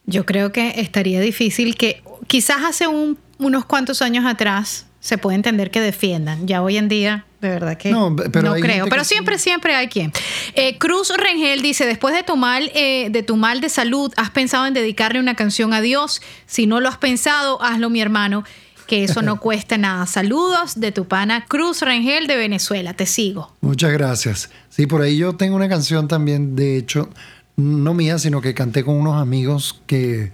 Yo 0.04 0.26
creo 0.26 0.52
que 0.52 0.74
estaría 0.80 1.20
difícil 1.20 1.76
que 1.76 2.02
quizás 2.26 2.58
hace 2.64 2.86
un- 2.88 3.16
unos 3.38 3.64
cuantos 3.64 4.02
años 4.02 4.26
atrás 4.26 4.86
se 5.00 5.16
puede 5.18 5.36
entender 5.36 5.70
que 5.70 5.80
defiendan. 5.80 6.46
Ya 6.46 6.62
hoy 6.62 6.76
en 6.76 6.88
día, 6.88 7.24
de 7.40 7.48
verdad 7.48 7.76
que 7.76 7.90
No, 7.90 8.10
no, 8.10 8.16
pero 8.30 8.52
hay 8.52 8.60
creo. 8.62 8.84
Pero 8.88 9.02
que 9.02 9.08
siempre, 9.08 9.38
siempre 9.38 9.74
hay 9.74 9.88
quien. 9.88 10.12
Eh, 10.54 10.78
Cruz 10.78 11.12
Rengel 11.16 11.62
dice, 11.62 11.86
después 11.86 12.14
de 12.14 12.22
tu, 12.22 12.36
mal, 12.36 12.70
eh, 12.74 13.08
de 13.10 13.22
tu 13.22 13.36
mal 13.36 13.60
de 13.60 13.68
salud, 13.68 14.12
¿has 14.16 14.30
pensado 14.30 14.66
en 14.66 14.74
dedicarle 14.74 15.18
una 15.18 15.34
canción 15.34 15.72
a 15.72 15.80
Dios? 15.80 16.20
Si 16.46 16.66
no 16.66 16.80
lo 16.80 16.88
has 16.88 16.98
pensado, 16.98 17.60
hazlo 17.62 17.90
mi 17.90 18.00
hermano, 18.00 18.44
que 18.92 19.04
eso 19.04 19.22
no 19.22 19.40
cuesta 19.40 19.78
nada. 19.78 20.04
Saludos 20.04 20.78
de 20.78 20.92
tu 20.92 21.08
pana 21.08 21.46
Cruz 21.46 21.80
Rengel 21.80 22.26
de 22.26 22.36
Venezuela. 22.36 22.92
Te 22.92 23.06
sigo. 23.06 23.50
Muchas 23.62 23.90
gracias. 23.90 24.50
Sí, 24.68 24.86
por 24.86 25.00
ahí 25.00 25.16
yo 25.16 25.34
tengo 25.34 25.56
una 25.56 25.66
canción 25.66 26.08
también, 26.08 26.56
de 26.56 26.76
hecho, 26.76 27.08
no 27.56 27.94
mía, 27.94 28.18
sino 28.18 28.42
que 28.42 28.52
canté 28.52 28.84
con 28.84 28.96
unos 28.96 29.14
amigos 29.14 29.80
que, 29.86 30.30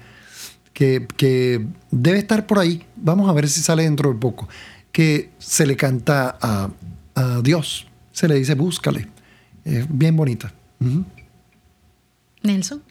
que, 0.73 1.07
que 1.16 1.64
debe 1.92 2.18
estar 2.18 2.49
por 2.49 2.59
ahí. 2.59 2.85
Vamos 2.97 3.31
a 3.31 3.33
ver 3.33 3.49
si 3.49 3.61
sale 3.61 3.85
dentro 3.85 4.12
de 4.12 4.18
poco. 4.18 4.49
Que 4.90 5.31
se 5.38 5.64
le 5.64 5.77
canta 5.77 6.37
a, 6.40 6.68
a 7.14 7.40
Dios. 7.42 7.87
Se 8.11 8.27
le 8.27 8.35
dice 8.35 8.57
búscale. 8.57 9.07
Es 9.64 9.87
bien 9.88 10.16
bonita. 10.16 10.53
Nelson. 12.42 12.83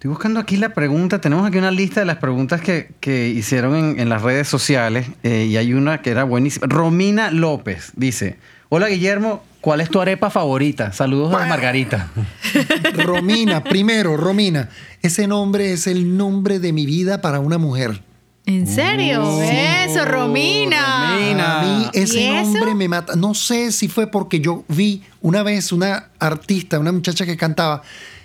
Estoy 0.00 0.08
buscando 0.08 0.40
aquí 0.40 0.56
la 0.56 0.72
pregunta. 0.72 1.20
Tenemos 1.20 1.46
aquí 1.46 1.58
una 1.58 1.70
lista 1.70 2.00
de 2.00 2.06
las 2.06 2.16
preguntas 2.16 2.62
que, 2.62 2.90
que 3.00 3.28
hicieron 3.28 3.76
en, 3.76 4.00
en 4.00 4.08
las 4.08 4.22
redes 4.22 4.48
sociales 4.48 5.06
eh, 5.22 5.44
y 5.44 5.58
hay 5.58 5.74
una 5.74 6.00
que 6.00 6.08
era 6.08 6.24
buenísima. 6.24 6.66
Romina 6.68 7.30
López 7.30 7.92
dice, 7.96 8.38
hola 8.70 8.88
Guillermo, 8.88 9.44
¿cuál 9.60 9.82
es 9.82 9.90
tu 9.90 10.00
arepa 10.00 10.30
favorita? 10.30 10.90
Saludos 10.94 11.38
de 11.38 11.46
Margarita. 11.46 12.08
Romina, 13.04 13.62
primero, 13.62 14.16
Romina. 14.16 14.70
Ese 15.02 15.26
nombre 15.26 15.74
es 15.74 15.86
el 15.86 16.16
nombre 16.16 16.60
de 16.60 16.72
mi 16.72 16.86
vida 16.86 17.20
para 17.20 17.40
una 17.40 17.58
mujer. 17.58 18.00
¿En 18.46 18.66
serio? 18.66 19.22
Oh, 19.22 19.42
Eso, 19.42 20.06
Romina. 20.06 21.12
Romina. 21.12 21.60
A 21.60 21.62
mí 21.62 21.90
ese 21.92 22.30
nombre 22.30 22.74
me 22.74 22.88
mata. 22.88 23.16
No 23.16 23.34
sé 23.34 23.70
si 23.70 23.86
fue 23.86 24.06
porque 24.06 24.40
yo 24.40 24.64
vi 24.66 25.02
una 25.20 25.42
vez 25.42 25.72
una 25.72 26.08
artista, 26.18 26.78
una 26.78 26.90
muchacha 26.90 27.26
que 27.26 27.36
cantaba, 27.36 27.82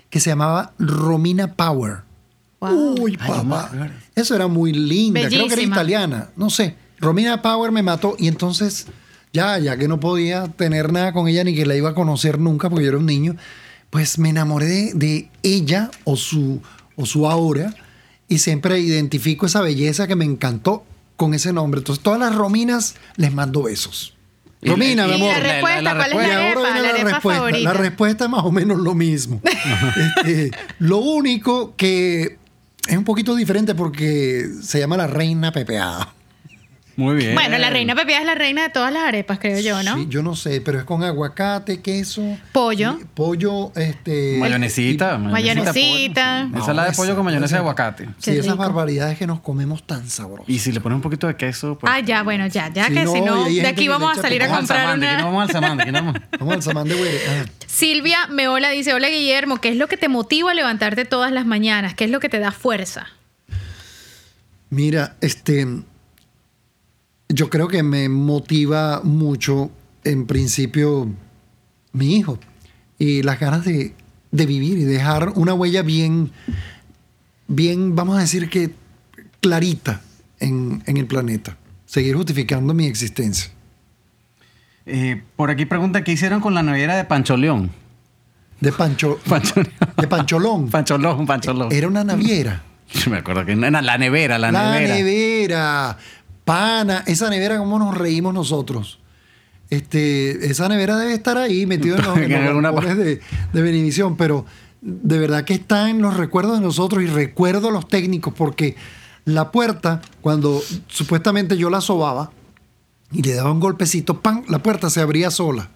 que 0.10 0.20
se 0.20 0.30
llamaba 0.30 0.74
Romina 0.80 1.54
Power. 1.54 2.04
Wow. 2.60 3.02
Uy, 3.02 3.18
papá. 3.18 3.72
Eso 4.16 4.36
era 4.36 4.48
muy 4.48 4.74
linda. 4.74 5.28
Creo 5.28 5.48
que 5.48 5.54
era 5.54 5.62
italiana. 5.62 6.30
No 6.36 6.50
sé. 6.50 6.76
Romina 7.00 7.42
Power 7.42 7.72
me 7.72 7.84
mató 7.84 8.16
y 8.18 8.28
entonces 8.28 8.88
ya, 9.34 9.60
ya 9.60 9.78
que 9.78 9.88
no 9.88 10.00
podía 10.00 10.48
tener 10.48 10.94
nada 10.94 11.12
con 11.12 11.28
ella 11.28 11.44
ni 11.44 11.54
que 11.54 11.66
la 11.66 11.76
iba 11.76 11.90
a 11.90 11.94
conocer 11.94 12.40
nunca 12.40 12.70
porque 12.70 12.86
yo 12.86 12.90
era 12.90 12.98
un 12.98 13.06
niño, 13.06 13.36
pues 13.90 14.18
me 14.18 14.30
enamoré 14.30 14.66
de, 14.66 14.94
de 14.94 15.30
ella 15.44 15.92
o 16.06 16.16
su, 16.16 16.62
o 16.96 17.06
su 17.06 17.30
aura 17.30 17.76
y 18.28 18.40
siempre 18.40 18.80
identifico 18.80 19.46
esa 19.46 19.62
belleza 19.62 20.08
que 20.08 20.16
me 20.16 20.26
encantó 20.26 20.86
con 21.18 21.34
ese 21.34 21.54
nombre. 21.54 21.80
Entonces 21.80 22.04
todas 22.04 22.20
las 22.20 22.34
Rominas 22.34 22.96
les 23.18 23.34
mando 23.34 23.64
besos. 23.64 24.15
Romina, 24.66 25.08
mi 25.08 25.14
amor. 25.14 25.34
la 25.34 25.40
respuesta, 25.40 25.82
la 25.82 25.94
¿cuál 25.96 26.12
es 26.12 26.16
la 26.16 26.36
ahora 26.36 26.50
arepa? 26.50 26.62
La 26.62 26.82
la, 26.82 26.90
arepa 26.90 27.10
respuesta. 27.10 27.40
favorita. 27.42 27.60
La 27.60 27.74
respuesta 27.74 28.24
es 28.26 28.30
más 28.30 28.44
o 28.44 28.52
menos 28.52 28.78
lo 28.80 28.94
mismo. 28.94 29.42
Este, 30.18 30.52
lo 30.80 30.98
único 30.98 31.76
que 31.76 32.38
es 32.88 32.98
un 32.98 33.04
poquito 33.04 33.36
diferente 33.36 33.76
porque 33.76 34.48
se 34.62 34.80
llama 34.80 34.98
la 34.98 35.08
reina 35.08 35.52
pepeada. 35.52 36.14
Muy 36.98 37.16
bien. 37.18 37.34
Bueno, 37.36 37.58
la 37.58 37.70
reina 37.70 37.94
Pepía 37.94 38.20
es 38.20 38.26
la 38.26 38.36
reina 38.36 38.64
de 38.64 38.70
todas 38.70 38.92
las 38.94 39.04
arepas, 39.04 39.38
creo 39.40 39.60
yo, 39.60 39.84
¿no? 39.84 39.96
Sí, 39.98 40.06
yo 40.10 40.24
no 40.24 40.34
sé, 40.36 40.62
pero 40.62 40.80
es 40.80 40.86
con 40.86 41.04
aguacate, 41.04 41.82
queso, 41.82 42.38
Pollo. 42.54 42.98
y- 43.02 43.04
pollo, 43.04 43.74
este, 43.76 44.38
Mayonesita. 44.40 45.18
Mayonesita. 45.18 46.46
pollo. 46.50 46.60
Ensalada 46.62 46.88
de 46.88 46.92
No, 46.94 46.98
pollo 46.98 47.16
con 47.18 47.26
mayonesa 47.26 47.48
de 47.48 47.56
esa- 47.56 47.58
aguacate. 47.60 48.06
Sí, 48.06 48.32
Qué 48.32 48.32
esas 48.40 48.46
rico. 48.54 48.58
barbaridades 48.58 49.18
que 49.18 49.28
nos 49.28 49.42
comemos 49.42 49.84
tan 49.86 50.10
sabrosas. 50.10 50.48
Y 50.50 50.60
si 50.60 50.72
le 50.72 50.80
pones 50.80 50.96
un 50.96 51.02
poquito 51.02 51.28
de 51.28 51.36
queso, 51.36 51.78
pues... 51.78 51.92
Ah, 51.94 52.00
ya, 52.00 52.24
bueno, 52.24 52.48
ya, 52.48 52.72
ya 52.74 52.88
que 52.88 53.04
no, 53.04 53.12
si 53.12 53.20
no, 53.22 53.44
hay 53.44 53.56
de 53.56 53.62
gente 53.62 53.68
aquí 53.68 53.76
que 53.76 53.82
le 53.84 53.90
vamos 53.90 54.10
a 54.10 54.14
echa 54.14 54.22
salir 54.22 54.44
a 54.44 54.48
Vamos 54.48 54.58
al 54.58 54.62
comprar 54.68 54.82
Samán, 54.86 55.00
de 55.02 55.08
aquí 55.08 55.16
no 55.16 55.20
una. 55.22 55.26
vamos 55.38 55.44
al 55.44 55.52
Samán, 55.52 55.78
de 55.78 55.84
aquí 55.84 55.92
no 55.92 55.98
vamos. 56.00 56.16
Vamos 56.40 56.54
al 56.56 56.62
samán 56.64 56.88
de 56.88 56.96
güere. 56.96 57.18
Ajá. 57.28 57.46
Silvia 57.68 58.28
Meola 58.28 58.70
dice, 58.70 58.94
hola 58.94 59.10
Guillermo, 59.10 59.58
¿qué 59.60 59.68
es 59.70 59.76
lo 59.76 59.88
que 59.88 59.98
te 59.98 60.08
motiva 60.08 60.52
a 60.52 60.54
levantarte 60.54 61.04
todas 61.04 61.32
las 61.34 61.46
mañanas? 61.46 61.94
¿Qué 61.94 62.06
es 62.06 62.10
lo 62.10 62.20
que 62.22 62.30
te 62.30 62.40
da 62.40 62.52
fuerza? 62.52 63.08
Mira, 64.70 65.16
este, 65.22 65.68
yo 67.30 67.50
creo 67.50 67.68
que 67.68 67.84
me 67.84 68.10
motiva 68.10 69.02
mucho, 69.04 69.72
en 70.04 70.26
principio, 70.28 71.10
mi 71.94 72.16
hijo 72.18 72.40
y 73.00 73.24
las 73.24 73.40
ganas 73.40 73.66
de, 73.66 73.94
de 74.32 74.46
vivir 74.46 74.78
y 74.78 74.84
dejar 74.84 75.30
una 75.36 75.54
huella 75.54 75.82
bien, 75.82 76.32
bien, 77.48 77.96
vamos 77.96 78.18
a 78.18 78.22
decir 78.22 78.50
que 78.50 78.72
clarita 79.42 80.02
en, 80.40 80.84
en 80.86 80.98
el 80.98 81.08
planeta. 81.08 81.58
Seguir 81.86 82.16
justificando 82.16 82.74
mi 82.74 82.86
existencia. 82.88 83.52
Eh, 84.86 85.22
por 85.36 85.50
aquí 85.50 85.66
pregunta, 85.66 86.04
¿qué 86.04 86.12
hicieron 86.12 86.42
con 86.42 86.54
la 86.54 86.62
nevera 86.64 86.96
de 86.96 87.06
Pancho 87.06 87.38
León? 87.38 87.72
De 88.60 88.72
Pancho, 88.72 89.20
Pancho 89.30 89.56
de 89.98 90.08
Pancholón. 90.08 90.70
Pancholón, 90.70 91.26
Pancholón. 91.26 91.72
Era 91.72 91.88
una 91.88 92.04
naviera. 92.04 92.64
Yo 92.94 93.10
me 93.12 93.18
acuerdo 93.18 93.46
que 93.46 93.54
era 93.54 93.82
la 93.82 93.98
nevera, 93.98 94.38
la, 94.38 94.52
La 94.52 94.72
nevera. 94.74 94.96
nevera. 94.96 95.98
Pana, 96.46 97.04
esa 97.08 97.30
nevera, 97.30 97.58
¿cómo 97.58 97.78
nos 97.80 97.98
reímos 97.98 98.34
nosotros? 98.34 99.00
Este, 99.70 100.46
esa 100.46 100.70
nevera 100.70 100.96
debe 100.98 101.14
estar 101.14 101.38
ahí 101.38 101.66
metida 101.66 101.98
en 101.98 102.06
los, 102.06 102.18
en 102.18 102.62
los 102.62 102.98
de, 102.98 103.20
de 103.52 103.62
Benevisión, 103.62 104.16
pero 104.16 104.46
de 104.82 105.18
verdad 105.18 105.44
que 105.44 105.56
está 105.56 105.90
en 105.90 106.02
los 106.02 106.16
recuerdos 106.16 106.60
de 106.60 106.64
nosotros 106.64 107.04
y 107.04 107.08
recuerdo 107.08 107.70
a 107.70 107.72
los 107.72 107.88
técnicos 107.88 108.34
porque 108.36 108.76
la 109.26 109.52
puerta, 109.52 110.02
cuando 110.22 110.62
supuestamente 110.88 111.58
yo 111.58 111.72
la 111.72 111.82
sobaba 111.82 112.32
y 113.12 113.24
le 113.24 113.34
daba 113.34 113.52
un 113.52 113.60
golpecito, 113.60 114.22
¡pam! 114.22 114.44
La 114.48 114.60
puerta 114.60 114.92
se 114.92 115.02
abría 115.02 115.32
sola. 115.32 115.70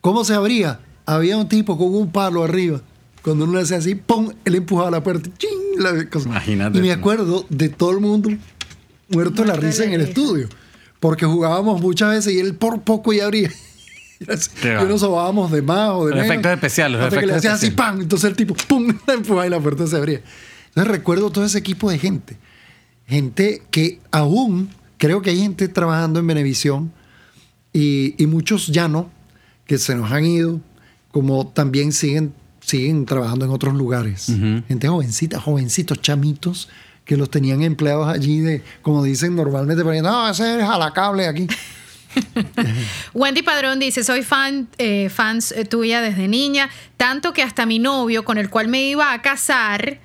¿Cómo 0.00 0.24
se 0.24 0.34
abría? 0.34 0.80
Había 1.04 1.36
un 1.36 1.48
tipo 1.48 1.76
con 1.76 1.94
un 1.94 2.10
palo 2.10 2.42
arriba. 2.42 2.80
Cuando 3.22 3.44
uno 3.44 3.54
le 3.54 3.60
hacía 3.60 3.76
así, 3.76 3.94
¡pum! 3.94 4.30
Él 4.46 4.54
empujaba 4.54 4.90
la 4.90 5.02
puerta. 5.02 5.28
¡Ching! 5.36 5.78
La 5.78 6.08
cosa. 6.08 6.28
Imagínate 6.28 6.78
Y 6.78 6.82
me 6.82 6.92
acuerdo 6.92 7.46
de 7.48 7.68
todo 7.68 7.90
el 7.92 8.00
mundo 8.00 8.30
muerto 9.12 9.44
la 9.44 9.54
risa 9.54 9.84
en 9.84 9.92
el 9.92 10.00
estudio. 10.02 10.48
Porque 11.00 11.26
jugábamos 11.26 11.80
muchas 11.80 12.10
veces 12.10 12.32
y 12.34 12.38
él 12.40 12.54
por 12.54 12.82
poco 12.82 13.12
ya 13.12 13.24
abría. 13.24 13.50
Qué 14.62 14.78
Y 14.80 14.84
nos 14.86 15.00
sobábamos 15.00 15.50
de 15.50 15.62
más 15.62 15.90
o 15.90 16.06
de 16.06 16.12
menos. 16.14 16.26
efectos 16.26 16.52
especiales, 16.52 17.00
Hasta 17.00 17.18
que 17.20 17.26
le 17.26 17.32
efectos 17.32 17.50
hacías 17.52 17.54
así. 17.64 17.70
¡pam! 17.72 18.00
Entonces 18.00 18.30
el 18.30 18.36
tipo, 18.36 18.54
¡pum! 18.68 18.86
la 19.06 19.14
empujaba 19.14 19.46
y 19.46 19.50
la 19.50 19.58
puerta 19.60 19.86
se 19.86 19.96
abría. 19.96 20.20
Entonces 20.68 20.90
recuerdo 20.92 21.30
todo 21.30 21.44
ese 21.44 21.58
equipo 21.58 21.90
de 21.90 21.98
gente. 21.98 22.36
Gente 23.06 23.62
que 23.70 23.98
aún, 24.12 24.70
creo 24.96 25.22
que 25.22 25.30
hay 25.30 25.38
gente 25.38 25.66
trabajando 25.68 26.20
en 26.20 26.26
Venevisión 26.28 26.92
y, 27.72 28.14
y 28.22 28.26
muchos 28.26 28.68
ya 28.68 28.86
no, 28.86 29.10
que 29.66 29.78
se 29.78 29.96
nos 29.96 30.12
han 30.12 30.24
ido, 30.24 30.60
como 31.10 31.48
también 31.48 31.92
siguen, 31.92 32.32
siguen 32.60 33.06
trabajando 33.06 33.44
en 33.44 33.50
otros 33.50 33.74
lugares. 33.74 34.28
Ujú. 34.28 34.62
Gente 34.68 34.86
jovencita, 34.86 35.40
jovencitos, 35.40 36.00
chamitos, 36.00 36.68
que 37.12 37.18
los 37.18 37.28
tenían 37.28 37.60
empleados 37.60 38.08
allí 38.08 38.40
de, 38.40 38.62
como 38.80 39.02
dicen 39.02 39.36
normalmente, 39.36 39.86
ahí, 39.86 40.00
no, 40.00 40.30
ese 40.30 40.60
es 40.60 40.64
jalacable 40.64 41.26
aquí. 41.26 41.46
Wendy 43.12 43.42
Padrón 43.42 43.78
dice, 43.78 44.02
soy 44.02 44.22
fan, 44.22 44.66
eh, 44.78 45.10
fans 45.10 45.52
eh, 45.52 45.66
tuya 45.66 46.00
desde 46.00 46.26
niña, 46.26 46.70
tanto 46.96 47.34
que 47.34 47.42
hasta 47.42 47.66
mi 47.66 47.78
novio 47.78 48.24
con 48.24 48.38
el 48.38 48.48
cual 48.48 48.68
me 48.68 48.84
iba 48.84 49.12
a 49.12 49.20
casar, 49.20 49.98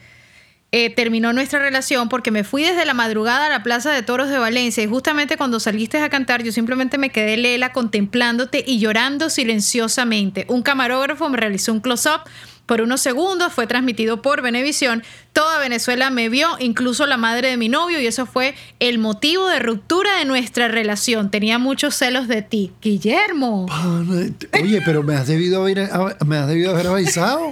eh, 0.74 0.90
terminó 0.90 1.32
nuestra 1.32 1.60
relación 1.60 2.10
porque 2.10 2.30
me 2.30 2.44
fui 2.44 2.64
desde 2.64 2.84
la 2.84 2.94
madrugada 2.94 3.46
a 3.46 3.50
la 3.50 3.64
Plaza 3.64 3.94
de 3.94 4.04
Toros 4.04 4.28
de 4.28 4.38
Valencia 4.38 4.84
y 4.84 4.88
justamente 4.88 5.38
cuando 5.38 5.62
saliste 5.62 6.02
a 6.02 6.10
cantar 6.10 6.44
yo 6.44 6.52
simplemente 6.52 6.98
me 6.98 7.10
quedé 7.10 7.38
lela 7.38 7.72
contemplándote 7.72 8.66
y 8.68 8.80
llorando 8.80 9.30
silenciosamente. 9.30 10.46
Un 10.50 10.62
camarógrafo 10.62 11.30
me 11.30 11.38
realizó 11.38 11.72
un 11.72 11.80
close-up 11.80 12.30
por 12.68 12.82
unos 12.82 13.02
segundos, 13.02 13.54
fue 13.54 13.66
transmitido 13.66 14.22
por 14.22 14.42
Venevisión. 14.44 15.02
Toda 15.34 15.58
Venezuela 15.58 16.10
me 16.10 16.30
vio, 16.30 16.50
incluso 16.60 17.08
la 17.08 17.18
madre 17.18 17.50
de 17.50 17.58
mi 17.58 17.70
novio, 17.70 18.00
y 18.00 18.06
eso 18.06 18.26
fue 18.26 18.56
el 18.80 19.00
motivo 19.00 19.48
de 19.48 19.60
ruptura 19.60 20.18
de 20.20 20.26
nuestra 20.26 20.68
relación. 20.68 21.32
Tenía 21.32 21.58
muchos 21.58 21.96
celos 21.96 22.28
de 22.28 22.42
ti. 22.42 22.74
Guillermo. 22.82 23.68
Oye, 24.62 24.82
pero 24.86 25.02
me 25.02 25.16
has 25.16 25.28
debido 25.28 25.62
haber, 25.62 25.90
me 26.26 26.38
has 26.38 26.48
debido 26.48 26.72
haber 26.72 26.88
avisado. 26.88 27.52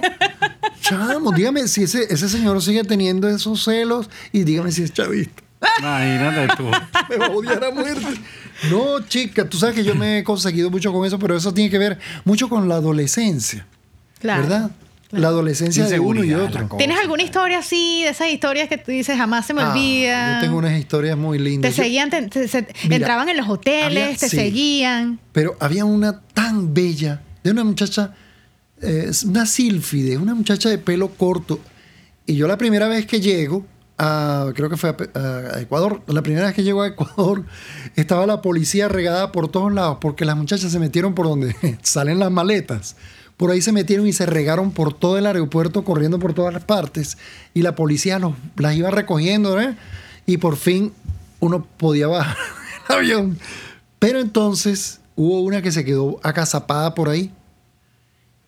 Chamo, 0.82 1.32
dígame 1.32 1.66
si 1.66 1.84
ese, 1.84 2.06
ese 2.10 2.28
señor 2.28 2.62
sigue 2.62 2.84
teniendo 2.84 3.26
esos 3.26 3.64
celos 3.64 4.10
y 4.32 4.44
dígame 4.44 4.70
si 4.70 4.82
es 4.82 4.92
chavista. 4.92 5.42
Imagínate 5.78 6.56
tú. 6.56 6.64
Me 7.08 7.16
va 7.16 7.26
a 7.26 7.30
odiar 7.30 7.64
a 7.64 7.70
muerte. 7.70 8.20
No, 8.70 9.00
chica, 9.00 9.48
tú 9.48 9.56
sabes 9.56 9.74
que 9.74 9.82
yo 9.84 9.94
me 9.94 10.18
he 10.18 10.24
conseguido 10.24 10.70
mucho 10.70 10.92
con 10.92 11.06
eso, 11.06 11.18
pero 11.18 11.36
eso 11.36 11.52
tiene 11.52 11.70
que 11.70 11.78
ver 11.78 11.98
mucho 12.24 12.48
con 12.48 12.68
la 12.68 12.76
adolescencia. 12.76 13.66
Claro. 14.20 14.42
¿Verdad? 14.42 14.70
La 15.10 15.28
adolescencia 15.28 15.86
de 15.86 16.00
uno 16.00 16.24
y 16.24 16.34
otro. 16.34 16.68
¿Tienes 16.78 16.98
alguna 16.98 17.22
historia 17.22 17.58
así, 17.58 18.02
de 18.02 18.10
esas 18.10 18.28
historias 18.28 18.68
que 18.68 18.76
tú 18.76 18.90
dices 18.90 19.16
jamás 19.16 19.46
se 19.46 19.54
me 19.54 19.62
Ah, 19.62 19.70
olvida? 19.70 20.34
yo 20.34 20.40
tengo 20.46 20.58
unas 20.58 20.78
historias 20.78 21.16
muy 21.16 21.38
lindas. 21.38 21.74
Seguían, 21.74 22.10
te- 22.10 22.22
te- 22.28 22.48
se- 22.48 22.66
Mira, 22.84 22.96
entraban 22.96 23.28
en 23.28 23.36
los 23.36 23.48
hoteles, 23.48 24.04
había- 24.04 24.16
te 24.16 24.28
sí. 24.28 24.36
seguían. 24.36 25.20
Pero 25.32 25.56
había 25.60 25.84
una 25.84 26.20
tan 26.34 26.74
bella, 26.74 27.22
de 27.44 27.50
una 27.52 27.62
muchacha, 27.62 28.14
eh, 28.82 29.10
una 29.26 29.46
sílfide, 29.46 30.16
una 30.18 30.34
muchacha 30.34 30.68
de 30.68 30.78
pelo 30.78 31.08
corto. 31.10 31.60
Y 32.26 32.34
yo 32.34 32.48
la 32.48 32.58
primera 32.58 32.88
vez 32.88 33.06
que 33.06 33.20
llego, 33.20 33.64
a, 33.98 34.50
creo 34.54 34.68
que 34.68 34.76
fue 34.76 34.90
a, 34.90 35.56
a 35.56 35.60
Ecuador, 35.60 36.02
la 36.08 36.22
primera 36.22 36.46
vez 36.46 36.54
que 36.54 36.64
llego 36.64 36.82
a 36.82 36.88
Ecuador, 36.88 37.44
estaba 37.96 38.26
la 38.26 38.42
policía 38.42 38.88
regada 38.88 39.30
por 39.30 39.48
todos 39.48 39.72
lados, 39.72 39.98
porque 40.00 40.24
las 40.24 40.36
muchachas 40.36 40.72
se 40.72 40.78
metieron 40.80 41.14
por 41.14 41.26
donde 41.26 41.54
salen 41.82 42.18
las 42.18 42.30
maletas. 42.32 42.96
Por 43.36 43.50
ahí 43.50 43.60
se 43.60 43.72
metieron 43.72 44.06
y 44.06 44.12
se 44.12 44.24
regaron 44.26 44.70
por 44.70 44.94
todo 44.94 45.18
el 45.18 45.26
aeropuerto, 45.26 45.84
corriendo 45.84 46.18
por 46.18 46.32
todas 46.32 46.54
las 46.54 46.64
partes. 46.64 47.18
Y 47.52 47.62
la 47.62 47.74
policía 47.74 48.18
los, 48.18 48.34
las 48.56 48.74
iba 48.74 48.90
recogiendo, 48.90 49.60
¿eh? 49.60 49.76
Y 50.24 50.38
por 50.38 50.56
fin 50.56 50.92
uno 51.40 51.66
podía 51.76 52.06
bajar 52.06 52.36
el 52.88 52.94
avión. 52.96 53.38
Pero 53.98 54.20
entonces 54.20 55.00
hubo 55.16 55.42
una 55.42 55.60
que 55.60 55.70
se 55.72 55.84
quedó 55.84 56.18
acazapada 56.22 56.94
por 56.94 57.08
ahí. 57.10 57.30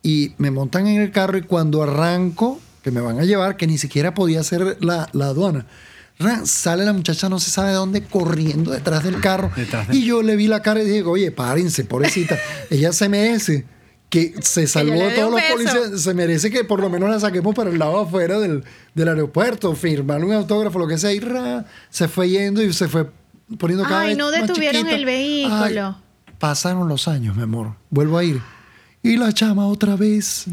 Y 0.03 0.33
me 0.39 0.51
montan 0.51 0.87
en 0.87 1.01
el 1.03 1.11
carro 1.11 1.37
y 1.37 1.43
cuando 1.43 1.83
arranco, 1.83 2.61
que 2.83 2.91
me 2.91 3.01
van 3.01 3.19
a 3.19 3.25
llevar, 3.25 3.57
que 3.57 3.67
ni 3.67 3.77
siquiera 3.79 4.15
podía 4.15 4.41
hacer 4.41 4.79
la, 4.81 5.09
la 5.13 5.27
aduana. 5.27 5.67
Sale 6.45 6.85
la 6.85 6.93
muchacha, 6.93 7.29
no 7.29 7.39
se 7.39 7.51
sabe 7.51 7.69
de 7.71 7.75
dónde, 7.77 8.03
corriendo 8.05 8.71
detrás 8.73 9.05
del 9.05 9.21
carro. 9.21 9.51
Detrás 9.55 9.89
de- 9.89 9.97
Y 9.97 10.05
yo 10.07 10.23
le 10.23 10.35
vi 10.37 10.47
la 10.49 10.63
cara 10.63 10.83
y 10.83 10.85
dije, 10.87 11.03
oye, 11.03 11.31
párense, 11.31 11.85
pobrecita. 11.85 12.37
Ella 12.71 12.93
se 12.93 13.09
merece 13.09 13.67
que 14.11 14.35
se 14.41 14.67
salvó 14.67 14.95
dé 14.95 15.11
todos 15.17 15.31
los 15.33 15.41
policías. 15.43 16.01
Se 16.03 16.15
merece 16.15 16.51
que 16.51 16.65
por 16.65 16.81
lo 16.81 16.89
menos 16.89 17.11
la 17.11 17.21
saquemos 17.21 17.55
para 17.55 17.71
el 17.71 17.79
lado 17.79 17.99
afuera 18.01 18.39
del, 18.39 18.65
del 18.95 19.09
aeropuerto, 19.09 19.75
firmar 19.75 20.25
un 20.25 20.33
autógrafo, 20.33 20.79
lo 20.79 20.87
que 20.89 20.97
sea. 20.99 21.13
Y 21.13 21.21
ra, 21.21 21.67
se 21.91 22.09
fue 22.09 22.31
yendo 22.31 22.63
y 22.63 22.73
se 22.73 22.89
fue 22.89 23.09
poniendo 23.59 23.85
cada 23.85 24.01
Ay, 24.01 24.09
vez 24.09 24.19
no 24.19 24.31
más 24.31 24.41
detuvieron 24.41 24.81
chiquita. 24.83 24.97
el 24.97 25.05
vehículo. 25.05 25.97
Ay, 25.97 26.33
pasaron 26.39 26.89
los 26.89 27.07
años, 27.09 27.37
mi 27.37 27.43
amor. 27.43 27.75
Vuelvo 27.91 28.17
a 28.19 28.25
ir. 28.25 28.41
Y 29.03 29.17
la 29.17 29.33
chama 29.33 29.67
otra 29.67 29.95
vez 29.97 30.47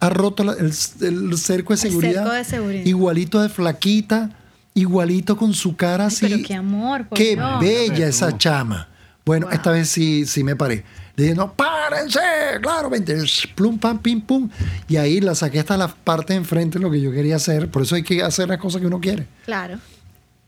ha 0.00 0.08
roto 0.08 0.42
la- 0.44 0.52
el, 0.54 0.72
el 1.00 1.36
cerco 1.38 1.72
de 1.72 1.76
seguridad. 1.76 2.22
cerco 2.22 2.32
de 2.32 2.44
seguridad. 2.44 2.84
Igualito 2.86 3.40
de 3.42 3.48
flaquita, 3.48 4.30
igualito 4.74 5.36
con 5.36 5.52
su 5.52 5.76
cara 5.76 6.06
así. 6.06 6.26
pero 6.28 6.42
qué 6.46 6.54
amor, 6.54 7.06
por 7.08 7.18
Qué 7.18 7.34
Dios. 7.34 7.60
bella 7.60 8.06
esa 8.06 8.36
chama. 8.38 8.88
Bueno, 9.24 9.50
esta 9.50 9.70
vez 9.72 9.88
sí, 9.88 10.24
sí 10.26 10.42
me 10.44 10.56
paré. 10.56 10.84
Le 11.16 11.24
dije, 11.24 11.36
no, 11.36 11.52
párense, 11.90 12.20
claro, 12.62 12.90
vente. 12.90 13.16
Plum, 13.54 13.78
pam, 13.78 13.98
pim, 13.98 14.20
pum. 14.20 14.48
Y 14.88 14.96
ahí 14.96 15.20
la 15.20 15.34
saqué 15.34 15.60
hasta 15.60 15.76
la 15.76 15.88
parte 15.88 16.32
de 16.32 16.38
enfrente, 16.38 16.78
lo 16.78 16.90
que 16.90 17.00
yo 17.00 17.12
quería 17.12 17.36
hacer. 17.36 17.70
Por 17.70 17.82
eso 17.82 17.94
hay 17.96 18.02
que 18.02 18.22
hacer 18.22 18.48
las 18.48 18.58
cosas 18.58 18.80
que 18.80 18.86
uno 18.86 19.00
quiere. 19.00 19.26
Claro. 19.44 19.78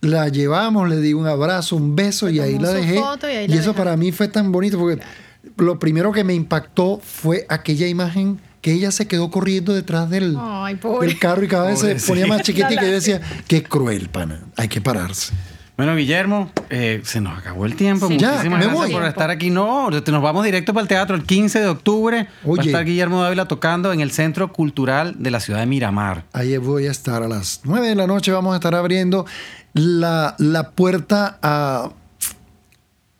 La 0.00 0.28
llevamos, 0.28 0.88
le 0.88 1.00
di 1.00 1.14
un 1.14 1.26
abrazo, 1.26 1.76
un 1.76 1.94
beso 1.94 2.28
y 2.28 2.40
ahí 2.40 2.58
la 2.58 2.70
dejé. 2.70 2.98
foto 2.98 3.28
y 3.28 3.34
ahí 3.34 3.44
y 3.44 3.48
la 3.48 3.54
eso 3.56 3.72
para 3.74 3.96
mí 3.96 4.10
fue 4.10 4.26
tan 4.26 4.50
bonito 4.50 4.78
porque 4.78 5.00
lo 5.58 5.78
primero 5.78 6.10
que 6.12 6.24
me 6.24 6.34
impactó 6.34 7.00
fue 7.02 7.46
aquella 7.48 7.86
imagen 7.86 8.40
que 8.60 8.72
ella 8.72 8.90
se 8.90 9.06
quedó 9.06 9.30
corriendo 9.30 9.74
detrás 9.74 10.10
del, 10.10 10.36
Ay, 10.38 10.76
pobre. 10.76 11.08
del 11.08 11.18
carro 11.18 11.44
y 11.44 11.48
cada 11.48 11.66
vez 11.66 11.80
se 11.80 11.96
ponía 12.06 12.24
sí. 12.24 12.30
más 12.30 12.42
chiquita 12.42 12.72
y 12.72 12.76
que 12.76 12.86
yo 12.86 12.92
decía, 12.92 13.20
qué 13.48 13.62
cruel, 13.62 14.08
pana, 14.08 14.40
hay 14.56 14.68
que 14.68 14.80
pararse. 14.80 15.32
Bueno, 15.82 15.96
Guillermo, 15.96 16.48
eh, 16.70 17.00
se 17.02 17.20
nos 17.20 17.36
acabó 17.36 17.66
el 17.66 17.74
tiempo. 17.74 18.06
Sí. 18.06 18.16
Ya, 18.16 18.28
Muchísimas 18.34 18.60
me 18.60 18.66
gracias 18.66 18.84
voy. 18.84 18.92
por 18.92 19.04
estar 19.04 19.30
aquí. 19.30 19.50
No, 19.50 19.90
nos 19.90 20.22
vamos 20.22 20.44
directo 20.44 20.72
para 20.72 20.82
el 20.82 20.86
teatro 20.88 21.16
el 21.16 21.24
15 21.24 21.58
de 21.58 21.66
octubre. 21.66 22.18
Va 22.22 22.28
a 22.46 22.50
Oye. 22.52 22.70
estar 22.70 22.84
Guillermo 22.84 23.20
Dávila 23.20 23.48
tocando 23.48 23.92
en 23.92 23.98
el 24.00 24.12
Centro 24.12 24.52
Cultural 24.52 25.16
de 25.18 25.32
la 25.32 25.40
ciudad 25.40 25.58
de 25.58 25.66
Miramar. 25.66 26.22
Ahí 26.32 26.56
voy 26.58 26.86
a 26.86 26.92
estar 26.92 27.24
a 27.24 27.26
las 27.26 27.62
9 27.64 27.88
de 27.88 27.94
la 27.96 28.06
noche, 28.06 28.30
vamos 28.30 28.52
a 28.52 28.58
estar 28.58 28.76
abriendo 28.76 29.26
la, 29.74 30.36
la 30.38 30.70
puerta 30.70 31.40
a, 31.42 31.90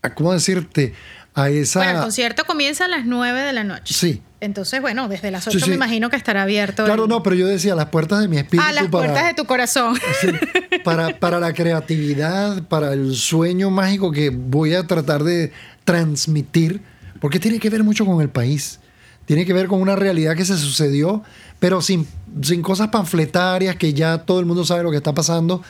a, 0.02 0.14
¿cómo 0.14 0.32
decirte? 0.32 0.94
A 1.34 1.48
esa... 1.48 1.80
Bueno, 1.80 1.98
el 1.98 2.04
concierto 2.04 2.44
comienza 2.44 2.84
a 2.84 2.88
las 2.88 3.04
9 3.06 3.40
de 3.40 3.52
la 3.54 3.64
noche. 3.64 3.92
Sí. 3.92 4.22
Entonces, 4.42 4.80
bueno, 4.82 5.06
desde 5.08 5.30
las 5.30 5.46
8 5.46 5.56
Sí, 5.56 5.64
sí. 5.64 5.70
me 5.70 5.76
imagino 5.76 6.10
que 6.10 6.16
estará 6.16 6.42
abierto. 6.42 6.84
Claro, 6.84 7.04
el- 7.04 7.08
no, 7.08 7.22
pero 7.22 7.36
yo 7.36 7.46
decía 7.46 7.76
las 7.76 7.86
puertas 7.90 8.20
de 8.20 8.26
mi 8.26 8.38
espíritu 8.38 8.68
a 8.68 8.72
las 8.72 8.88
para- 8.88 8.90
puertas 9.06 9.26
de 9.28 9.34
tu 9.34 9.44
corazón. 9.46 9.96
Para, 10.84 11.16
para 11.20 11.38
la 11.38 11.52
creatividad, 11.52 12.64
para 12.64 12.92
el 12.92 13.14
sueño 13.14 13.70
mágico 13.70 14.10
que 14.10 14.30
voy 14.30 14.74
a 14.74 14.84
tratar 14.84 15.22
de 15.22 15.52
transmitir, 15.84 16.80
porque 17.20 17.38
tiene 17.38 17.60
que 17.60 17.70
ver 17.70 17.84
mucho 17.84 18.04
con 18.04 18.20
el 18.20 18.28
país, 18.30 18.80
tiene 19.26 19.46
que 19.46 19.52
ver 19.52 19.68
con 19.68 19.80
una 19.80 19.94
realidad 19.94 20.34
que 20.34 20.44
se 20.44 20.56
sucedió, 20.58 21.22
pero 21.60 21.80
sin, 21.82 22.08
sin 22.42 22.62
cosas 22.62 22.88
panfletarias, 22.88 23.76
que 23.76 23.94
ya 23.94 24.18
todo 24.18 24.40
el 24.40 24.46
mundo 24.46 24.64
sabe 24.64 24.82
lo 24.82 24.90
que 24.90 24.96
está 24.96 25.14
pasando, 25.14 25.62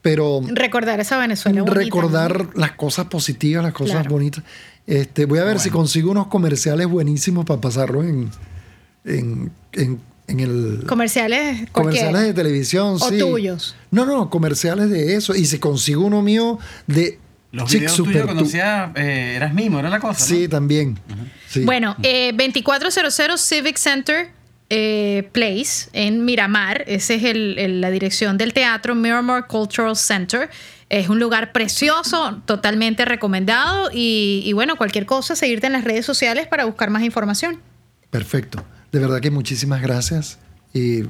pero 0.00 0.40
Recordar 0.46 1.00
esa 1.00 1.18
Venezuela. 1.18 1.62
bonita, 1.62 1.78
recordar 1.80 2.48
las 2.54 2.72
cosas 2.72 3.06
positivas, 3.06 3.64
las 3.64 3.72
cosas 3.72 3.94
Claro. 3.96 4.10
bonitas. 4.10 4.44
Este, 4.86 5.26
voy 5.26 5.38
a 5.38 5.44
ver 5.44 5.60
si 5.60 5.70
consigo 5.70 6.10
unos 6.10 6.26
comerciales 6.26 6.86
buenísimos 6.88 7.44
para 7.44 7.60
pasarlos 7.60 8.04
en, 8.04 8.30
en, 9.04 9.52
en, 9.72 10.00
en 10.26 10.40
el... 10.40 10.84
Comerciales. 10.86 11.68
Comerciales 11.70 12.22
de 12.22 12.34
televisión, 12.34 12.96
O 13.00 13.08
sí. 13.08 13.18
tuyos. 13.18 13.76
No, 13.90 14.04
no, 14.06 14.28
comerciales 14.30 14.90
de 14.90 15.14
eso. 15.14 15.34
Y 15.34 15.46
si 15.46 15.58
consigo 15.58 16.04
uno 16.04 16.20
mío 16.22 16.58
de 16.86 17.18
Los 17.52 17.70
Chic 17.70 17.80
videos 17.80 17.96
Super 17.96 18.12
tuyos 18.12 18.28
Tu- 18.28 18.34
conocía, 18.34 18.92
eh, 18.96 19.34
eras 19.36 19.54
mimo, 19.54 19.78
era 19.78 19.88
la 19.88 20.00
cosa. 20.00 20.18
¿no? 20.20 20.26
Sí, 20.26 20.48
también. 20.48 20.98
Sí. 21.48 21.64
Bueno, 21.64 21.94
eh, 22.02 22.32
2400 22.36 23.40
Civic 23.40 23.76
Center 23.76 24.30
eh, 24.74 25.28
Place 25.32 25.90
en 25.92 26.24
Miramar. 26.24 26.82
Esa 26.86 27.14
es 27.14 27.24
el- 27.24 27.58
el- 27.58 27.80
la 27.80 27.90
dirección 27.90 28.36
del 28.38 28.52
teatro 28.52 28.94
Miramar 28.94 29.46
Cultural 29.46 29.94
Center. 29.96 30.48
Es 30.92 31.08
un 31.08 31.18
lugar 31.18 31.52
precioso, 31.52 32.42
totalmente 32.44 33.06
recomendado. 33.06 33.88
Y, 33.94 34.42
y 34.44 34.52
bueno, 34.52 34.76
cualquier 34.76 35.06
cosa, 35.06 35.34
seguirte 35.34 35.66
en 35.66 35.72
las 35.72 35.84
redes 35.84 36.04
sociales 36.04 36.46
para 36.46 36.66
buscar 36.66 36.90
más 36.90 37.02
información. 37.02 37.60
Perfecto. 38.10 38.62
De 38.92 38.98
verdad 38.98 39.20
que 39.20 39.30
muchísimas 39.30 39.80
gracias. 39.80 40.38
Y 40.74 41.04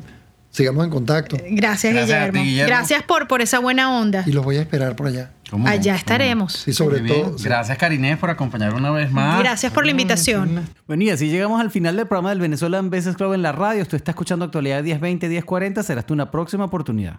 sigamos 0.50 0.84
en 0.84 0.90
contacto. 0.90 1.36
Gracias, 1.50 1.94
Gracias 1.94 2.28
a 2.28 2.30
ti, 2.30 2.38
Guillermo. 2.38 2.68
Gracias 2.68 3.02
por, 3.02 3.26
por 3.26 3.42
esa 3.42 3.58
buena 3.58 3.98
onda. 3.98 4.22
Y 4.24 4.30
los 4.30 4.44
voy 4.44 4.58
a 4.58 4.60
esperar 4.60 4.94
por 4.94 5.08
allá. 5.08 5.32
¿Cómo? 5.50 5.66
Allá 5.66 5.82
¿Cómo 5.94 5.96
estaremos. 5.98 6.68
Y 6.68 6.72
sobre 6.74 7.00
Muy 7.00 7.10
bien. 7.10 7.22
todo. 7.24 7.38
sí. 7.38 7.44
Gracias, 7.44 7.76
Karinés, 7.76 8.18
por 8.18 8.30
acompañar 8.30 8.74
una 8.74 8.92
vez 8.92 9.10
más. 9.10 9.40
Gracias 9.40 9.72
por 9.72 9.84
la 9.84 9.90
invitación. 9.90 10.64
Bueno, 10.86 11.02
y 11.02 11.10
así 11.10 11.28
llegamos 11.28 11.60
al 11.60 11.72
final 11.72 11.96
del 11.96 12.06
programa 12.06 12.30
del 12.30 12.38
Venezuelan 12.38 12.88
Business 12.88 13.16
Club 13.16 13.32
en 13.32 13.42
la 13.42 13.50
radio. 13.50 13.84
Tú 13.84 13.96
estás 13.96 14.12
escuchando 14.12 14.44
Actualidad 14.44 14.80
1020, 14.84 15.28
1040. 15.28 15.82
Será 15.82 15.98
hasta 15.98 16.14
una 16.14 16.30
próxima 16.30 16.66
oportunidad. 16.66 17.18